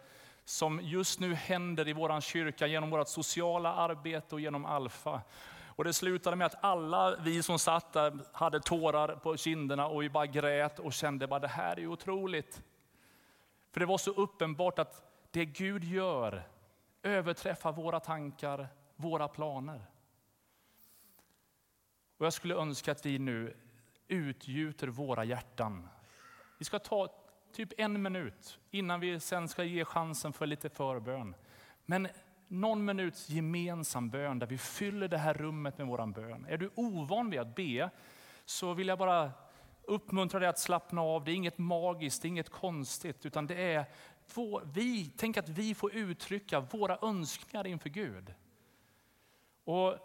som 0.45 0.81
just 0.83 1.21
nu 1.21 1.35
händer 1.35 1.89
i 1.89 1.93
vår 1.93 2.21
kyrka 2.21 2.67
genom 2.67 2.91
vårt 2.91 3.09
sociala 3.09 3.75
arbete 3.75 4.35
och 4.35 4.41
genom 4.41 4.65
Alfa. 4.65 5.21
Och 5.67 5.85
det 5.85 5.93
slutade 5.93 6.37
med 6.37 6.47
att 6.47 6.65
alla 6.65 7.17
vi 7.17 7.43
som 7.43 7.59
satt 7.59 7.93
där 7.93 8.19
hade 8.33 8.61
tårar 8.61 9.17
på 9.17 9.37
kinderna 9.37 9.87
och 9.87 10.03
vi 10.03 10.11
bara 10.11 10.27
grät 10.27 10.79
och 10.79 10.93
kände 10.93 11.37
att 11.37 11.43
det 11.43 11.49
här 11.49 11.81
är 11.81 11.87
otroligt. 11.87 12.63
För 13.73 13.81
det 13.81 13.87
var 13.87 13.99
så 13.99 14.11
uppenbart 14.11 14.79
att 14.79 15.03
det 15.31 15.45
Gud 15.45 15.85
gör 15.85 16.43
överträffar 17.03 17.73
våra 17.73 18.01
tankar, 18.01 18.69
våra 18.97 19.29
planer. 19.29 19.87
Och 22.19 22.27
jag 22.27 22.33
skulle 22.33 22.55
önska 22.55 22.93
att 22.93 23.07
vi 23.07 23.19
nu 23.19 23.57
utgjuter 24.09 24.89
våra 24.89 25.25
hjärtan. 25.25 25.89
Vi 26.59 26.65
ska 26.65 26.79
ta 26.79 27.09
typ 27.53 27.73
en 27.79 28.03
minut 28.03 28.59
innan 28.71 29.01
vi 29.01 29.21
sen 29.21 29.49
ska 29.49 29.65
ge 29.65 29.85
chansen 29.85 30.33
för 30.33 30.47
lite 30.47 30.69
förbön. 30.69 31.35
Men 31.87 32.09
någon 32.49 32.85
minuts 32.85 33.31
gemensam 33.31 34.11
bön 34.11 34.39
där 34.39 34.47
vi 34.47 34.59
fyller 34.59 35.09
det 35.09 35.19
här 35.19 35.35
rummet 35.35 35.79
med 35.79 35.87
våran 35.87 36.13
bön. 36.13 36.47
Är 36.49 36.59
du 36.59 36.71
ovan 36.75 37.31
vid 37.31 37.41
att 37.41 37.55
be 37.55 37.91
så 38.45 38.75
vill 38.75 38.89
jag 38.89 38.99
bara 38.99 39.33
uppmuntra 39.83 40.41
dig 40.41 40.49
att 40.49 40.59
slappna 40.59 41.01
av. 41.03 41.25
Det 41.25 41.33
är 41.33 41.35
inget 41.35 41.59
magiskt, 41.59 42.23
det 42.23 42.29
är 42.29 42.31
inget 42.31 42.51
konstigt, 42.51 43.27
utan 43.27 43.47
det 43.47 43.73
är 43.73 43.85
vår, 44.35 44.63
vi, 44.75 45.13
tänk 45.17 45.37
att 45.37 45.49
vi 45.49 45.75
får 45.75 45.95
uttrycka 45.95 46.61
våra 46.61 46.99
önskningar 47.03 47.67
inför 47.67 47.89
Gud. 47.89 48.35
Och 49.65 49.99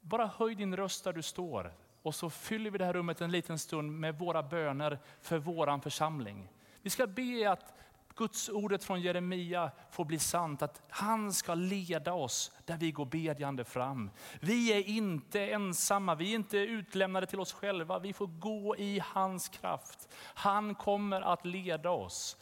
bara 0.00 0.26
höj 0.26 0.54
din 0.54 0.76
röst 0.76 1.04
där 1.04 1.12
du 1.12 1.22
står 1.22 1.74
och 2.02 2.14
så 2.14 2.30
fyller 2.30 2.70
vi 2.70 2.78
det 2.78 2.84
här 2.84 2.92
rummet 2.92 3.20
en 3.20 3.30
liten 3.30 3.58
stund 3.58 3.92
med 3.92 4.18
våra 4.18 4.42
böner 4.42 4.98
för 5.20 5.38
våran 5.38 5.80
församling. 5.80 6.48
Vi 6.82 6.90
ska 6.90 7.06
be 7.06 7.50
att 7.50 7.74
Guds 8.18 8.48
ordet 8.48 8.84
från 8.84 9.00
Jeremia 9.00 9.70
får 9.90 10.04
bli 10.04 10.18
sant, 10.18 10.62
att 10.62 10.82
han 10.88 11.32
ska 11.32 11.54
leda 11.54 12.12
oss 12.12 12.52
där 12.64 12.76
vi 12.76 12.90
går 12.90 13.06
bedjande 13.06 13.64
fram. 13.64 14.10
Vi 14.40 14.72
är 14.72 14.88
inte 14.88 15.40
ensamma, 15.40 16.14
vi 16.14 16.30
är 16.30 16.34
inte 16.34 16.58
utlämnade 16.58 17.26
till 17.26 17.40
oss 17.40 17.52
själva. 17.52 17.98
Vi 17.98 18.12
får 18.12 18.26
gå 18.26 18.76
i 18.76 19.02
hans 19.04 19.48
kraft. 19.48 20.08
Han 20.34 20.74
kommer 20.74 21.20
att 21.20 21.44
leda 21.44 21.90
oss. 21.90 22.36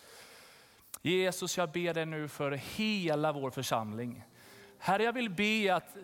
Jesus, 1.03 1.59
jag 1.59 1.71
ber 1.71 1.95
dig 1.95 2.07
nu 2.07 2.29
för 2.29 2.51
hela 2.51 3.33
vår 3.33 3.51
församling. 3.51 4.25
Herre, 4.79 5.03
jag 5.03 5.13
vill 5.13 5.31
be 5.31 5.75
att 5.75 5.97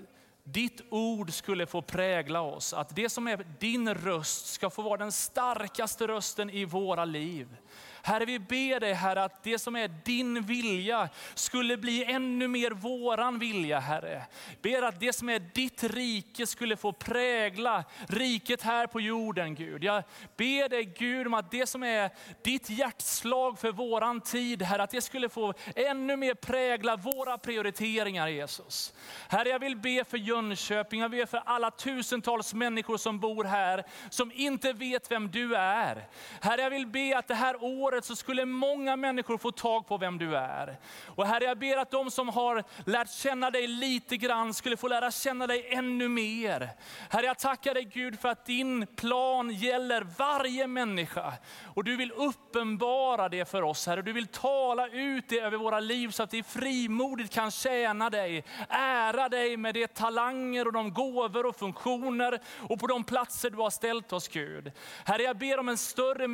ditt 0.45 0.80
ord 0.90 1.32
skulle 1.32 1.66
få 1.66 1.82
prägla 1.82 2.40
oss. 2.40 2.72
Att 2.72 2.97
det 2.97 3.09
som 3.09 3.28
är 3.28 3.47
din 3.61 3.95
röst 3.95 4.47
ska 4.47 4.70
få 4.70 4.82
vara 4.82 4.97
den 4.97 5.12
starkaste 5.12 6.07
rösten 6.07 6.51
i 6.51 6.64
våra 6.64 7.05
liv. 7.05 7.57
Herre, 8.03 8.24
vi 8.24 8.38
ber 8.38 8.80
dig 8.80 8.92
Herre 8.92 9.24
att 9.24 9.42
det 9.42 9.59
som 9.59 9.76
är 9.76 9.88
din 10.05 10.42
vilja 10.42 11.09
skulle 11.34 11.76
bli 11.76 12.05
ännu 12.05 12.48
mer 12.48 12.70
våran 12.70 13.38
vilja 13.38 13.80
Herre. 13.80 14.22
Ber 14.62 14.82
att 14.82 15.00
det 15.00 15.12
som 15.12 15.28
är 15.28 15.38
ditt 15.38 15.84
rike 15.84 16.46
skulle 16.46 16.76
få 16.76 16.92
prägla 16.92 17.84
riket 18.09 18.62
här 18.62 18.86
på 18.86 19.00
jorden 19.00 19.55
Gud. 19.55 19.84
Jag 19.84 20.03
ber 20.36 20.68
dig 20.68 20.84
Gud 20.84 21.26
om 21.26 21.34
att 21.34 21.50
det 21.50 21.66
som 21.66 21.82
är 21.82 22.11
ditt 22.42 22.70
hjärtslag 22.70 23.59
för 23.59 23.72
våran 23.72 24.20
tid 24.20 24.62
Herre, 24.62 24.82
att 24.82 24.90
det 24.90 25.00
skulle 25.00 25.28
få 25.28 25.55
ännu 25.76 26.16
mer 26.16 26.34
prägla 26.34 26.96
våra 26.96 27.38
prioriteringar 27.38 28.28
Jesus. 28.28 28.94
Herre, 29.28 29.48
jag 29.48 29.59
vill 29.59 29.76
be 29.76 30.05
för 30.05 30.18
Jönköping, 30.18 31.00
jag 31.00 31.11
ber 31.11 31.26
för 31.26 31.42
alla 31.46 31.70
tusentals 31.70 32.55
människor 32.55 32.96
som 32.96 33.20
bor 33.20 33.44
här, 33.44 33.84
som 34.11 34.32
inte 34.34 34.72
vet 34.72 35.11
vem 35.11 35.30
du 35.30 35.57
är. 35.57 36.09
Herre, 36.40 36.62
jag 36.62 36.70
vill 36.70 36.86
be 36.86 37.18
att 37.18 37.28
det 37.28 37.34
här 37.34 37.57
året 37.64 37.91
året 37.93 38.05
så 38.05 38.16
skulle 38.16 38.45
många 38.45 38.97
människor 38.97 39.38
få 39.38 39.51
tag 39.51 39.86
på 39.86 39.99
vem 39.99 40.18
du 40.18 40.36
är. 40.36 40.78
Och 41.07 41.26
Herre, 41.26 41.45
jag 41.45 41.59
ber 41.59 41.76
att 41.76 41.90
de 41.90 42.11
som 42.11 42.28
har 42.28 42.64
lärt 42.86 43.11
känna 43.11 43.51
dig 43.51 43.66
lite 43.66 44.16
grann 44.16 44.55
skulle 44.55 44.76
få 44.76 44.88
lära 44.88 45.11
känna 45.11 45.47
dig 45.47 45.66
ännu 45.70 46.09
mer. 46.09 46.68
Herre, 47.11 47.26
jag 47.26 47.38
tackar 47.38 47.74
dig 47.74 47.84
Gud 47.84 48.20
för 48.20 48.28
att 48.28 48.47
din 48.47 48.86
plan 48.97 49.51
gäller 49.51 50.07
varje 50.18 50.66
människa. 50.66 51.32
Och 51.74 51.84
du 51.84 51.97
vill 51.97 52.12
uppenbara 52.12 53.28
det 53.28 53.45
för 53.51 53.62
oss 53.62 53.86
Herre. 53.86 54.03
Du 54.03 54.12
vill 54.12 54.26
tala 54.26 54.88
ut 54.88 55.24
det 55.28 55.40
över 55.40 55.59
våra 55.59 55.80
liv 55.80 56.09
så 56.11 56.22
att 56.22 56.34
vi 56.34 56.43
frimodigt 56.43 57.34
kan 57.34 57.51
tjäna 57.51 58.11
dig, 58.11 58.45
ära 58.68 59.28
dig 59.28 59.57
med 59.57 59.74
de 59.74 59.86
talanger 59.86 60.66
och 60.66 60.72
de 60.72 60.93
gåvor 60.93 61.47
och 61.47 61.57
funktioner 61.57 62.40
och 62.59 62.80
på 62.80 62.86
de 62.86 63.05
platser 63.05 63.51
du 63.51 63.57
har 63.57 63.70
ställt 63.70 64.12
oss 64.12 64.28
Gud. 64.28 64.72
Herre, 65.05 65.22
jag 65.22 65.38
ber 65.38 65.59
om 65.59 65.68
en 65.68 65.78
större 65.78 66.28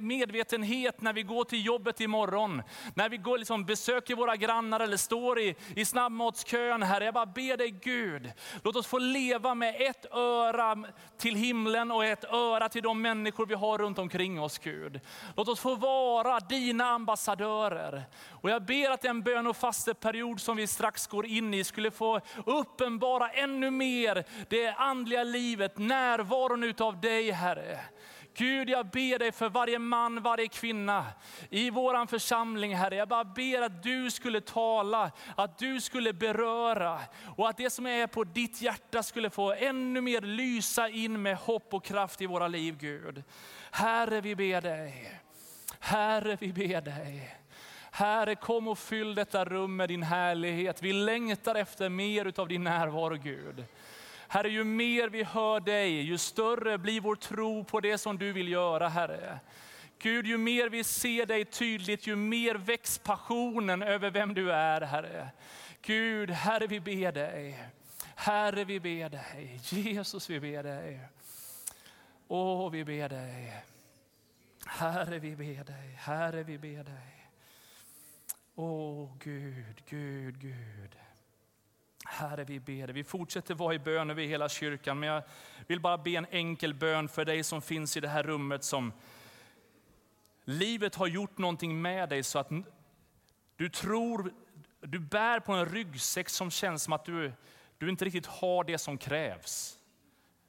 medvetenhet 0.00 0.87
vet 0.88 1.00
när 1.00 1.12
vi 1.12 1.22
går 1.22 1.44
till 1.44 1.66
jobbet 1.66 2.00
imorgon, 2.00 2.62
när 2.94 3.08
vi 3.08 3.16
går, 3.16 3.38
liksom, 3.38 3.64
besöker 3.64 4.14
våra 4.14 4.36
grannar 4.36 4.80
eller 4.80 4.96
står 4.96 5.38
i, 5.38 5.56
i 5.76 5.84
snabbmatskön. 5.84 6.82
Herre, 6.82 7.04
jag 7.04 7.14
bara 7.14 7.26
ber 7.26 7.56
dig 7.56 7.70
Gud, 7.70 8.32
låt 8.64 8.76
oss 8.76 8.86
få 8.86 8.98
leva 8.98 9.54
med 9.54 9.76
ett 9.78 10.06
öra 10.12 10.76
till 11.18 11.34
himlen 11.34 11.90
och 11.90 12.04
ett 12.04 12.24
öra 12.24 12.68
till 12.68 12.82
de 12.82 13.02
människor 13.02 13.46
vi 13.46 13.54
har 13.54 13.78
runt 13.78 13.98
omkring 13.98 14.40
oss 14.40 14.58
Gud. 14.58 15.00
Låt 15.36 15.48
oss 15.48 15.60
få 15.60 15.74
vara 15.74 16.40
dina 16.40 16.84
ambassadörer. 16.84 18.04
Och 18.30 18.50
jag 18.50 18.64
ber 18.64 18.90
att 18.90 19.02
den 19.02 19.22
bön 19.22 19.46
och 19.46 19.56
fasteperiod 19.56 20.40
som 20.40 20.56
vi 20.56 20.66
strax 20.66 21.06
går 21.06 21.26
in 21.26 21.54
i 21.54 21.64
skulle 21.64 21.90
få 21.90 22.20
uppenbara 22.46 23.30
ännu 23.30 23.70
mer 23.70 24.24
det 24.48 24.68
andliga 24.68 25.22
livet, 25.22 25.78
närvaron 25.78 26.64
utav 26.64 27.00
dig 27.00 27.30
Herre. 27.30 27.80
Gud, 28.38 28.70
jag 28.70 28.86
ber 28.86 29.18
dig 29.18 29.32
för 29.32 29.48
varje 29.48 29.78
man, 29.78 30.22
varje 30.22 30.48
kvinna 30.48 31.06
i 31.50 31.70
vår 31.70 32.06
församling, 32.06 32.76
Herre. 32.76 32.96
Jag 32.96 33.08
bara 33.08 33.24
ber 33.24 33.62
att 33.62 33.82
du 33.82 34.10
skulle 34.10 34.40
tala, 34.40 35.10
att 35.36 35.58
du 35.58 35.80
skulle 35.80 36.12
beröra 36.12 37.00
och 37.36 37.48
att 37.48 37.56
det 37.56 37.70
som 37.70 37.86
är 37.86 38.06
på 38.06 38.24
ditt 38.24 38.62
hjärta 38.62 39.02
skulle 39.02 39.30
få 39.30 39.52
ännu 39.52 40.00
mer 40.00 40.20
lysa 40.20 40.88
in 40.88 41.22
med 41.22 41.36
hopp 41.36 41.74
och 41.74 41.84
kraft 41.84 42.22
i 42.22 42.26
våra 42.26 42.48
liv, 42.48 42.76
Gud. 42.78 43.22
Herre, 43.70 44.20
vi 44.20 44.36
ber 44.36 44.60
dig. 44.60 45.20
Herre, 45.80 46.36
vi 46.40 46.52
ber 46.52 46.80
dig. 46.80 47.38
Herre, 47.90 48.34
kom 48.34 48.68
och 48.68 48.78
fyll 48.78 49.14
detta 49.14 49.44
rum 49.44 49.76
med 49.76 49.88
din 49.88 50.02
härlighet. 50.02 50.82
Vi 50.82 50.92
längtar 50.92 51.54
efter 51.54 51.88
mer 51.88 52.40
av 52.40 52.48
din 52.48 52.64
närvaro, 52.64 53.16
Gud. 53.16 53.64
Herre, 54.28 54.48
ju 54.48 54.64
mer 54.64 55.08
vi 55.08 55.22
hör 55.22 55.60
dig, 55.60 56.00
ju 56.00 56.18
större 56.18 56.78
blir 56.78 57.00
vår 57.00 57.16
tro 57.16 57.64
på 57.64 57.80
det 57.80 57.98
som 57.98 58.18
du 58.18 58.32
vill 58.32 58.48
göra, 58.48 58.88
Herre. 58.88 59.40
Gud, 59.98 60.26
ju 60.26 60.38
mer 60.38 60.68
vi 60.68 60.84
ser 60.84 61.26
dig 61.26 61.44
tydligt, 61.44 62.06
ju 62.06 62.16
mer 62.16 62.54
väcks 62.54 62.98
passionen 62.98 63.82
över 63.82 64.10
vem 64.10 64.34
du 64.34 64.52
är, 64.52 64.80
Herre. 64.80 65.28
Gud, 65.82 66.30
Herre, 66.30 66.66
vi 66.66 66.80
ber 66.80 67.12
dig. 67.12 67.64
Herre, 68.14 68.64
vi 68.64 68.80
ber 68.80 69.08
dig. 69.08 69.60
Jesus, 69.70 70.30
vi 70.30 70.40
ber 70.40 70.62
dig. 70.62 71.00
Åh, 72.28 72.70
vi 72.70 72.84
ber 72.84 73.08
dig. 73.08 73.62
Herre, 74.66 75.18
vi 75.18 75.36
ber 75.36 75.64
dig. 75.64 75.98
Herre, 75.98 76.42
vi 76.42 76.58
ber 76.58 76.84
dig. 76.84 77.30
Åh, 78.54 79.08
Gud, 79.18 79.82
Gud, 79.88 80.40
Gud. 80.40 80.96
Herre, 82.10 82.44
vi 82.44 82.60
ber 82.60 82.86
dig. 82.86 82.94
Vi 82.94 83.04
fortsätter 83.04 83.54
vara 83.54 83.74
i 83.74 83.78
bön 83.78 84.10
över 84.10 84.22
hela 84.22 84.48
kyrkan, 84.48 85.00
men 85.00 85.08
jag 85.08 85.22
vill 85.66 85.80
bara 85.80 85.98
be 85.98 86.10
en 86.10 86.26
enkel 86.30 86.74
bön 86.74 87.08
för 87.08 87.24
dig 87.24 87.44
som 87.44 87.62
finns 87.62 87.96
i 87.96 88.00
det 88.00 88.08
här 88.08 88.22
rummet 88.22 88.64
som 88.64 88.92
livet 90.44 90.94
har 90.94 91.06
gjort 91.06 91.38
någonting 91.38 91.82
med 91.82 92.08
dig 92.08 92.22
så 92.22 92.38
att 92.38 92.50
du 93.56 93.68
tror, 93.68 94.32
du 94.80 94.98
bär 94.98 95.40
på 95.40 95.52
en 95.52 95.66
ryggsäck 95.66 96.28
som 96.28 96.50
känns 96.50 96.82
som 96.82 96.92
att 96.92 97.04
du, 97.04 97.32
du 97.78 97.88
inte 97.88 98.04
riktigt 98.04 98.26
har 98.26 98.64
det 98.64 98.78
som 98.78 98.98
krävs. 98.98 99.78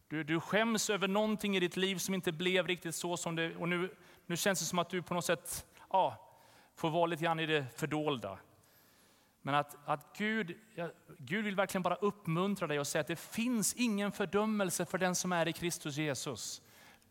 Du, 0.07 0.23
du 0.23 0.39
skäms 0.39 0.89
över 0.89 1.07
någonting 1.07 1.57
i 1.57 1.59
ditt 1.59 1.77
liv 1.77 1.97
som 1.97 2.13
inte 2.13 2.31
blev 2.31 2.67
riktigt 2.67 2.95
så 2.95 3.17
som 3.17 3.35
det, 3.35 3.55
och 3.55 3.69
nu, 3.69 3.95
nu 4.25 4.37
känns 4.37 4.59
det 4.59 4.65
som 4.65 4.79
att 4.79 4.89
du 4.89 5.01
på 5.01 5.13
något 5.13 5.25
sätt 5.25 5.65
ja, 5.89 6.29
får 6.75 6.89
vara 6.89 7.05
lite 7.05 7.23
grann 7.23 7.39
i 7.39 7.45
det 7.45 7.65
fördolda. 7.75 8.37
Men 9.41 9.55
att, 9.55 9.77
att 9.85 10.17
Gud, 10.17 10.57
Gud 11.17 11.45
vill 11.45 11.55
verkligen 11.55 11.83
bara 11.83 11.95
uppmuntra 11.95 12.67
dig 12.67 12.79
och 12.79 12.87
säga 12.87 13.01
att 13.01 13.07
det 13.07 13.19
finns 13.19 13.73
ingen 13.73 14.11
fördömelse 14.11 14.85
för 14.85 14.97
den 14.97 15.15
som 15.15 15.31
är 15.31 15.47
i 15.47 15.53
Kristus 15.53 15.97
Jesus. 15.97 16.61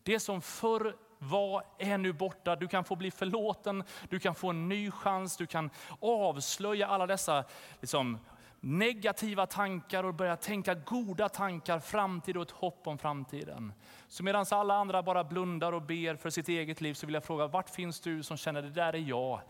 Det 0.02 0.20
som 0.20 0.42
förr 0.42 0.96
var 1.18 1.64
är 1.78 1.98
nu 1.98 2.12
borta. 2.12 2.56
Du 2.56 2.68
kan 2.68 2.84
få 2.84 2.96
bli 2.96 3.10
förlåten, 3.10 3.84
du 4.08 4.18
kan 4.18 4.34
få 4.34 4.50
en 4.50 4.68
ny 4.68 4.90
chans, 4.90 5.36
du 5.36 5.46
kan 5.46 5.70
avslöja 6.00 6.86
alla 6.86 7.06
dessa 7.06 7.44
liksom, 7.80 8.18
negativa 8.60 9.46
tankar 9.46 10.04
och 10.04 10.14
börja 10.14 10.36
tänka 10.36 10.74
goda 10.74 11.28
tankar, 11.28 11.78
framtid 11.78 12.36
och 12.36 12.42
ett 12.42 12.50
hopp 12.50 12.86
om 12.86 12.98
framtiden. 12.98 13.72
Så 14.08 14.22
medan 14.22 14.46
alla 14.50 14.74
andra 14.74 15.02
bara 15.02 15.24
blundar 15.24 15.72
och 15.72 15.82
ber 15.82 16.16
för 16.16 16.30
sitt 16.30 16.48
eget 16.48 16.80
liv 16.80 16.94
så 16.94 17.06
vill 17.06 17.14
jag 17.14 17.24
fråga, 17.24 17.46
vart 17.46 17.70
finns 17.70 18.00
du 18.00 18.22
som 18.22 18.36
känner 18.36 18.62
det 18.62 18.70
där 18.70 18.92
är 18.92 18.98
jag? 18.98 19.40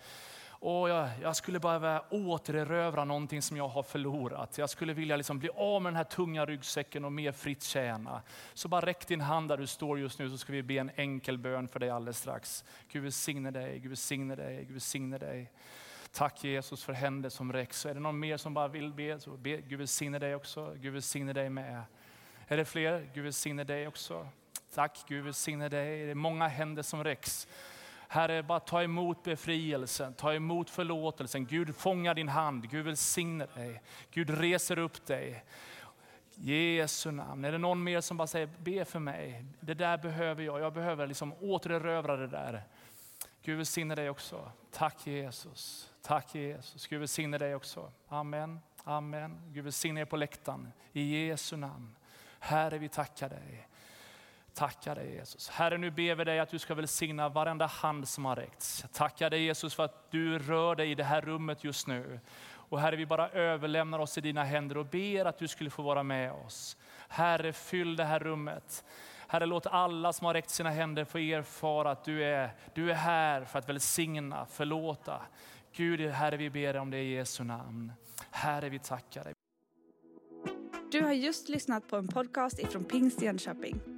Och 0.61 0.89
jag, 0.89 1.09
jag 1.23 1.37
skulle 1.37 1.61
behöva 1.61 2.05
återerövra 2.11 3.05
någonting 3.05 3.43
som 3.43 3.57
jag 3.57 3.69
har 3.69 3.83
förlorat. 3.83 4.59
Jag 4.59 4.71
skulle 4.71 4.93
vilja 4.93 5.17
liksom 5.17 5.39
bli 5.39 5.49
av 5.55 5.83
med 5.83 5.93
den 5.93 5.97
här 5.97 6.05
tunga 6.05 6.47
ryggsäcken 6.47 7.05
och 7.05 7.13
mer 7.13 7.33
fritt 7.33 7.63
tjäna. 7.63 8.23
Så 8.55 8.69
bara 8.69 8.87
räck 8.87 9.09
din 9.09 9.21
hand 9.21 9.49
där 9.49 9.57
du 9.57 9.67
står 9.67 9.99
just 9.99 10.19
nu 10.19 10.31
så 10.31 10.39
ska 10.39 10.53
vi 10.53 10.63
be 10.63 10.75
en 10.75 10.91
enkel 10.97 11.39
bön 11.39 11.69
för 11.69 11.81
dig 11.81 11.91
alldeles 11.91 12.19
strax. 12.19 12.65
Gud 12.89 13.03
välsigne 13.03 13.51
dig, 13.51 13.79
Gud 13.79 13.89
välsigne 13.89 14.37
dig, 14.37 14.57
Gud 14.65 14.73
välsigne 14.73 15.19
dig. 15.19 15.53
Tack 16.13 16.45
Jesus 16.45 16.85
för 16.85 16.93
händer 16.93 17.31
som 17.31 17.53
räcks. 17.53 17.87
Är 17.87 17.95
det 17.95 18.01
någon 18.01 18.19
mer 18.19 18.37
som 18.37 18.55
bara 18.55 18.69
vill 18.69 18.93
be, 18.93 19.21
så 19.21 19.31
be 19.31 19.57
Gud 19.57 19.79
välsigne 19.79 20.19
dig 20.19 20.35
också. 20.35 20.75
Gud 20.77 20.93
välsigne 20.93 21.33
dig 21.33 21.51
med. 21.51 21.83
Är 22.49 22.57
det 22.57 22.65
fler? 22.65 23.11
Gud 23.15 23.25
välsigne 23.25 23.65
dig 23.65 23.89
också. 23.89 24.29
Tack 24.75 25.05
Gud 25.09 25.25
välsigne 25.25 25.69
dig. 25.69 26.05
Det 26.05 26.11
är 26.11 26.15
många 26.15 26.49
händer 26.49 26.83
som 26.83 27.05
räcks. 27.05 27.49
Herre, 28.11 28.43
bara 28.43 28.61
ta 28.61 28.83
emot 28.83 29.23
befrielsen, 29.23 30.15
ta 30.15 30.35
emot 30.35 30.71
förlåtelsen. 30.71 31.47
Gud 31.47 31.77
fångar 31.77 32.15
din 32.15 32.29
hand, 32.29 32.71
Gud 32.71 32.85
välsigne 32.85 33.47
dig. 33.55 33.83
Gud 34.11 34.31
reser 34.31 34.79
upp 34.79 35.07
dig. 35.07 35.45
Jesu 36.35 37.11
namn. 37.11 37.45
Är 37.45 37.53
det 37.53 37.59
någon 37.59 37.85
mer 37.85 38.01
som 38.01 38.17
bara 38.17 38.27
säger, 38.27 38.49
be 38.59 38.85
för 38.85 38.99
mig. 38.99 39.45
Det 39.61 39.75
där 39.75 39.99
behöver 39.99 40.43
jag. 40.43 40.61
Jag 40.61 40.73
behöver 40.73 41.07
liksom 41.07 41.33
återerövra 41.41 42.17
det 42.17 42.27
där. 42.27 42.63
Gud 43.43 43.57
välsigne 43.57 43.95
dig 43.95 44.11
också. 44.11 44.51
Tack 44.71 45.07
Jesus. 45.07 45.93
Tack 46.03 46.35
Jesus. 46.35 46.87
Gud 46.87 46.99
välsigne 46.99 47.39
dig 47.39 47.55
också. 47.55 47.93
Amen. 48.09 48.61
Amen. 48.85 49.41
Gud 49.47 49.65
välsigne 49.65 50.01
er 50.01 50.05
på 50.05 50.17
läktaren. 50.17 50.73
I 50.93 51.27
Jesu 51.27 51.57
namn. 51.57 51.97
Herre, 52.39 52.79
vi 52.79 52.89
tackar 52.89 53.29
dig. 53.29 53.69
Tackar 54.59 54.95
dig 54.95 55.15
Jesus. 55.15 55.49
Herre, 55.49 55.79
nu 55.79 55.91
ber 55.91 56.15
vi 56.15 56.25
dig 56.25 56.39
att 56.39 56.49
du 56.49 56.59
ska 56.59 56.75
välsigna 56.75 57.29
varenda 57.29 57.67
hand 57.67 58.09
som 58.09 58.25
har 58.25 58.37
räckts. 58.37 58.79
Jag 58.83 58.93
tackar 58.93 59.31
dig 59.31 59.43
Jesus 59.43 59.75
för 59.75 59.85
att 59.85 60.11
du 60.11 60.39
rör 60.39 60.75
dig 60.75 60.91
i 60.91 60.95
det 60.95 61.05
här 61.05 61.21
rummet 61.21 61.65
just 61.65 61.87
nu. 61.87 62.21
Och 62.51 62.81
Herre, 62.81 62.97
vi 62.97 63.07
bara 63.07 63.29
överlämnar 63.29 63.99
oss 63.99 64.19
i 64.19 64.21
dina 64.21 64.45
händer 64.45 64.77
och 64.77 64.87
ber 64.87 65.25
att 65.25 65.39
du 65.39 65.49
skulle 65.49 65.71
få 65.71 65.83
vara 65.83 66.03
med 66.03 66.33
oss. 66.33 66.77
Herre, 67.09 67.53
fyll 67.53 67.97
det 67.97 68.05
här 68.05 68.19
rummet. 68.19 68.85
Herre, 69.29 69.47
låt 69.47 69.67
alla 69.67 70.13
som 70.13 70.25
har 70.25 70.35
räckt 70.35 70.51
sina 70.51 70.71
händer 70.71 71.05
få 71.05 71.19
erfara 71.19 71.91
att 71.91 72.05
du 72.05 72.25
är, 72.25 72.51
du 72.75 72.91
är 72.91 72.95
här 72.95 73.45
för 73.45 73.59
att 73.59 73.69
välsigna, 73.69 74.47
förlåta. 74.47 75.23
Gud, 75.73 76.01
Herre, 76.01 76.37
vi 76.37 76.51
ber 76.51 76.77
om 76.77 76.91
det 76.91 76.99
i 76.99 77.15
Jesu 77.15 77.45
namn. 77.45 77.93
Herre, 78.31 78.69
vi 78.69 78.79
tackar 78.79 79.25
dig. 79.25 79.33
Du 80.93 81.03
har 81.03 81.13
just 81.13 81.49
lyssnat 81.49 81.89
på 81.89 81.97
en 81.97 82.09
podcast 82.09 82.59
ifrån 82.59 82.85
Pingst 82.85 83.23
Jönköping. 83.23 83.98